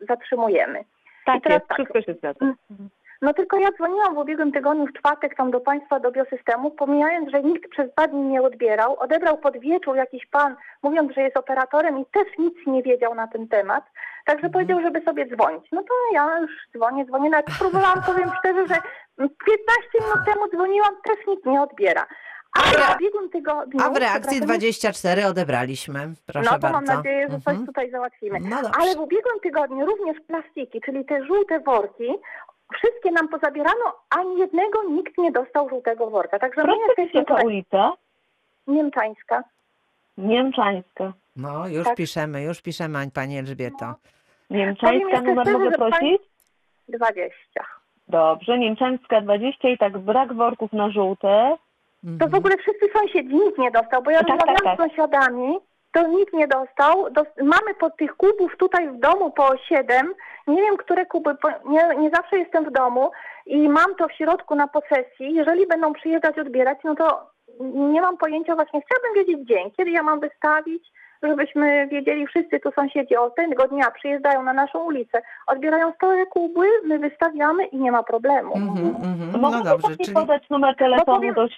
zatrzymujemy. 0.09 0.85
Tak 1.27 1.37
I 1.37 1.41
teraz 1.41 1.59
jest, 1.59 1.69
tak. 1.69 1.77
wszystko 1.79 2.03
się 2.03 2.15
zgadza. 2.19 2.55
No 3.23 3.35
tylko 3.35 3.57
ja 3.57 3.69
dzwoniłam 3.73 4.15
w 4.15 4.19
ubiegłym 4.19 4.53
tygodniu 4.53 4.87
w 4.87 4.93
czwartek 4.93 5.35
tam 5.37 5.51
do 5.51 5.61
Państwa 5.61 6.01
do 6.01 6.13
biosystemu, 6.13 6.71
pomijając, 6.71 7.31
że 7.31 7.43
nikt 7.43 7.71
przez 7.71 7.93
dwa 7.93 8.09
dni 8.09 8.21
nie 8.21 8.43
odbierał. 8.43 8.97
Odebrał 8.99 9.39
pod 9.39 9.59
wieczór 9.59 9.97
jakiś 9.97 10.27
pan, 10.27 10.57
mówiąc, 10.83 11.13
że 11.15 11.23
jest 11.23 11.37
operatorem 11.37 11.99
i 11.99 12.07
też 12.07 12.27
nic 12.39 12.55
nie 12.67 12.83
wiedział 12.83 13.15
na 13.15 13.29
ten 13.29 13.49
temat. 13.49 13.85
Także 14.27 14.51
powiedział, 14.51 14.81
żeby 14.81 15.01
sobie 15.01 15.27
dzwonić. 15.27 15.65
No 15.73 15.83
to 15.83 15.95
ja 16.13 16.39
już 16.39 16.51
dzwonię, 16.77 17.07
dzwonię. 17.07 17.31
Nawet 17.31 17.47
próbowałam, 17.59 18.03
powiem 18.07 18.31
szczerze, 18.39 18.67
że 18.67 18.75
15 19.17 19.31
minut 19.95 20.19
temu 20.27 20.49
dzwoniłam, 20.49 20.95
też 21.05 21.27
nikt 21.27 21.47
nie 21.47 21.63
odbiera. 21.63 22.07
Ale 22.53 22.97
w 23.29 23.33
tygodniu... 23.33 23.81
A 23.85 23.91
w 23.91 23.97
reakcji 23.97 24.41
przepraszam, 24.41 24.47
24 24.47 25.27
odebraliśmy. 25.27 26.01
Proszę 26.27 26.51
no 26.51 26.53
to 26.53 26.59
bardzo. 26.59 26.77
mam 26.77 26.85
nadzieję, 26.85 27.23
że 27.31 27.37
coś 27.41 27.49
Mhm. 27.49 27.67
tutaj 27.67 27.91
załatwimy. 27.91 28.41
No. 28.41 28.57
Ale 28.81 28.95
w 28.95 29.01
ubiegłym 29.01 29.41
tygodniu 29.43 29.87
również 29.87 30.17
plastiki, 30.21 30.81
czyli 30.81 31.05
te 31.05 31.25
żółte 31.25 31.61
worki, 31.61 32.09
wszystkie 32.75 33.11
nam 33.11 33.29
pozabierano, 33.29 33.95
ani 34.11 34.39
jednego 34.39 34.83
nikt 34.85 35.19
nie 35.19 35.33
dostał 35.33 35.69
żółtego 35.69 36.11
worka. 36.11 36.39
Także 36.39 36.61
my 36.61 36.67
Proszę, 36.67 36.81
jesteśmy 36.89 37.21
jaka 37.21 37.43
ulica? 37.45 37.93
Niemczańska. 38.67 39.43
Niemczańska. 40.19 41.13
No, 41.37 41.69
już 41.69 41.85
Tak. 41.85 41.97
piszemy, 41.97 42.43
już 42.43 42.63
piszemy, 42.63 43.11
Pani 43.15 43.39
Elżbieto. 43.39 43.95
Niemczańska, 44.51 44.89
Powiem 44.89 45.09
jeszcze 45.09 45.53
numer 45.53 45.53
mogę 45.53 45.71
prosić? 45.71 46.23
20. 46.89 47.33
Dobrze, 48.09 48.59
Niemczańska 48.59 49.21
20 49.21 49.69
i 49.69 49.79
tak 49.79 49.99
brak 49.99 50.33
worków 50.35 50.73
na 50.73 50.91
żółte. 50.91 51.57
To 52.03 52.09
Mhm. 52.09 52.31
w 52.31 52.35
ogóle 52.35 52.57
wszyscy 52.57 52.87
sąsiedzi 52.93 53.35
nikt 53.35 53.59
nie 53.59 53.71
dostał, 53.71 54.03
bo 54.03 54.11
ja 54.11 54.19
Tak, 54.19 54.27
tak, 54.29 54.39
rozmawiałam 54.41 54.77
tak. 54.77 54.89
z 54.89 54.91
sąsiadami, 54.91 55.57
to 56.03 56.07
nikt 56.09 56.33
nie 56.33 56.49
dostał. 56.49 57.11
Dos- 57.11 57.37
mamy 57.43 57.75
pod 57.81 57.97
tych 57.97 58.17
kubów 58.17 58.57
tutaj 58.59 58.89
w 58.89 58.99
domu 58.99 59.31
po 59.31 59.57
7. 59.57 60.15
Nie 60.47 60.63
wiem, 60.63 60.77
które 60.77 61.07
kuby, 61.07 61.35
po- 61.35 61.71
nie, 61.71 61.89
nie 61.99 62.11
zawsze 62.11 62.39
jestem 62.39 62.65
w 62.65 62.71
domu 62.73 63.11
i 63.47 63.69
mam 63.69 63.95
to 63.95 64.09
w 64.09 64.13
środku 64.13 64.55
na 64.55 64.69
posesji. 64.69 65.35
Jeżeli 65.35 65.67
będą 65.67 65.93
przyjeżdżać 65.93 66.39
odbierać, 66.39 66.79
no 66.85 66.95
to 66.95 67.31
nie 67.75 68.01
mam 68.01 68.17
pojęcia 68.17 68.55
właśnie. 68.55 68.81
Chciałabym 68.81 69.15
wiedzieć 69.15 69.49
dzień, 69.49 69.71
kiedy 69.77 69.91
ja 69.91 70.03
mam 70.03 70.21
wystawić, 70.21 70.89
żebyśmy 71.23 71.87
wiedzieli 71.89 72.27
wszyscy 72.27 72.61
tu 72.61 72.71
sąsiedzi 72.73 73.17
o 73.17 73.31
tego 73.31 73.69
dnia 73.69 73.91
przyjeżdżają 73.91 74.43
na 74.43 74.53
naszą 74.53 74.79
ulicę, 74.85 75.23
odbierają 75.47 75.93
stałe 75.93 76.27
kuby, 76.27 76.67
my 76.85 76.99
wystawiamy 76.99 77.67
i 77.67 77.77
nie 77.77 77.93
ma 77.93 78.03
problemu. 78.03 78.57
Mhm, 78.57 78.87
mhm. 78.87 79.41
Mogę 79.41 79.57
No 79.59 79.65
dobrze, 79.65 79.83
pani 79.89 79.97
czyli 79.99 80.15
podać 80.15 80.51
numer 80.51 80.77
telefonu 80.77 81.17
powiem- 81.19 81.35
do 81.35 81.49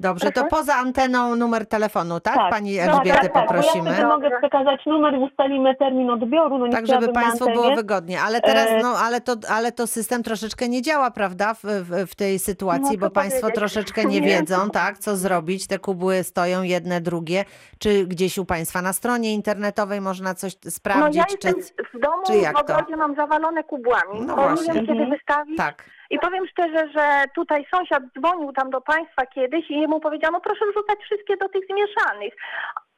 dobrze, 0.00 0.32
to 0.32 0.44
poza 0.44 0.74
anteną 0.74 1.36
numer 1.36 1.66
telefonu, 1.66 2.20
tak? 2.20 2.34
Tak, 2.34 2.50
Pani 2.50 2.76
tak, 2.76 2.88
Elżbietę 2.88 3.18
tak, 3.18 3.32
tak, 3.32 3.34
Ja 3.34 3.42
poprosimy. 3.42 3.90
wtedy 3.92 4.06
mogę 4.08 4.30
przekazać 4.38 4.86
numer 4.86 5.14
i 5.14 5.18
ustalimy 5.18 5.74
termin 5.74 6.10
odbioru. 6.10 6.58
No 6.58 6.68
Tak, 6.68 6.86
żeby 6.86 7.08
Państwu 7.12 7.44
było 7.52 7.74
wygodnie. 7.76 8.20
Ale 8.22 8.40
teraz, 8.40 8.68
E, 8.68 8.82
no, 8.82 8.88
ale 8.88 9.20
to, 9.20 9.34
ale 9.48 9.72
to 9.72 9.86
system 9.86 10.22
troszeczkę 10.22 10.68
nie 10.68 10.82
działa, 10.82 11.10
prawda, 11.10 11.54
w, 11.54 11.60
w, 11.64 12.10
w 12.10 12.14
tej 12.14 12.38
sytuacji, 12.38 12.98
No, 12.98 13.00
bo 13.00 13.10
Państwo 13.10 13.40
powiedzieć? 13.40 13.58
troszeczkę 13.58 14.04
nie 14.04 14.20
wiedzą, 14.20 14.70
tak, 14.70 14.98
co 14.98 15.16
zrobić. 15.16 15.66
Te 15.66 15.78
kubły 15.78 16.22
stoją 16.24 16.62
jedne, 16.62 17.00
drugie. 17.00 17.44
Czy 17.78 18.06
gdzieś 18.06 18.38
u 18.38 18.44
Państwa 18.44 18.82
na 18.82 18.92
stronie 18.92 19.34
internetowej 19.34 20.00
można 20.00 20.34
coś 20.34 20.52
No 20.64 20.70
sprawdzić? 20.70 21.16
ja 21.16 21.24
czy... 21.40 21.48
w 21.94 22.00
domu, 22.00 22.22
czy 22.26 22.36
jak 22.36 22.58
w 22.58 22.64
to? 22.64 22.74
ogrodzie 22.74 22.96
mam 22.96 23.14
zawalone 23.14 23.64
kubłami, 23.64 24.20
No 24.20 24.36
nie 24.36 24.42
właśnie. 24.42 24.74
wiem 24.74 24.86
kiedy 24.86 25.06
wystawić. 25.06 25.56
Tak. 25.56 25.84
I 26.10 26.18
powiem 26.18 26.46
szczerze, 26.46 26.88
że 26.96 27.24
tutaj 27.34 27.66
sąsiad 27.74 28.02
dzwonił 28.18 28.52
tam 28.52 28.70
do 28.70 28.80
państwa 28.80 29.26
kiedyś 29.26 29.70
i 29.70 29.80
jemu 29.80 30.00
powiedziano, 30.00 30.40
proszę 30.40 30.64
wrzucać 30.70 30.98
wszystkie 31.04 31.36
do 31.36 31.48
tych 31.48 31.62
zmieszanych. 31.70 32.34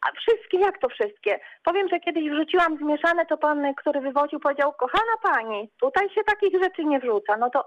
A 0.01 0.13
wszystkie, 0.13 0.59
jak 0.59 0.79
to 0.79 0.89
wszystkie? 0.89 1.41
Powiem, 1.65 1.89
że 1.89 2.01
kiedyś 2.01 2.31
wrzuciłam 2.31 2.77
zmieszane, 2.77 3.27
to 3.27 3.37
pan, 3.37 3.75
który 3.75 4.01
wywoził, 4.01 4.41
powiedział, 4.41 4.73
kochana 4.73 5.17
pani, 5.23 5.71
tutaj 5.81 6.11
się 6.11 6.21
takich 6.25 6.63
rzeczy 6.63 6.85
nie 6.85 7.01
wrzuca. 7.01 7.37
No 7.37 7.51
to 7.51 7.65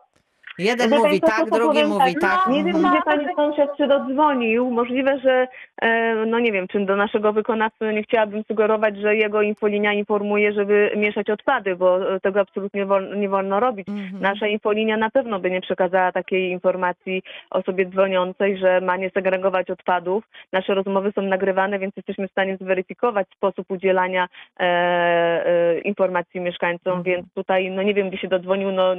Jeden 0.58 0.90
pani 0.90 1.04
mówi 1.04 1.22
tak, 1.22 1.50
drugi 1.50 1.84
mówi 1.84 2.16
tak, 2.22 2.22
tak. 2.22 2.48
Nie 2.48 2.64
wiem, 2.64 2.76
mhm. 2.76 2.94
gdzie 2.94 3.02
pani 3.04 3.36
sąsiad 3.36 3.78
się 3.78 3.88
dodzwonił. 3.88 4.72
Możliwe, 4.72 5.20
że 5.20 5.48
e, 5.82 6.16
no 6.26 6.40
nie 6.40 6.52
wiem, 6.52 6.68
czy 6.68 6.86
do 6.86 6.96
naszego 6.96 7.34
wykonawcy 7.34 7.78
no 7.82 7.92
nie 7.92 8.04
chciałabym 8.04 8.44
sugerować, 8.48 8.98
że 8.98 9.16
jego 9.16 9.42
infolinia 9.42 9.94
informuje, 9.94 10.54
żeby 10.54 10.92
mieszać 10.96 11.30
odpady, 11.30 11.76
bo 11.76 12.16
e, 12.16 12.20
tego 12.20 12.40
absolutnie 12.40 12.86
wol, 12.86 13.20
nie 13.20 13.30
wolno 13.30 13.60
robić. 13.60 13.90
Mhm. 13.90 14.22
Nasza 14.22 14.48
infolinia 14.48 14.98
na 14.98 15.10
pewno 15.10 15.40
by 15.40 15.52
nie 15.52 15.62
przekazała 15.62 16.12
takiej 16.12 16.52
informacji 16.52 17.24
osobie 17.50 17.86
dzwoniącej, 17.86 18.58
że 18.58 18.82
ma 18.82 18.98
nie 18.98 19.10
segregować 19.10 19.70
odpadów. 19.70 20.24
Nasze 20.52 20.74
rozmowy 20.74 21.12
są 21.16 21.22
nagrywane, 21.22 21.80
więc 21.80 21.98
jesteśmy 21.98 22.28
w 22.28 22.32
stanie 22.32 22.58
zweryfikować 22.62 23.28
sposób 23.36 23.72
udzielania 23.72 24.28
e, 24.60 24.64
e, 24.64 25.80
informacji 25.80 26.42
mieszkańcom, 26.42 26.94
Mhm. 26.94 27.04
więc 27.04 27.34
tutaj 27.34 27.72
no 27.72 27.84
nie 27.84 27.94
wiem, 27.94 28.10
gdzie 28.10 28.18
się 28.18 28.28
dodzwonił, 28.28 28.72
no 28.72 28.96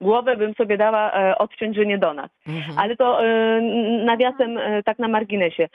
głowę 0.00 0.36
bym 0.36 0.54
sobie 0.54 0.76
dała 0.76 0.83
e, 0.92 1.38
odciąć, 1.38 1.76
że 1.76 1.86
nie 1.86 1.98
do 1.98 2.14
nas. 2.14 2.30
Mhm. 2.48 2.78
Ale 2.78 2.96
to 2.96 3.24
e, 3.24 3.60
nawiasem 4.04 4.58
e, 4.58 4.82
tak 4.82 4.98
na 4.98 5.08
marginesie. 5.08 5.68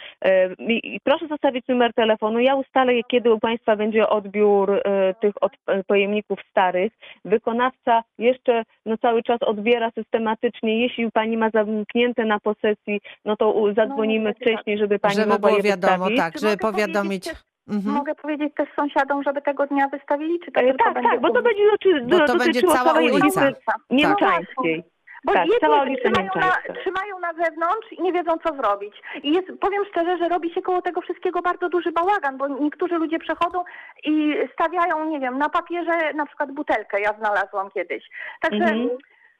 Proszę 1.04 1.28
zostawić 1.28 1.68
numer 1.68 1.94
telefonu. 1.94 2.40
Ja 2.40 2.56
ustalę, 2.56 2.94
kiedy 3.08 3.34
u 3.34 3.40
Państwa 3.40 3.76
będzie 3.76 4.10
odbiór 4.10 4.82
tych 5.22 5.34
od, 5.42 5.52
pojemników 5.88 6.40
starych. 6.52 6.94
Wykonawca 7.26 8.04
jeszcze 8.18 8.64
no, 8.86 8.98
cały 8.98 9.24
czas 9.24 9.42
odbiera 9.42 9.92
systematycznie. 9.92 10.82
Jeśli 10.82 11.12
Pani 11.12 11.38
ma 11.38 11.50
zamknięte 11.50 12.26
na 12.26 12.40
posesji, 12.40 13.02
no 13.26 13.36
to 13.36 13.74
zadzwonimy 13.76 14.34
tak. 14.34 14.42
wcześniej, 14.44 14.78
żeby 14.78 15.00
Pani 15.00 15.16
Żeby 15.16 15.28
mogła 15.28 15.50
było 15.50 15.58
je 15.58 15.64
wiadomo, 15.64 16.06
wystawić. 16.06 16.18
tak, 16.18 16.38
żeby 16.40 16.58
powiadomić. 16.58 17.30
Mhm. 17.70 17.96
mogę 17.96 18.16
powiedzieć 18.16 18.54
też 18.56 18.70
sąsiadom, 18.76 19.24
żeby 19.24 19.42
tego 19.42 19.68
dnia 19.68 19.88
wystawili, 19.88 20.40
czy 20.46 20.52
to 20.52 20.62
E, 20.62 20.74
tak, 20.74 20.94
będzie 20.94 21.10
tak, 21.10 21.22
bo 21.22 21.30
to 21.34 21.42
będzie 21.42 21.64
doty, 21.72 22.06
Bo 22.06 22.18
to 22.20 22.26
dotyczyło 22.26 22.46
będzie 22.46 22.62
cała 22.62 22.94
całej 22.94 23.12
ulica. 23.12 23.42
ulicy 23.46 23.60
Niemczańskiej. 23.90 24.84
Bo 25.24 25.34
Tak, 25.34 25.46
jedni 25.46 25.60
cała 25.62 25.82
ulica 25.82 26.02
trzymają 26.02 26.30
na, 26.36 26.74
trzymają 26.82 27.20
na 27.20 27.34
zewnątrz 27.34 27.92
i 27.92 28.02
nie 28.02 28.14
wiedzą, 28.14 28.32
co 28.44 28.56
zrobić. 28.56 29.02
I 29.24 29.34
jest, 29.34 29.48
powiem 29.60 29.86
szczerze, 29.92 30.18
że 30.18 30.30
robi 30.30 30.54
się 30.54 30.62
koło 30.62 30.82
tego 30.82 31.02
wszystkiego 31.02 31.42
bardzo 31.42 31.70
duży 31.70 31.92
bałagan, 31.92 32.38
bo 32.38 32.48
niektórzy 32.48 32.96
ludzie 32.96 33.20
przechodzą 33.20 33.64
i 34.04 34.36
stawiają, 34.54 35.06
nie 35.06 35.20
wiem, 35.20 35.38
na 35.38 35.50
papierze 35.50 36.14
na 36.14 36.26
przykład 36.26 36.52
butelkę, 36.52 37.02
ja 37.02 37.14
znalazłam 37.14 37.72
kiedyś. 37.72 38.10
Także 38.42 38.64
Mhm. 38.64 38.90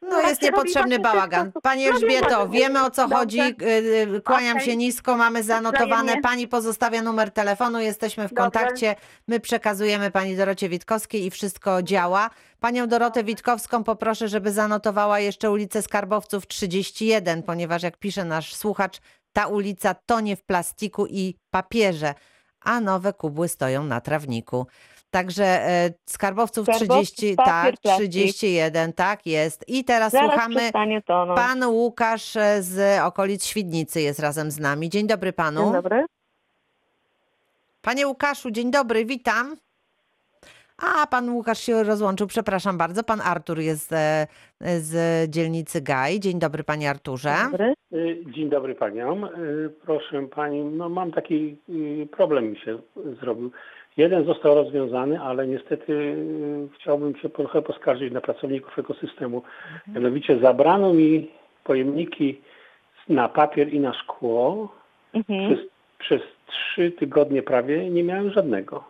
No 0.02 0.10
tak 0.18 0.30
jest 0.30 0.42
niepotrzebny 0.42 1.00
bałagan. 1.00 1.52
Pani 1.64 1.86
No 1.86 1.92
Elżbieto, 1.92 2.50
wiemy 2.50 2.86
o 2.86 2.92
co 2.92 3.02
Dobrze. 3.02 3.16
chodzi. 3.16 3.42
Y, 3.42 3.66
y, 4.16 4.22
Kłaniam 4.22 4.58
Okej. 4.58 4.66
się 4.70 4.76
nisko, 4.78 5.18
mamy 5.18 5.44
zanotowane. 5.44 6.22
Pani 6.22 6.48
pozostawia 6.48 7.02
numer 7.02 7.32
telefonu, 7.32 7.80
jesteśmy 7.80 8.28
w 8.28 8.30
Dobrze. 8.34 8.44
kontakcie. 8.44 8.96
My 9.28 9.40
przekazujemy 9.40 10.12
pani 10.12 10.36
Dorocie 10.38 10.70
Witkowskiej 10.70 11.26
i 11.26 11.32
wszystko 11.32 11.84
działa. 11.84 12.30
Panią 12.60 12.88
Dorotę 12.88 13.24
Witkowską 13.24 13.84
poproszę, 13.84 14.28
żeby 14.28 14.52
zanotowała 14.52 15.20
jeszcze 15.20 15.52
ulicę 15.52 15.82
Skarbowców 15.82 16.48
31, 16.48 17.44
ponieważ 17.44 17.84
jak 17.84 17.98
pisze 17.98 18.26
nasz 18.26 18.56
słuchacz, 18.56 19.00
ta 19.34 19.48
ulica 19.48 19.94
tonie 20.06 20.36
w 20.36 20.44
plastiku 20.44 21.06
i 21.08 21.36
papierze, 21.52 22.14
a 22.62 22.80
nowe 22.82 23.14
kubły 23.14 23.48
stoją 23.48 23.84
na 23.84 24.02
trawniku. 24.02 24.68
Także 25.12 25.44
e, 25.44 25.90
Skarbowców 26.06 26.66
Skarbowców, 26.66 27.16
30, 27.16 27.36
papier, 27.36 27.74
tak, 27.74 27.82
plastik. 27.82 28.10
31, 28.10 28.94
tak 28.94 29.26
jest. 29.26 29.70
I 29.70 29.84
teraz 29.84 30.12
Zaraz 30.12 30.32
słuchamy. 30.32 30.72
to. 31.06 31.26
No. 31.26 31.36
Pan 31.36 31.64
Łukasz 31.66 32.36
e, 32.36 32.62
z 32.64 33.02
okolic 33.04 33.46
Świdnicy 33.46 34.02
jest 34.02 34.20
razem 34.20 34.52
z 34.52 34.60
nami. 34.60 34.90
Dzień 34.90 35.08
dobry 35.08 35.34
panu. 35.34 35.64
Dzień 35.64 35.74
dobry. 35.74 36.06
Panie 37.82 38.08
Łukaszu, 38.08 38.52
dzień 38.52 38.72
dobry, 38.72 39.06
witam. 39.06 39.56
A, 40.78 41.08
pan 41.08 41.30
Łukasz 41.30 41.60
się 41.60 41.84
rozłączył, 41.84 42.28
przepraszam 42.28 42.78
bardzo. 42.78 43.04
Pan 43.04 43.22
Artur 43.22 43.60
jest 43.60 43.94
e, 43.94 44.28
z 44.80 45.30
dzielnicy 45.32 45.82
Gaj. 45.82 46.20
Dzień 46.20 46.40
dobry, 46.40 46.64
panie 46.64 46.90
Arturze. 46.90 47.36
Dobry. 47.52 47.74
Y, 47.94 48.24
Dzień 48.36 48.50
dobry 48.50 48.76
paniom. 48.76 49.30
Proszę 49.86 50.28
pani, 50.36 50.64
no 50.64 50.90
mam 50.90 51.12
taki 51.12 51.58
problem 52.12 52.50
mi 52.52 52.58
się 52.58 52.80
zrobił. 53.22 53.52
Jeden 54.00 54.26
został 54.26 54.56
rozwiązany, 54.56 55.22
ale 55.22 55.48
niestety 55.48 55.94
y, 55.94 56.68
chciałbym 56.76 57.16
się 57.16 57.30
trochę 57.30 57.62
poskarżyć 57.62 58.14
na 58.14 58.22
pracowników 58.22 58.80
ekosystemu. 58.80 59.44
Mianowicie 59.88 60.40
zabrano 60.40 60.94
mi 60.94 61.32
pojemniki 61.64 62.42
na 63.10 63.30
papier 63.30 63.74
i 63.74 63.80
na 63.80 63.94
szkło. 63.94 64.70
Mhm. 65.14 65.56
Przez, 65.56 65.68
przez 65.98 66.22
trzy 66.48 66.92
tygodnie 66.92 67.44
prawie 67.44 67.90
nie 67.90 68.04
miałem 68.04 68.32
żadnego. 68.32 68.84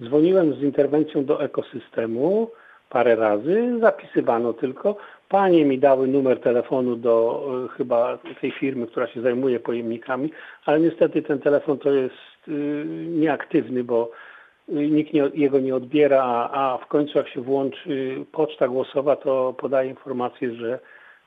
Dzwoniłem 0.00 0.54
z 0.54 0.62
interwencją 0.62 1.24
do 1.24 1.44
ekosystemu 1.44 2.50
parę 2.90 3.16
razy, 3.16 3.78
zapisywano 3.80 4.52
tylko. 4.52 4.96
Panie 5.28 5.64
mi 5.64 5.78
dały 5.78 6.08
numer 6.08 6.40
telefonu 6.40 6.96
do 6.96 7.44
e, 7.64 7.76
chyba 7.76 8.18
tej 8.40 8.50
firmy, 8.50 8.86
która 8.86 9.06
się 9.06 9.20
zajmuje 9.20 9.60
pojemnikami, 9.60 10.30
ale 10.64 10.80
niestety 10.80 11.22
ten 11.22 11.38
telefon 11.38 11.78
to 11.78 11.90
jest 11.90 12.48
y, 12.48 12.84
nieaktywny, 13.08 13.84
bo 13.84 14.10
y, 14.10 14.23
nikt 14.68 15.12
nie, 15.12 15.30
jego 15.34 15.60
nie 15.60 15.74
odbiera, 15.76 16.22
a, 16.24 16.50
a 16.74 16.78
w 16.78 16.86
końcu 16.86 17.18
jak 17.18 17.28
się 17.28 17.40
włączy 17.40 18.24
poczta 18.32 18.68
głosowa, 18.68 19.16
to 19.16 19.54
podaje 19.58 19.90
informację, 19.90 20.54
że 20.54 20.78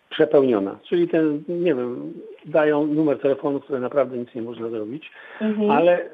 przepełniona. 0.09 0.79
Czyli 0.89 1.07
ten, 1.07 1.43
nie 1.47 1.75
wiem, 1.75 2.13
dają 2.45 2.87
numer 2.87 3.19
telefonu, 3.19 3.59
który 3.59 3.79
naprawdę 3.79 4.17
nic 4.17 4.35
nie 4.35 4.41
można 4.41 4.69
zrobić. 4.69 5.11
Mhm. 5.41 5.71
Ale 5.71 6.09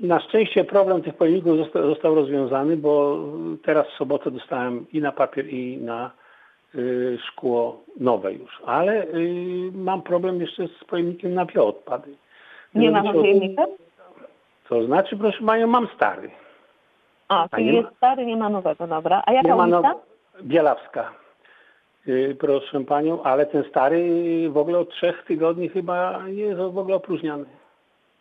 na 0.00 0.20
szczęście 0.20 0.64
problem 0.64 1.02
tych 1.02 1.14
pojemników 1.14 1.56
został, 1.56 1.88
został 1.88 2.14
rozwiązany, 2.14 2.76
bo 2.76 3.18
teraz 3.62 3.86
w 3.88 3.96
sobotę 3.96 4.30
dostałem 4.30 4.86
i 4.92 5.00
na 5.00 5.12
papier, 5.12 5.48
i 5.48 5.76
na 5.76 6.10
y, 6.74 7.18
szkło 7.26 7.84
nowe 8.00 8.32
już. 8.32 8.62
Ale 8.66 9.04
y, 9.06 9.70
mam 9.74 10.02
problem 10.02 10.40
jeszcze 10.40 10.68
z 10.68 10.84
pojemnikiem 10.84 11.34
na 11.34 11.44
bioodpady. 11.44 12.10
Nie 12.74 12.90
ma 12.90 13.02
Mianowicie- 13.02 13.20
pojemnika? 13.20 13.64
To 14.68 14.86
znaczy, 14.86 15.16
proszę 15.16 15.44
Panią, 15.46 15.66
mam 15.66 15.88
stary. 15.96 16.30
A, 17.42 17.48
czyli 17.48 17.64
nie 17.64 17.72
ma- 17.72 17.78
jest 17.78 17.96
stary, 17.96 18.26
nie 18.26 18.36
ma 18.36 18.48
nowego, 18.48 18.86
dobra. 18.86 19.22
A 19.26 19.32
jaka 19.32 19.48
Nie 19.48 19.56
ulica? 19.56 19.80
now- 19.80 20.00
Bielawska. 20.42 21.12
Y, 22.08 22.36
Proszę 22.40 22.80
Panią, 22.84 23.22
ale 23.22 23.46
ten 23.46 23.64
stary 23.70 24.10
w 24.50 24.56
ogóle 24.56 24.78
od 24.78 24.90
trzech 24.90 25.24
tygodni 25.26 25.68
chyba 25.68 26.18
jest 26.26 26.60
w 26.60 26.78
ogóle 26.78 26.96
opróżniany. 26.96 27.44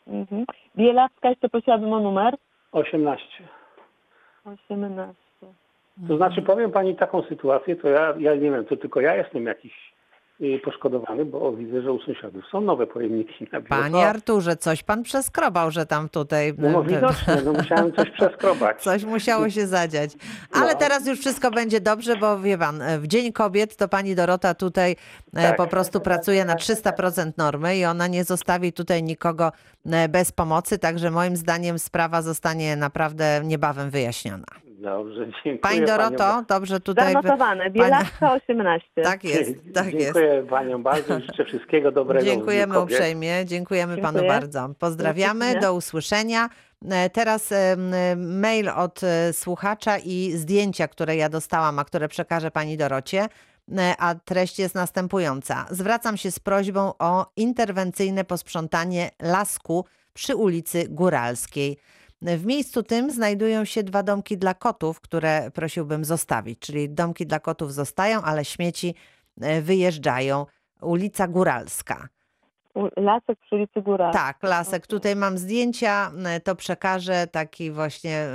Mhm. 0.07 0.45
Bielawska, 0.77 1.29
jeszcze 1.29 1.49
prosiłabym 1.49 1.93
o 1.93 1.99
numer. 1.99 2.35
18. 2.71 3.43
18. 4.45 5.13
To 6.07 6.17
znaczy 6.17 6.41
powiem 6.41 6.71
Pani 6.71 6.95
taką 6.95 7.21
sytuację, 7.21 7.75
to 7.75 7.87
ja, 7.89 8.13
ja 8.17 8.35
nie 8.35 8.51
wiem, 8.51 8.65
to 8.65 8.77
tylko 8.77 9.01
ja 9.01 9.15
jestem 9.15 9.45
jakiś 9.45 9.92
poszkodowany, 10.63 11.25
bo 11.25 11.53
widzę, 11.53 11.81
że 11.81 11.91
u 11.91 11.99
sąsiadów 12.01 12.43
są 12.51 12.61
nowe 12.61 12.87
pojemniki 12.87 13.47
na 13.51 13.61
Panie. 13.61 14.07
Arturze, 14.07 14.55
coś 14.57 14.83
pan 14.83 15.03
przeskrobał, 15.03 15.71
że 15.71 15.85
tam 15.85 16.09
tutaj 16.09 16.53
No, 16.57 16.69
no 16.71 16.83
widocznie, 16.83 17.35
no 17.45 17.53
musiałem 17.53 17.93
coś 17.93 18.09
przeskrobać. 18.09 18.81
coś 18.83 19.03
musiało 19.03 19.49
się 19.49 19.67
zadziać. 19.67 20.11
Ale 20.51 20.73
No. 20.73 20.79
teraz 20.79 21.07
już 21.07 21.19
wszystko 21.19 21.51
będzie 21.51 21.81
dobrze, 21.81 22.15
bo 22.15 22.39
wie 22.39 22.57
pan, 22.57 22.81
w 22.99 23.07
Dzień 23.07 23.31
Kobiet 23.33 23.75
to 23.77 23.87
pani 23.87 24.15
Dorota 24.15 24.53
tutaj 24.53 24.91
e, 24.91 25.41
Tak. 25.41 25.57
po 25.57 25.67
prostu 25.67 25.99
pracuje 26.01 26.45
na 26.45 26.55
300% 26.55 27.31
normy 27.37 27.77
i 27.77 27.85
ona 27.85 28.07
nie 28.07 28.23
zostawi 28.23 28.73
tutaj 28.73 29.03
nikogo 29.03 29.51
e, 29.85 30.09
bez 30.09 30.31
pomocy, 30.31 30.79
także 30.79 31.11
moim 31.11 31.35
zdaniem 31.35 31.79
sprawa 31.79 32.21
zostanie 32.21 32.75
naprawdę 32.75 33.41
niebawem 33.43 33.89
wyjaśniona. 33.89 34.45
Dobrze, 34.83 35.25
dziękuję 35.45 35.57
Pani. 35.57 35.85
Doroto, 35.85 36.43
dobrze 36.47 36.79
tutaj... 36.79 37.13
Zanotowane. 37.13 37.69
Bielawska 37.69 38.33
18. 38.33 38.87
Tak 39.03 39.23
jest, 39.23 39.51
tak 39.73 39.93
jest. 39.93 40.03
Dziękuję 40.03 40.45
Paniom 40.49 40.83
bardzo, 40.83 41.19
życzę 41.19 41.45
wszystkiego 41.45 41.91
dobrego. 41.91 42.25
Dziękujemy 42.25 42.79
uprzejmie, 42.79 43.45
dziękujemy 43.45 43.97
panu 43.97 44.19
Dziękuję. 44.19 44.39
bardzo. 44.39 44.69
Pozdrawiamy, 44.79 45.59
Do 45.59 45.73
usłyszenia. 45.73 46.49
E, 46.91 47.09
Teraz 47.09 47.51
em, 47.51 47.93
e, 47.93 48.15
mail 48.15 48.69
od 48.69 49.03
e, 49.03 49.33
słuchacza 49.33 49.97
i 49.97 50.31
zdjęcia, 50.31 50.87
które 50.87 51.15
ja 51.15 51.29
dostałam, 51.29 51.79
a 51.79 51.85
które 51.85 52.07
przekażę 52.07 52.51
pani 52.51 52.77
Dorocie. 52.77 53.27
E, 53.77 53.95
A 53.99 54.15
treść 54.15 54.59
jest 54.59 54.75
następująca. 54.75 55.65
Zwracam 55.69 56.17
się 56.17 56.31
z 56.31 56.39
prośbą 56.39 56.93
o 56.99 57.25
interwencyjne 57.35 58.23
posprzątanie 58.23 59.09
lasku 59.21 59.85
przy 60.13 60.35
ulicy 60.35 60.85
Góralskiej. 60.89 61.77
W 62.23 62.45
miejscu 62.45 62.83
tym 62.83 63.11
znajdują 63.11 63.65
się 63.65 63.83
dwa 63.83 64.03
domki 64.03 64.37
dla 64.37 64.53
kotów, 64.53 65.01
które 65.01 65.51
prosiłbym 65.51 66.05
zostawić. 66.05 66.59
Czyli 66.59 66.89
domki 66.89 67.25
dla 67.25 67.39
kotów 67.39 67.73
zostają, 67.73 68.21
ale 68.21 68.45
śmieci 68.45 68.95
e, 69.41 69.61
wyjeżdżają. 69.61 70.45
Ulica 70.81 71.27
Góralska. 71.27 72.07
Lasek 72.97 73.39
przy 73.39 73.55
ulicy 73.55 73.81
Góra. 73.81 74.11
Tak, 74.11 74.43
lasek. 74.43 74.87
Tutaj 74.87 75.15
mam 75.15 75.37
zdjęcia, 75.37 76.11
m, 76.15 76.27
to 76.43 76.55
przekażę. 76.55 77.27
Takie 77.27 77.71
właśnie 77.71 78.27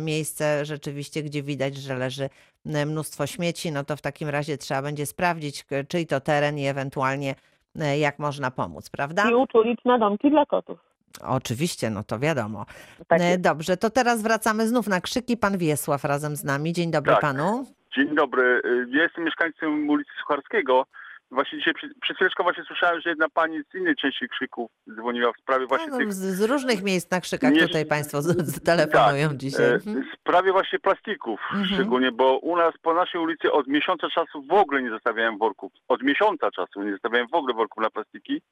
miejsce 0.00 0.64
rzeczywiście, 0.64 1.22
gdzie 1.22 1.42
widać, 1.42 1.76
że 1.76 1.94
leży 1.94 2.28
mnóstwo 2.64 3.26
śmieci. 3.26 3.72
No 3.72 3.84
to 3.84 3.96
w 3.96 4.00
takim 4.00 4.28
razie 4.28 4.58
trzeba 4.58 4.82
będzie 4.82 5.06
sprawdzić, 5.06 5.64
czyj 5.88 6.06
to 6.06 6.20
teren 6.20 6.58
i 6.58 6.66
ewentualnie 6.66 7.34
e, 7.80 7.98
jak 7.98 8.18
można 8.18 8.50
pomóc, 8.50 8.90
prawda? 8.90 9.30
I 9.30 9.34
uczulić 9.34 9.80
na 9.84 9.98
domki 9.98 10.30
dla 10.30 10.46
kotów. 10.46 10.89
Oczywiście, 11.22 11.90
no 11.90 12.04
to 12.04 12.18
wiadomo. 12.18 12.66
Tak 13.08 13.20
E. 13.22 13.38
Dobrze, 13.38 13.76
to 13.76 13.90
teraz 13.90 14.22
wracamy 14.22 14.68
znów 14.68 14.86
na 14.86 15.00
krzyki. 15.00 15.36
Pan 15.36 15.58
Wiesław 15.58 16.04
razem 16.04 16.36
z 16.36 16.44
nami. 16.44 16.72
Dzień 16.72 16.90
dobry 16.90 17.12
Tak. 17.12 17.20
panu. 17.20 17.66
Dzień 17.96 18.14
dobry. 18.14 18.62
Y, 18.64 18.86
Ja 18.90 19.02
jestem 19.02 19.24
mieszkańcem 19.24 19.90
ulicy 19.90 20.10
Sucharskiego. 20.20 20.86
Właśnie 21.32 21.58
dzisiaj 21.58 21.74
przy- 21.74 21.94
przed 22.02 22.16
chwileczką 22.16 22.42
właśnie 22.42 22.64
słyszałem, 22.64 23.00
że 23.00 23.10
jedna 23.10 23.28
pani 23.28 23.58
z 23.70 23.74
innej 23.74 23.96
części 23.96 24.28
krzyków 24.28 24.70
dzwoniła 24.94 25.32
w 25.32 25.40
sprawie 25.42 25.66
właśnie 25.66 25.86
No, 25.90 25.98
tych... 25.98 26.12
z, 26.12 26.16
z 26.36 26.42
różnych 26.42 26.82
miejsc 26.82 27.10
na 27.10 27.20
krzykach 27.20 27.52
Nie- 27.52 27.66
tutaj 27.66 27.86
państwo 27.86 28.22
z, 28.22 28.26
z 28.48 28.62
telefonują 28.62 29.28
Tak, 29.28 29.36
dzisiaj. 29.36 29.66
e, 29.66 29.74
Mhm. 29.74 30.04
W 30.04 30.20
sprawie 30.20 30.52
właśnie 30.52 30.78
plastików 30.78 31.40
Mhm. 31.52 31.66
szczególnie, 31.74 32.12
bo 32.12 32.38
u 32.38 32.56
nas 32.56 32.74
po 32.82 32.94
naszej 32.94 33.20
ulicy 33.20 33.52
od 33.52 33.66
miesiąca 33.66 34.08
czasu 34.14 34.42
w 34.42 34.52
ogóle 34.52 34.82
nie 34.82 34.90
zostawiałem 34.90 35.38
worków. 35.38 35.72
Od 35.88 36.02
miesiąca 36.02 36.50
czasu 36.50 36.82
nie 36.82 36.92
zostawiałem 36.92 37.28
w 37.28 37.34
ogóle 37.34 37.54
worków 37.54 37.82
na 37.82 37.90
plastiki. 37.90 38.42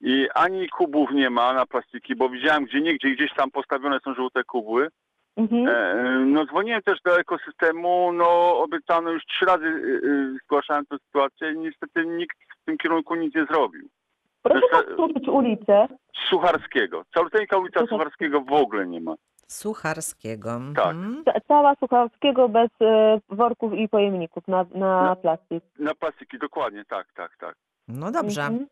I 0.00 0.28
ani 0.34 0.68
kubów 0.68 1.10
nie 1.12 1.30
ma 1.30 1.52
na 1.52 1.66
plastiki, 1.66 2.16
bo 2.16 2.28
widziałem 2.28 2.64
gdzie 2.64 2.80
niegdzie, 2.80 3.10
gdzieś 3.10 3.34
tam 3.34 3.50
postawione 3.50 3.98
są 4.04 4.14
żółte 4.14 4.44
kubły. 4.44 4.88
Mhm. 5.36 5.68
E, 5.68 6.18
No 6.26 6.46
dzwoniłem 6.46 6.82
też 6.82 7.00
do 7.04 7.20
ekosystemu, 7.20 8.12
no 8.12 8.58
obiecano 8.58 9.10
już 9.10 9.24
trzy 9.26 9.44
razy 9.44 9.64
y, 9.66 10.00
y, 10.04 10.38
zgłaszałem 10.44 10.86
tę 10.86 10.96
sytuację 11.06 11.52
i 11.52 11.58
niestety 11.58 12.06
nikt 12.06 12.36
w 12.62 12.64
tym 12.64 12.78
kierunku 12.78 13.14
nic 13.14 13.34
nie 13.34 13.44
zrobił. 13.44 13.88
Proszę 14.42 14.66
powtórzyć 14.96 15.28
ulicę. 15.28 15.88
Sucharskiego. 16.28 17.04
Caluteńka 17.14 17.56
ulica 17.58 17.80
Sucharskiego. 17.80 17.98
Sucharskiego 18.38 18.40
w 18.40 18.52
ogóle 18.62 18.86
nie 18.86 19.00
ma. 19.00 19.14
Sucharskiego. 19.48 20.60
Tak. 20.76 20.86
Mhm. 20.94 21.24
Ca- 21.24 21.40
Cała 21.48 21.74
Sucharskiego 21.74 22.48
bez 22.48 22.70
e, 22.80 23.20
worków 23.28 23.72
i 23.74 23.88
pojemników 23.88 24.48
na, 24.48 24.66
na 24.74 25.04
No. 25.04 25.16
plastik. 25.16 25.64
Na 25.78 25.94
plastiki, 25.94 26.38
dokładnie, 26.38 26.84
tak, 26.88 27.06
tak, 27.14 27.36
tak. 27.36 27.54
No 27.88 28.10
dobrze. 28.12 28.42
Mhm. 28.42 28.66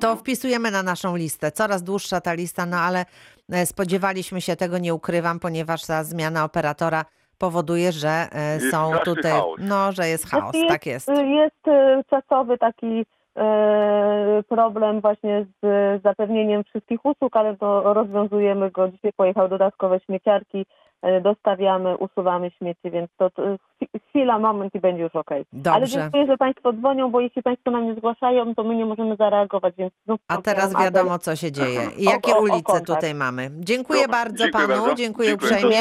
To 0.00 0.16
wpisujemy 0.16 0.70
na 0.70 0.82
naszą 0.82 1.16
listę. 1.16 1.52
Coraz 1.52 1.82
dłuższa 1.82 2.20
ta 2.20 2.32
lista, 2.34 2.66
no 2.66 2.76
ale 2.76 3.04
e, 3.52 3.66
spodziewaliśmy 3.66 4.40
się 4.40 4.56
tego, 4.56 4.78
nie 4.78 4.94
ukrywam, 4.94 5.40
ponieważ 5.40 5.86
ta 5.86 6.04
zmiana 6.04 6.44
operatora 6.44 7.04
powoduje, 7.38 7.92
że 7.92 8.08
e, 8.32 8.54
Jest 8.54 8.70
są 8.70 8.88
straszny 8.88 9.14
tutaj, 9.14 9.32
chaos. 9.32 9.56
no, 9.58 9.92
że 9.92 10.08
jest 10.08 10.30
chaos, 10.30 10.50
Znaczy 10.52 10.68
tak 10.68 10.86
jest. 10.86 11.08
y, 11.08 11.26
Jest 11.26 11.68
y, 11.68 12.04
czasowy 12.10 12.58
taki 12.58 13.06
e, 13.36 14.42
problem 14.48 15.00
właśnie 15.00 15.46
z 15.62 16.02
zapewnieniem 16.02 16.64
wszystkich 16.64 17.04
usług, 17.04 17.36
ale 17.36 17.56
to 17.56 17.94
rozwiązujemy 17.94 18.70
go. 18.70 18.88
Dzisiaj 18.88 19.12
pojechał 19.16 19.48
dodatkowe 19.48 20.00
śmieciarki, 20.00 20.66
dostawiamy, 21.20 21.96
usuwamy 21.96 22.50
śmieci, 22.50 22.90
więc 22.90 23.10
to, 23.18 23.30
to 23.30 23.42
chwi- 23.42 24.00
chwila, 24.08 24.38
moment 24.38 24.74
i 24.74 24.80
będzie 24.80 25.02
już 25.02 25.14
okej. 25.16 25.44
Ale 25.52 25.62
Dobrze. 25.80 25.86
dziękuję, 26.00 26.26
że 26.26 26.36
Państwo 26.36 26.72
dzwonią, 26.72 27.10
bo 27.10 27.20
jeśli 27.20 27.42
Państwo 27.42 27.70
nam 27.70 27.86
nie 27.86 27.94
zgłaszają, 27.94 28.54
to 28.54 28.64
my 28.64 28.74
nie 28.74 28.86
możemy 28.86 29.16
zareagować, 29.16 29.74
więc 29.78 29.92
znów 30.06 30.20
A 30.28 30.42
teraz 30.42 30.74
wiadomo, 30.80 31.18
co 31.18 31.36
się 31.36 31.52
dzieje 31.52 31.80
i 31.98 32.06
O- 32.08 32.10
jakie 32.10 32.34
o- 32.34 32.38
o 32.38 32.40
ulice 32.42 32.62
kontakt. 32.62 32.86
tutaj 32.86 33.14
mamy. 33.14 33.50
Dziękuję 33.58 34.08
bardzo 34.08 34.44
dziękuję 34.44 34.66
panu, 34.68 34.80
bardzo. 34.82 34.94
dziękuję 34.94 35.34
uprzejmie. 35.34 35.78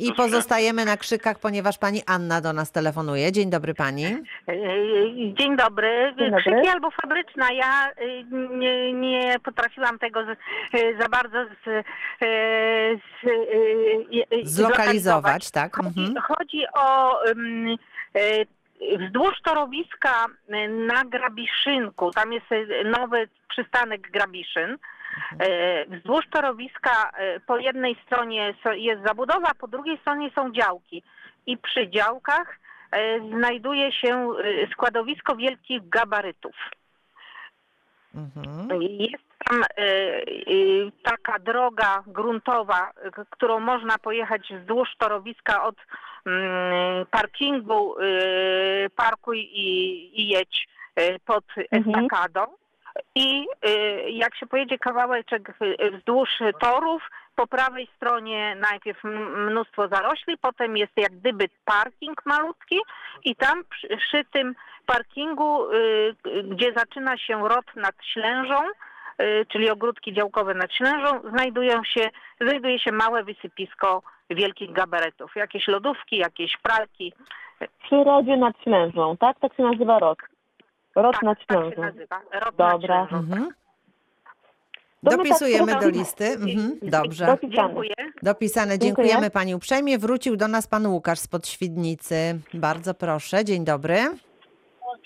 I 0.00 0.12
pozostajemy 0.14 0.84
na 0.84 0.96
krzykach, 0.96 1.38
ponieważ 1.38 1.78
pani 1.78 2.00
Anna 2.06 2.40
do 2.40 2.52
nas 2.52 2.72
telefonuje. 2.72 3.32
Dzień 3.32 3.50
dobry 3.50 3.74
pani. 3.74 4.02
Yy, 4.02 5.34
Dzień 5.38 5.56
dobry. 5.56 6.14
Dzień 6.18 6.30
dobry. 6.30 6.42
Krzyki 6.42 6.68
albo 6.68 6.90
fabryczna. 6.90 7.52
Ja 7.52 7.90
y, 7.90 8.24
nie, 8.50 8.92
nie 8.92 9.36
potrafiłam 9.44 9.98
tego 9.98 10.20
z, 10.24 10.28
y, 10.74 10.96
za 11.00 11.08
bardzo 11.08 11.44
z, 11.44 11.84
z, 14.42 14.50
Zlokalizować, 14.50 15.50
tak? 15.50 15.76
Chodzi, 15.76 16.00
Mhm. 16.00 16.16
chodzi 16.24 16.62
o 16.74 17.18
y, 17.26 18.46
wzdłuż 18.98 19.34
torowiska 19.44 20.26
na 20.68 21.04
Grabiszynku. 21.04 22.10
Tam 22.10 22.32
jest 22.32 22.46
nowy 22.84 23.28
przystanek 23.48 24.10
Grabiszyn. 24.10 24.76
Y, 25.42 25.86
Wzdłuż 25.88 26.24
torowiska 26.30 27.10
y, 27.36 27.40
po 27.46 27.58
jednej 27.58 27.96
stronie 28.06 28.54
jest 28.74 29.02
zabudowa, 29.06 29.50
po 29.60 29.68
drugiej 29.68 29.98
stronie 29.98 30.30
są 30.34 30.52
działki. 30.52 31.02
i 31.46 31.58
przy 31.58 31.88
działkach 31.90 32.58
e, 32.92 33.20
znajduje 33.20 33.92
się 33.92 34.32
e, 34.32 34.66
składowisko 34.72 35.36
wielkich 35.36 35.88
gabarytów. 35.88 36.54
Mhm. 38.14 38.82
Jest 38.82 39.24
tam 39.44 39.62
e, 39.62 39.66
e, 39.78 40.22
taka 41.02 41.38
droga 41.38 42.02
gruntowa, 42.06 42.90
którą 43.30 43.60
można 43.60 43.98
pojechać 43.98 44.52
wzdłuż 44.60 44.88
torowiska 44.98 45.62
od 45.64 45.76
mm, 46.26 47.06
parkingu, 47.06 47.96
e, 47.98 48.04
parkuj 48.96 49.38
i, 49.38 49.70
i 50.20 50.28
jedź 50.28 50.68
e, 50.96 51.18
pod 51.18 51.44
Mhm. 51.72 52.04
estakadą. 52.04 52.46
I 53.14 53.46
e, 53.62 53.70
jak 54.10 54.36
się 54.36 54.46
pojedzie 54.46 54.78
kawałeczek 54.78 55.52
e, 55.60 55.90
wzdłuż 55.90 56.28
torów, 56.60 57.02
po 57.40 57.46
prawej 57.46 57.88
stronie 57.96 58.56
najpierw 58.70 59.04
mnóstwo 59.46 59.88
zarośli, 59.88 60.38
potem 60.38 60.76
jest 60.76 60.92
jak 60.96 61.12
gdyby 61.12 61.48
parking 61.64 62.26
malutki 62.26 62.80
i 63.24 63.36
tam 63.36 63.64
przy, 63.70 63.88
przy 63.96 64.24
tym 64.24 64.54
parkingu, 64.86 65.72
y, 65.72 65.76
y, 66.26 66.42
gdzie 66.42 66.72
zaczyna 66.76 67.18
się 67.18 67.48
rot 67.48 67.76
nad 67.76 67.94
Ślężą, 68.02 68.60
y, 69.22 69.46
czyli 69.48 69.70
ogródki 69.70 70.12
działkowe 70.12 70.54
nad 70.54 70.72
Ślężą, 70.72 71.20
znajdują 71.30 71.84
się, 71.84 72.10
znajduje 72.40 72.78
się 72.78 72.92
małe 72.92 73.24
wysypisko 73.24 74.02
wielkich 74.30 74.72
gabaretów. 74.72 75.36
Jakieś 75.36 75.68
lodówki, 75.68 76.16
jakieś 76.16 76.56
pralki. 76.56 77.12
Przy 77.82 78.04
rodzie 78.04 78.36
nad 78.36 78.62
Ślężą, 78.62 79.16
tak? 79.16 79.38
Tak 79.40 79.54
się 79.56 79.62
nazywa 79.62 79.98
rod. 79.98 80.18
Rod 80.96 81.12
Tak, 81.14 81.22
nad 81.22 81.38
tak 81.46 81.74
się 81.74 81.80
nazywa. 81.80 82.20
Dobra. 82.58 83.08
nad. 83.10 83.12
Mhm. 83.12 83.48
Dopisujemy 85.02 85.72
tak 85.72 85.82
do 85.82 85.88
listy. 85.88 86.24
Mhm. 86.24 86.78
Dobrze. 86.82 87.26
Dopisane. 87.26 87.68
Dziękuję. 87.68 87.94
Dopisane. 88.22 88.78
Dziękuję. 88.78 89.06
Dziękujemy 89.08 89.30
Pani 89.30 89.54
uprzejmie. 89.54 89.98
Wrócił 89.98 90.36
do 90.36 90.48
nas 90.48 90.66
Pan 90.66 90.86
Łukasz 90.86 91.18
spod 91.18 91.48
Świdnicy. 91.48 92.40
Bardzo 92.54 92.94
proszę. 92.94 93.44
Dzień 93.44 93.64
dobry. 93.64 93.96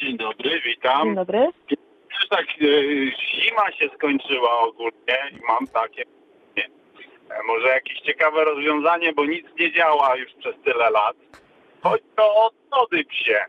Dzień 0.00 0.16
dobry, 0.18 0.60
witam. 0.60 1.04
Dzień 1.06 1.14
dobry. 1.14 1.48
Już 1.70 2.28
tak 2.30 2.40
e, 2.40 2.64
zima 3.40 3.72
się 3.72 3.88
skończyła 3.94 4.60
ogólnie 4.60 5.18
i 5.32 5.40
mam 5.48 5.66
takie 5.66 6.02
nie, 6.56 6.64
e, 6.64 7.42
może 7.46 7.68
jakieś 7.68 8.00
ciekawe 8.00 8.44
rozwiązanie, 8.44 9.12
bo 9.12 9.24
nic 9.26 9.46
nie 9.58 9.72
działa 9.72 10.16
już 10.16 10.32
przez 10.32 10.54
tyle 10.64 10.90
lat. 10.90 11.16
Chodzi 11.82 12.04
o 12.16 12.46
odtody 12.46 13.04
psie. 13.04 13.44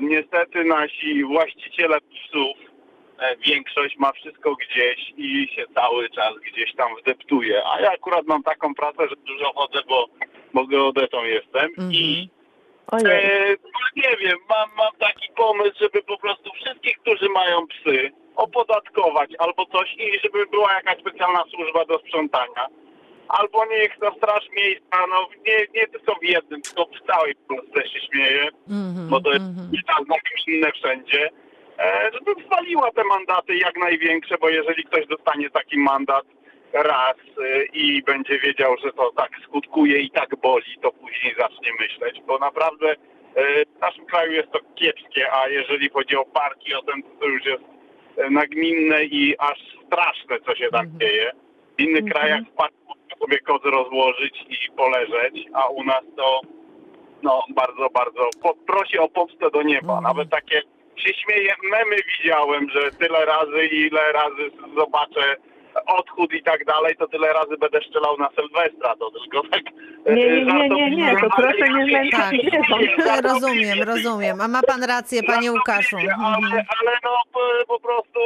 Niestety 0.00 0.64
nasi 0.64 1.24
właściciele 1.24 1.98
psów, 2.00 2.56
e, 3.18 3.36
większość 3.36 3.96
ma 3.98 4.12
wszystko 4.12 4.56
gdzieś 4.56 5.12
i 5.16 5.48
się 5.54 5.64
cały 5.74 6.10
czas 6.10 6.34
gdzieś 6.52 6.74
tam 6.74 6.88
wdeptuje. 6.96 7.62
A 7.66 7.80
ja 7.80 7.92
akurat 7.92 8.26
mam 8.26 8.42
taką 8.42 8.74
pracę, 8.74 9.08
że 9.08 9.16
dużo 9.16 9.52
chodzę, 9.54 9.80
bo, 9.88 10.06
bo 10.54 10.66
geodetą 10.66 11.24
jestem 11.24 11.70
i 11.90 12.28
Ojej. 12.92 13.06
E, 13.06 13.56
nie 13.96 14.16
wiem, 14.16 14.38
mam, 14.48 14.68
mam 14.76 14.92
taki 14.98 15.28
pomysł, 15.36 15.76
żeby 15.80 16.02
po 16.02 16.18
prostu 16.18 16.50
wszystkich, 16.52 16.98
którzy 16.98 17.28
mają 17.28 17.66
psy, 17.66 18.10
opodatkować 18.36 19.30
albo 19.38 19.66
coś 19.66 19.94
i 19.94 20.20
żeby 20.22 20.46
była 20.46 20.72
jakaś 20.72 21.00
specjalna 21.00 21.44
służba 21.50 21.84
do 21.84 21.98
sprzątania. 21.98 22.66
Albo 23.30 23.64
niech 23.64 23.98
ta 23.98 24.10
straż 24.16 24.48
miejska, 24.56 25.06
no 25.10 25.28
nie, 25.46 25.80
nie 25.80 25.86
tylko 25.86 26.14
w 26.14 26.24
jednym, 26.24 26.62
tylko 26.62 26.84
w 26.84 27.12
całej 27.12 27.34
Polsce 27.48 27.88
się 27.88 28.00
śmieje, 28.00 28.48
Mhm. 28.70 29.08
bo 29.08 29.20
to 29.20 29.32
jest 29.32 29.44
nie 29.72 29.82
tak 29.82 30.00
inne 30.46 30.72
wszędzie, 30.72 31.30
e, 31.78 32.10
żeby 32.12 32.48
waliła 32.48 32.90
te 32.90 33.04
mandaty 33.04 33.56
jak 33.56 33.76
największe, 33.76 34.38
bo 34.40 34.48
jeżeli 34.48 34.84
ktoś 34.84 35.06
dostanie 35.06 35.50
taki 35.50 35.78
mandat 35.78 36.24
raz 36.72 37.16
e, 37.16 37.64
i 37.64 38.02
będzie 38.02 38.38
wiedział, 38.38 38.76
że 38.84 38.92
to 38.92 39.12
tak 39.16 39.30
skutkuje 39.44 39.98
i 39.98 40.10
tak 40.10 40.36
boli, 40.42 40.78
to 40.82 40.92
później 40.92 41.34
zacznie 41.38 41.72
myśleć, 41.80 42.22
bo 42.26 42.38
naprawdę 42.38 42.90
e, 42.90 42.96
w 43.64 43.80
naszym 43.80 44.06
kraju 44.06 44.32
jest 44.32 44.50
to 44.52 44.58
kiepskie, 44.74 45.32
a 45.32 45.48
jeżeli 45.48 45.88
chodzi 45.90 46.16
o 46.16 46.24
parki, 46.24 46.74
o 46.74 46.82
ten, 46.82 47.02
to 47.20 47.26
już 47.26 47.44
jest 47.44 47.62
e, 48.16 48.30
nagminne 48.30 49.04
i 49.04 49.34
aż 49.38 49.58
straszne, 49.86 50.40
co 50.46 50.54
się 50.54 50.68
tam 50.68 50.86
dzieje. 51.00 51.32
W 51.78 51.82
innych 51.82 52.04
krajach 52.12 52.40
w 52.40 52.56
parku 52.56 52.74
można 52.76 52.79
sobie 53.20 53.38
kozy 53.38 53.70
rozłożyć 53.70 54.44
i 54.48 54.72
poleżeć, 54.76 55.44
a 55.54 55.68
u 55.68 55.84
nas 55.84 56.02
to 56.16 56.40
no 57.22 57.42
bardzo, 57.50 57.88
bardzo 57.94 58.28
po, 58.42 58.54
prosi 58.54 58.98
o 58.98 59.08
pomstę 59.08 59.50
do 59.50 59.62
nieba. 59.62 60.00
Nawet 60.00 60.30
takie 60.30 60.62
się 60.96 61.14
śmieje, 61.14 61.54
memy 61.70 61.96
widziałem, 62.18 62.70
że 62.70 62.90
tyle 62.90 63.24
razy, 63.24 63.66
ile 63.66 64.12
razy 64.12 64.50
zobaczę 64.76 65.36
odchód 65.86 66.32
i 66.34 66.42
tak 66.42 66.64
dalej, 66.64 66.96
to 66.96 67.08
tyle 67.08 67.32
razy 67.32 67.56
będę 67.60 67.80
strzelał 67.88 68.16
na 68.18 68.28
Sylwestra, 68.36 68.94
to 68.96 69.10
tylko 69.10 69.42
tak 69.48 69.60
e, 70.06 70.14
Nie, 70.14 70.26
nie, 70.44 70.44
nie, 70.68 70.68
nie, 70.68 70.96
nie, 70.96 71.16
to 71.20 71.26
proszę 71.36 71.58
nie 71.68 71.74
ale- 71.74 71.86
zmęczyć 71.88 72.10
Tak. 72.12 72.28
zwierząt. 72.28 73.22
Rozumiem, 73.32 73.82
rozumiem. 73.82 74.40
A 74.40 74.48
ma 74.48 74.60
Pan 74.62 74.82
rację, 74.84 75.22
Panie 75.22 75.52
Łukaszu. 75.52 75.96
Ale, 75.96 76.36
Mhm. 76.36 76.52
ale 76.80 76.90
no 77.04 77.10
po 77.68 77.80
prostu 77.80 78.20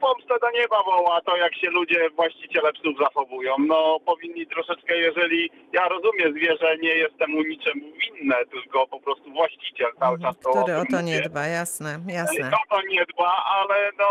pomstę 0.00 0.34
do 0.40 0.50
nieba 0.50 0.82
woła 0.82 1.20
to, 1.20 1.36
jak 1.36 1.54
się 1.54 1.70
ludzie, 1.70 2.10
właściciele 2.10 2.72
psów 2.72 2.98
zachowują. 2.98 3.56
No 3.58 4.00
powinni 4.06 4.46
troszeczkę, 4.46 4.96
jeżeli 4.96 5.50
ja 5.72 5.88
rozumiem 5.88 6.32
zwierzę, 6.32 6.76
nie 6.82 6.94
jestem 6.94 7.30
mu 7.30 7.42
niczemu 7.42 7.84
winne, 8.02 8.36
tylko 8.50 8.86
po 8.86 9.00
prostu 9.00 9.32
właściciel 9.32 9.90
cały 9.98 10.20
czas 10.20 10.38
to 10.38 10.50
Który 10.50 10.76
o 10.76 10.84
to 10.90 11.00
nie 11.00 11.20
dba, 11.20 11.46
jasne, 11.46 11.98
jasne. 12.08 12.50
O 12.50 12.76
to 12.76 12.82
nie 12.88 13.04
dba, 13.14 13.44
ale 13.44 13.90
no 13.98 14.08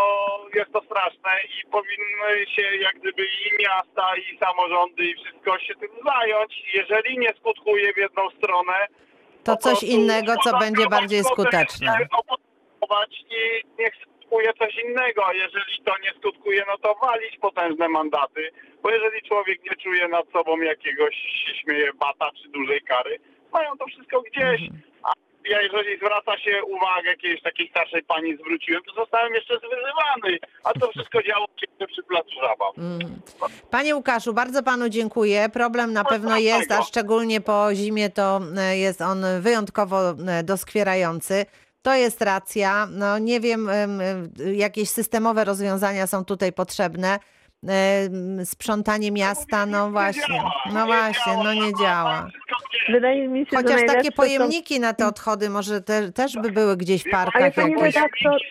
jest 0.55 0.71
to 0.71 0.81
straszne 0.85 1.31
i 1.55 1.67
powinny 1.71 2.47
się 2.55 2.61
jak 2.61 2.99
gdyby 2.99 3.23
i 3.23 3.63
miasta, 3.63 4.05
i 4.17 4.37
samorządy, 4.37 5.05
i 5.05 5.15
wszystko 5.15 5.59
się 5.59 5.75
tym 5.75 5.89
zająć. 6.05 6.63
Jeżeli 6.73 7.17
nie 7.19 7.29
skutkuje 7.39 7.93
w 7.93 7.97
jedną 7.97 8.29
stronę, 8.29 8.87
To 9.43 9.57
coś 9.57 9.83
innego, 9.83 10.35
co 10.43 10.57
będzie 10.57 10.87
bardziej 10.87 11.23
skuteczne. 11.23 11.97
i 13.31 13.65
niech 13.79 13.93
skutkuje 14.29 14.53
coś 14.53 14.75
innego, 14.83 15.27
a 15.27 15.33
jeżeli 15.33 15.83
to 15.85 15.91
nie 16.03 16.11
skutkuje, 16.17 16.63
no 16.67 16.77
to 16.77 16.95
walić 17.07 17.37
potężne 17.41 17.89
mandaty, 17.89 18.51
bo 18.83 18.91
jeżeli 18.91 19.21
człowiek 19.21 19.63
nie 19.63 19.75
czuje 19.75 20.07
nad 20.07 20.25
sobą 20.33 20.61
jakiegoś, 20.61 21.15
się 21.15 21.55
śmieje, 21.61 21.91
bata 21.93 22.29
czy 22.43 22.49
dużej 22.49 22.81
kary, 22.81 23.19
mają 23.53 23.77
to 23.77 23.85
wszystko 23.85 24.21
gdzieś. 24.21 24.61
Mhm. 24.61 24.81
A 25.03 25.11
ja 25.49 25.61
jeżeli 25.61 25.97
zwraca 25.97 26.37
się 26.37 26.63
uwagę 26.63 27.09
jakiejś 27.09 27.41
takiej 27.41 27.69
starszej 27.69 28.03
pani 28.03 28.37
zwróciłem, 28.37 28.81
to 28.83 28.93
zostałem 28.93 29.33
jeszcze 29.33 29.57
zwyzywany, 29.57 30.39
a 30.63 30.73
to 30.73 30.91
wszystko 30.91 31.23
działo 31.23 31.45
się 31.59 31.87
przy 31.87 32.03
placu 32.03 32.35
zabaw. 32.41 32.77
Mhm. 32.77 33.21
Panie 33.71 33.95
Łukaszu, 33.95 34.33
bardzo 34.33 34.63
Panu 34.63 34.89
dziękuję. 34.89 35.49
Problem 35.53 35.93
na 35.93 36.03
pewno 36.03 36.37
jest, 36.37 36.71
a 36.71 36.81
szczególnie 36.81 37.41
po 37.41 37.75
zimie 37.75 38.09
to 38.09 38.39
e, 38.57 38.77
jest 38.77 39.01
on 39.01 39.23
wyjątkowo 39.41 40.09
e, 40.09 40.43
doskwierający. 40.43 41.45
To 41.81 41.93
jest 41.95 42.21
racja. 42.21 42.87
No 42.91 43.19
nie 43.19 43.39
wiem, 43.39 43.69
em, 43.69 43.99
jakieś 44.53 44.89
systemowe 44.89 45.43
rozwiązania 45.45 46.07
są 46.07 46.25
tutaj 46.25 46.53
potrzebne. 46.53 47.19
Sprzątanie 48.43 49.11
miasta, 49.11 49.65
no 49.65 49.91
właśnie, 49.91 50.41
no 50.73 50.85
właśnie, 50.85 51.33
no 51.43 51.53
nie 51.53 51.71
działa. 51.81 52.27
Wydaje 52.89 53.27
mi 53.27 53.39
się, 53.39 53.49
że 53.51 53.57
Chociaż 53.57 53.81
takie 53.87 54.11
pojemniki 54.11 54.79
na 54.79 54.93
te 54.93 55.07
odchody 55.07 55.49
może 55.49 55.81
te, 55.81 56.11
też 56.11 56.33
by 56.35 56.51
były 56.51 56.77
gdzieś 56.77 57.03
w 57.03 57.07
Ale 57.07 57.11
parkach 57.25 57.53
to 57.55 57.67
nie 57.67 57.73
jakieś. 57.75 57.95
redaktor, 57.95 58.41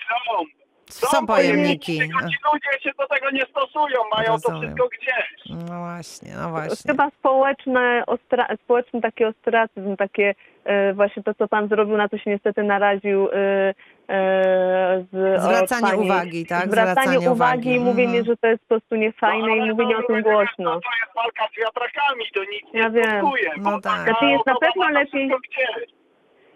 Są. 0.90 1.06
Są 1.06 1.26
pojemniki. 1.26 1.98
Tylko 1.98 2.18
ci 2.20 2.36
ludzie 2.52 2.80
się 2.82 2.90
do 2.98 3.06
tego 3.06 3.30
nie 3.30 3.42
stosują, 3.42 3.96
mają 4.16 4.32
Rozumiem. 4.32 4.60
to 4.60 4.66
wszystko 4.66 4.88
gdzieś. 4.88 5.58
No 5.70 5.78
właśnie, 5.78 6.30
no 6.42 6.48
właśnie. 6.50 6.90
chyba 6.92 7.10
społeczne, 7.10 8.02
ostra, 8.06 8.46
społeczny 8.64 9.00
taki 9.00 9.24
ostracyzm, 9.24 9.96
takie 9.96 10.34
e, 10.64 10.92
właśnie 10.94 11.22
to, 11.22 11.34
co 11.34 11.48
pan 11.48 11.68
zrobił, 11.68 11.96
na 11.96 12.08
co 12.08 12.18
się 12.18 12.30
niestety 12.30 12.62
naraził 12.62 13.28
e, 13.32 13.74
e, 14.08 15.04
z, 15.12 15.42
Zwracanie 15.42 15.82
pani. 15.90 16.02
uwagi, 16.04 16.46
tak? 16.46 16.66
Zwracanie, 16.66 16.94
Zwracanie 16.94 17.30
uwagi 17.30 17.32
uwagi. 17.68 17.74
i 17.74 17.80
mówienie, 17.80 18.18
Mhm. 18.18 18.24
że 18.24 18.36
to 18.36 18.46
jest 18.46 18.62
po 18.62 18.68
prostu 18.68 18.94
niefajne 18.96 19.46
No, 19.48 19.54
i 19.56 19.70
mówienie 19.70 19.96
o 19.98 20.02
tym 20.02 20.22
głośno. 20.22 20.74
To, 20.74 20.80
to 20.80 20.90
jest 21.02 21.14
walka 21.14 21.44
z 21.54 21.60
wiatrakami, 21.60 22.24
to 22.34 22.40
nic 22.44 22.74
nie 22.74 22.80
Ja 22.80 22.90
wiem. 22.90 23.04
skutkuje. 23.20 23.50
No 23.58 23.80
tak. 23.80 24.04
Znaczy 24.04 24.24
jest 24.26 24.46
na 24.46 24.54
pewno 24.54 24.88
lepiej- 24.88 25.28
gdzieś. 25.48 25.97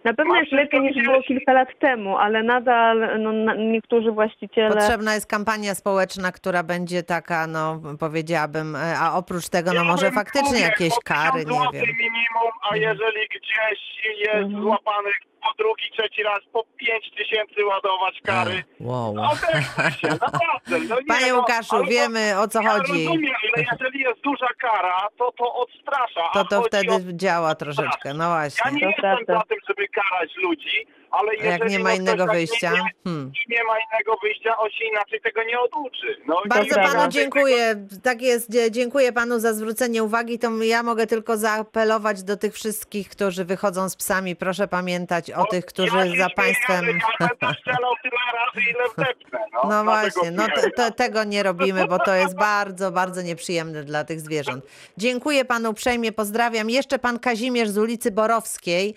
Na 0.05 0.14
pewno 0.14 0.36
jest 0.36 0.53
lepiej 0.53 0.80
niż 0.80 1.05
było 1.05 1.22
kilka 1.22 1.53
lat 1.53 1.68
temu, 1.78 2.16
ale 2.18 2.42
nadal 2.42 3.20
no, 3.20 3.32
na, 3.32 3.55
niektórzy 3.55 4.12
właściciele... 4.12 4.70
Potrzebna 4.70 5.14
jest 5.14 5.26
kampania 5.26 5.74
społeczna, 5.74 6.32
która 6.32 6.62
będzie 6.62 7.03
taka, 7.03 7.46
no 7.46 7.80
powiedziałabym, 8.00 8.76
e, 8.76 8.98
a 8.98 9.14
oprócz 9.14 9.48
tego, 9.48 9.72
no 9.72 9.84
może 9.84 10.11
faktycznie 10.11 10.61
jakieś 10.61 10.94
kary, 11.05 11.44
1000 11.44 11.72
nie 11.72 11.80
wiem. 11.80 11.96
minimum, 11.98 12.53
a 12.70 12.76
jeżeli 12.76 13.28
gdzieś 13.28 13.80
jest 14.18 14.34
Mhm. 14.44 14.62
złapany 14.62 15.11
po 15.43 15.53
drugi, 15.59 15.90
trzeci 15.97 16.22
raz 16.22 16.40
po 16.53 16.64
5 16.76 17.11
tysięcy 17.16 17.64
ładować 17.64 18.20
kary, 18.24 18.64
Wow. 18.80 19.14
no 19.14 19.30
się, 20.01 20.09
naprawdę. 20.26 20.78
No 20.88 20.97
nie, 21.01 21.07
Panie 21.07 21.32
no, 21.32 21.36
Łukaszu, 21.38 21.74
ale 21.76 21.84
to- 21.84 21.90
wiemy 21.90 22.38
o 22.40 22.49
co 22.49 22.62
ja 22.62 22.70
chodzi. 22.70 22.93
rozumiem, 22.93 23.32
ale 23.55 23.64
jeżeli 23.72 24.01
jest 24.01 24.20
duża 24.20 24.49
kara, 24.59 25.09
to 25.18 25.32
to 25.32 25.55
odstrasza. 25.55 26.28
To 26.32 26.45
to 26.45 26.62
wtedy 26.62 26.93
o 26.95 26.99
działa 27.12 27.55
troszeczkę, 27.55 28.14
no 28.14 28.24
Ja 28.24 28.30
właśnie. 28.30 28.72
nie 28.72 28.80
To 28.80 28.86
jestem 28.86 29.03
prawda. 29.03 29.34
za 29.38 29.43
tym, 29.43 29.59
żeby 29.68 29.88
karać 29.88 30.30
ludzi, 30.36 30.86
ale 31.12 31.34
jeżeli 31.34 31.50
jak 31.50 31.70
nie 31.70 31.78
no, 31.78 31.84
ma 31.84 31.94
innego 31.94 32.26
wyjścia? 32.26 32.70
Nie, 32.70 32.76
nie, 32.78 32.90
Hmm. 33.04 33.32
nie 33.48 33.64
ma 33.64 33.74
innego 33.78 34.16
wyjścia, 34.22 34.58
on 34.58 34.70
się 34.70 34.84
inaczej 34.84 35.20
tego 35.20 35.42
nie 35.44 35.60
oduczy. 35.60 36.16
No, 36.26 36.42
Bardzo 36.48 36.74
tak 36.74 36.92
panu 36.92 37.12
dziękuję. 37.12 37.86
Tak 38.02 38.22
jest, 38.22 38.50
dziękuję 38.70 39.12
panu 39.12 39.38
za 39.40 39.52
zwrócenie 39.52 40.02
uwagi. 40.02 40.38
To 40.38 40.62
ja 40.62 40.82
mogę 40.82 41.06
tylko 41.06 41.36
zaapelować 41.36 42.22
do 42.22 42.36
tych 42.36 42.54
wszystkich, 42.54 43.08
którzy 43.08 43.44
wychodzą 43.44 43.88
z 43.88 43.96
psami. 43.96 44.36
Proszę 44.36 44.68
pamiętać 44.68 45.30
o 45.30 45.44
tych, 45.44 45.66
którzy 45.66 45.96
ja 45.96 46.16
za 46.16 46.30
państwem. 46.30 46.84
ja 47.20 47.28
razy, 48.44 48.70
ile 48.70 48.84
wdepnę. 48.96 49.38
No, 49.52 49.60
No 49.68 49.84
właśnie, 49.84 50.30
no 50.30 50.46
te, 50.54 50.70
te, 50.70 50.92
tego 50.92 51.24
nie 51.24 51.42
robimy, 51.42 51.86
bo 51.86 51.98
to 51.98 52.14
jest 52.14 52.36
bardzo, 52.36 52.90
bardzo 52.90 53.22
nieprzyjemne 53.22 53.84
dla 53.84 54.04
tych 54.04 54.20
zwierząt. 54.20 54.64
Dziękuję 54.96 55.44
panu 55.44 55.70
uprzejmie, 55.70 56.12
pozdrawiam. 56.12 56.70
Jeszcze 56.70 56.98
pan 56.98 57.18
Kazimierz 57.18 57.68
z 57.68 57.78
ulicy 57.78 58.10
Borowskiej 58.10 58.94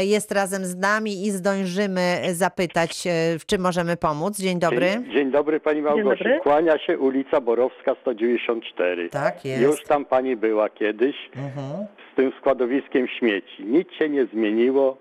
jest 0.00 0.32
razem 0.32 0.64
z 0.64 0.76
nami 0.76 1.26
i 1.26 1.30
zdążymy 1.30 2.00
zapytać, 2.32 3.06
e, 3.06 3.38
w 3.38 3.46
czym 3.46 3.60
możemy 3.62 3.96
pomóc. 3.96 4.38
Dzień 4.38 4.58
dobry. 4.58 4.86
Dzień, 4.90 5.12
dzień 5.12 5.30
dobry 5.30 5.60
Pani 5.60 5.82
Małgosiu. 5.82 6.08
dobry. 6.08 6.40
Kłania 6.42 6.78
się 6.78 6.98
ulica 6.98 7.40
Borowska 7.40 7.94
194. 8.00 9.08
Tak 9.10 9.44
jest. 9.44 9.62
Już 9.62 9.82
tam 9.82 10.04
Pani 10.04 10.36
była 10.36 10.68
kiedyś 10.68 11.16
Mhm. 11.36 11.86
z 12.12 12.16
tym 12.16 12.32
składowiskiem 12.40 13.08
śmieci. 13.08 13.64
Nic 13.64 13.92
się 13.92 14.08
nie 14.08 14.26
zmieniło. 14.26 14.96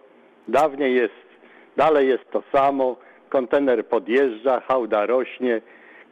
Dawniej 0.47 0.95
jest, 0.95 1.13
dalej 1.78 2.07
jest 2.07 2.32
to 2.32 2.43
samo. 2.51 2.95
Kontener 3.30 3.86
podjeżdża, 3.88 4.59
hałda 4.67 5.05
rośnie, 5.05 5.61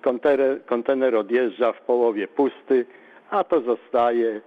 kontener, 0.02 0.66
kontener 0.66 1.16
odjeżdża 1.16 1.72
w 1.74 1.82
połowie 1.82 2.28
pusty, 2.28 2.86
a 3.30 3.44
to 3.44 3.62
zostaje. 3.62 4.42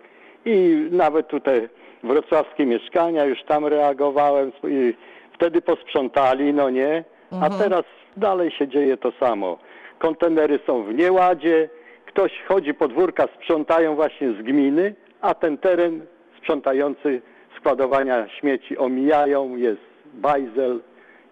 I 0.44 0.86
nawet 0.90 1.28
tutaj 1.28 1.68
wrocławskie 2.02 2.66
mieszkania, 2.66 3.24
już 3.24 3.42
tam 3.42 3.66
reagowałem 3.66 4.52
i 4.68 4.94
wtedy 5.34 5.62
posprzątali, 5.62 6.52
no 6.54 6.70
nie? 6.70 7.04
A 7.30 7.34
Mhm. 7.44 7.52
teraz 7.62 7.82
dalej 8.16 8.50
się 8.50 8.68
dzieje 8.68 8.96
to 8.96 9.12
samo. 9.20 9.58
Kontenery 9.98 10.58
są 10.66 10.82
w 10.82 10.94
nieładzie, 10.94 11.68
ktoś 12.06 12.32
chodzi 12.48 12.74
podwórka, 12.74 13.24
sprzątają 13.36 13.94
właśnie 13.94 14.32
z 14.32 14.42
gminy, 14.42 14.94
a 15.20 15.34
ten 15.34 15.58
teren 15.58 16.00
sprzątający 16.38 17.22
składowania 17.56 18.28
śmieci 18.28 18.78
omijają, 18.78 19.56
jest 19.56 19.80
bajzel 20.14 20.80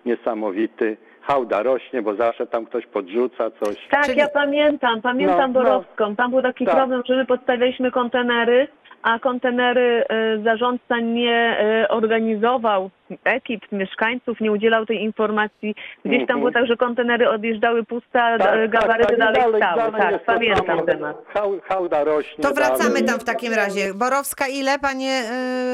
niesamowity, 0.06 0.96
hałda 1.20 1.62
rośnie, 1.62 2.02
bo 2.02 2.14
zawsze 2.14 2.46
tam 2.46 2.66
ktoś 2.66 2.86
podrzuca 2.86 3.50
coś. 3.50 3.76
Tak, 3.90 4.16
ja 4.16 4.28
pamiętam, 4.28 5.02
pamiętam 5.02 5.52
No, 5.52 5.58
no. 5.60 5.64
Borowską. 5.64 6.16
Tam 6.16 6.30
był 6.30 6.42
taki 6.42 6.64
Tak. 6.66 6.74
problem, 6.76 7.02
że 7.06 7.16
my 7.16 7.26
podstawialiśmy 7.26 7.90
kontenery, 7.90 8.68
a 9.04 9.18
kontenery 9.18 10.04
e, 10.08 10.38
zarządca 10.38 11.00
nie 11.00 11.56
e, 11.60 11.88
organizował 11.88 12.90
ekip, 13.24 13.72
mieszkańców, 13.72 14.40
nie 14.40 14.52
udzielał 14.52 14.86
tej 14.86 15.02
informacji. 15.02 15.74
Gdzieś 16.04 16.18
tam 16.18 16.22
Mhm. 16.36 16.38
było 16.40 16.52
tak, 16.52 16.66
że 16.66 16.76
kontenery 16.76 17.28
odjeżdżały 17.30 17.84
puste, 17.84 18.22
a 18.22 18.38
Tak, 18.38 18.54
e, 18.56 18.68
gabaryty 18.68 19.08
tak, 19.08 19.18
dalej, 19.18 19.34
dalej, 19.42 19.62
stały. 19.62 19.92
dalej 19.92 20.12
tak, 20.14 20.24
pamiętam 20.24 20.66
samo. 20.66 20.82
temat. 20.82 21.16
Hał, 21.34 21.60
hałda 21.64 22.04
rośnie. 22.04 22.44
To 22.44 22.54
wracamy 22.54 22.90
dalej. 22.94 23.04
tam 23.04 23.18
w 23.20 23.24
takim 23.24 23.52
razie. 23.54 23.94
Borowska 23.94 24.46
ile, 24.48 24.78
panie 24.78 25.22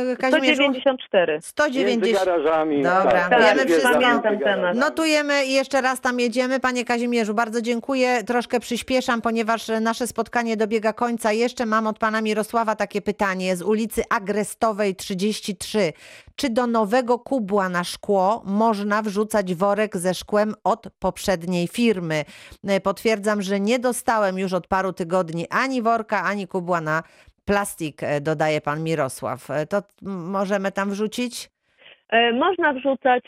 yy, 0.08 0.16
Kazimierzu? 0.16 0.54
194. 0.62 1.38
190. 1.42 2.06
Między 2.06 2.24
garażami. 2.24 2.82
Dobra, 2.82 3.10
tak, 3.30 3.40
wiemy 3.42 3.54
między 3.56 3.66
wszystko. 3.74 3.98
garażami. 4.00 4.78
Notujemy 4.78 5.44
i 5.44 5.52
jeszcze 5.52 5.80
raz 5.80 6.00
tam 6.00 6.20
jedziemy. 6.20 6.60
Panie 6.60 6.84
Kazimierzu, 6.84 7.34
bardzo 7.34 7.62
dziękuję. 7.62 8.24
Troszkę 8.26 8.60
przyspieszam, 8.60 9.22
ponieważ 9.22 9.68
nasze 9.80 10.06
spotkanie 10.06 10.56
dobiega 10.56 10.92
końca. 10.92 11.32
Jeszcze 11.32 11.66
mam 11.66 11.86
od 11.86 11.98
pana 11.98 12.20
Mirosława 12.20 12.76
takie 12.76 13.02
pytanie 13.02 13.56
z 13.56 13.62
ulicy 13.62 14.02
Agrestowej 14.10 14.94
33. 14.96 15.92
Czy 16.36 16.50
do 16.50 16.66
nowego 16.66 17.18
kubła 17.20 17.68
na 17.68 17.84
szkło 17.84 18.42
można 18.44 19.02
wrzucać 19.02 19.54
worek 19.54 19.96
ze 19.96 20.14
szkłem 20.14 20.54
od 20.64 20.86
poprzedniej 20.98 21.68
firmy? 21.68 22.24
E, 22.68 22.80
Potwierdzam, 22.80 23.42
że 23.42 23.60
nie 23.60 23.78
dostałem 23.78 24.38
już 24.38 24.52
od 24.52 24.66
paru 24.66 24.92
tygodni 24.92 25.46
ani 25.50 25.82
worka, 25.82 26.22
ani 26.22 26.46
kubła 26.46 26.80
na 26.80 27.02
plastik, 27.44 28.02
e, 28.02 28.20
dodaje 28.20 28.60
pan 28.60 28.82
Mirosław. 28.82 29.50
E, 29.50 29.66
To 29.66 29.82
możemy 30.02 30.72
tam 30.72 30.90
wrzucić? 30.90 31.50
Można 32.32 32.72
wrzucać, 32.72 33.24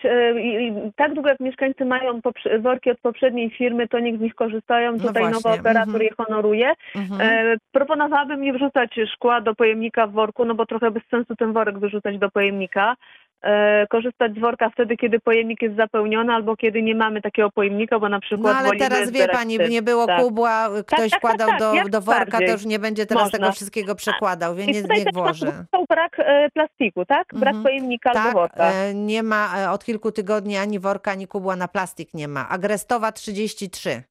tak 0.97 1.15
długo 1.15 1.29
jak 1.29 1.41
mieszkańcy 1.41 1.85
mają 1.85 2.21
worki 2.61 2.91
od 2.91 3.01
poprzedniej 3.01 3.51
firmy, 3.51 3.89
to 3.89 3.99
niech 3.99 4.19
z 4.19 4.21
nich 4.21 4.35
korzystają. 4.35 4.93
No 4.93 4.99
Tutaj 4.99 5.23
nowy 5.23 5.41
właśnie, 5.41 5.61
operator 5.61 5.95
mhm. 5.95 6.03
je 6.03 6.11
honoruje. 6.17 6.73
Mhm. 6.97 7.21
E, 7.21 7.57
proponowałabym 7.73 8.43
nie 8.43 8.53
wrzucać 8.53 9.01
szkła 9.15 9.41
do 9.41 9.55
pojemnika 9.55 10.07
w 10.07 10.13
worku, 10.13 10.45
no 10.45 10.55
bo 10.55 10.67
trochę 10.67 10.91
bez 10.91 11.03
sensu 11.11 11.37
ten 11.37 11.53
worek 11.53 11.79
wyrzucać 11.79 12.19
do 12.19 12.31
pojemnika. 12.31 12.97
E, 13.43 13.87
korzystać 13.87 14.35
z 14.35 14.39
worka 14.39 14.71
wtedy, 14.71 14.97
kiedy 14.97 15.21
pojemnik 15.21 15.63
jest 15.63 15.77
zapełniony 15.77 16.33
albo 16.33 16.57
kiedy 16.57 16.83
nie 16.83 16.95
mamy 16.95 17.23
takiego 17.23 17.51
pojemnika, 17.51 17.99
bo 17.99 18.09
na 18.09 18.21
przykład 18.21 18.55
No 18.55 18.59
ale 18.69 18.79
teraz 18.79 19.11
wie 19.11 19.29
pani, 19.29 19.59
nie 19.69 19.83
było 19.83 20.07
Tak. 20.07 20.21
kubła, 20.21 20.69
ktoś 20.87 21.11
tak, 21.11 21.19
wkładał 21.21 21.49
tak, 21.49 21.59
do, 21.59 21.73
do 21.91 22.01
worka, 22.01 22.39
to 22.39 22.45
już 22.53 22.65
nie 22.65 22.79
będzie 22.79 23.07
teraz 23.07 23.25
Można. 23.25 23.39
tego 23.39 23.53
wszystkiego 23.53 23.95
przekładał, 23.95 24.55
więc 24.55 24.69
nie, 24.69 24.83
niech 24.97 25.15
włoży. 25.15 25.47
był 25.73 25.85
brak 25.89 26.13
e, 26.19 26.49
plastiku, 26.55 27.05
tak? 27.05 27.27
Brak 27.33 27.55
Mhm. 27.55 27.63
pojemnika 27.63 28.11
albo 28.11 28.23
Tak, 28.25 28.33
worka. 28.35 28.71
e, 28.73 28.95
nie 28.95 29.23
ma 29.23 29.73
od 29.73 29.85
kilku 29.85 30.13
tygodni 30.13 30.57
ani 30.57 30.79
worka, 30.79 31.11
ani 31.11 31.27
kubła 31.27 31.57
na 31.57 31.69
plastik 31.69 32.15
nie 32.15 32.29
ma. 32.29 32.49
Agrestowa 32.49 33.13
33. 33.13 34.03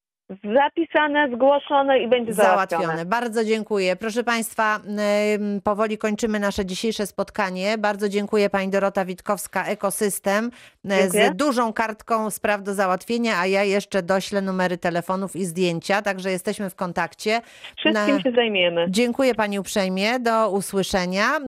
Zapisane, 0.56 1.30
zgłoszone 1.36 2.00
i 2.00 2.08
będzie 2.08 2.34
załatwione. 2.34 2.84
Załatwione. 2.84 3.06
Bardzo 3.06 3.44
dziękuję. 3.46 3.96
Proszę 3.96 4.24
Państwa, 4.24 4.80
powoli 5.64 5.98
kończymy 5.98 6.40
nasze 6.40 6.66
dzisiejsze 6.66 7.08
spotkanie. 7.08 7.78
Bardzo 7.78 8.10
dziękuję 8.10 8.50
Pani 8.50 8.70
Dorota 8.70 9.06
Witkowska, 9.06 9.66
Ekosystem, 9.66 10.52
e, 10.86 10.90
Dziękuję. 11.02 11.28
z 11.34 11.36
dużą 11.36 11.74
kartką 11.74 12.30
spraw 12.30 12.64
do 12.64 12.74
załatwienia, 12.74 13.40
a 13.40 13.46
ja 13.46 13.64
jeszcze 13.64 14.04
doślę 14.04 14.42
numery 14.42 14.78
telefonów 14.78 15.36
i 15.36 15.46
zdjęcia, 15.46 16.02
także 16.02 16.32
jesteśmy 16.32 16.70
w 16.70 16.76
kontakcie. 16.76 17.42
Wszystkim 17.78 18.16
Na- 18.16 18.22
się 18.22 18.32
zajmiemy. 18.32 18.86
Dziękuję 18.90 19.36
Pani 19.36 19.60
uprzejmie. 19.60 20.20
Do 20.20 20.50
usłyszenia. 20.52 21.42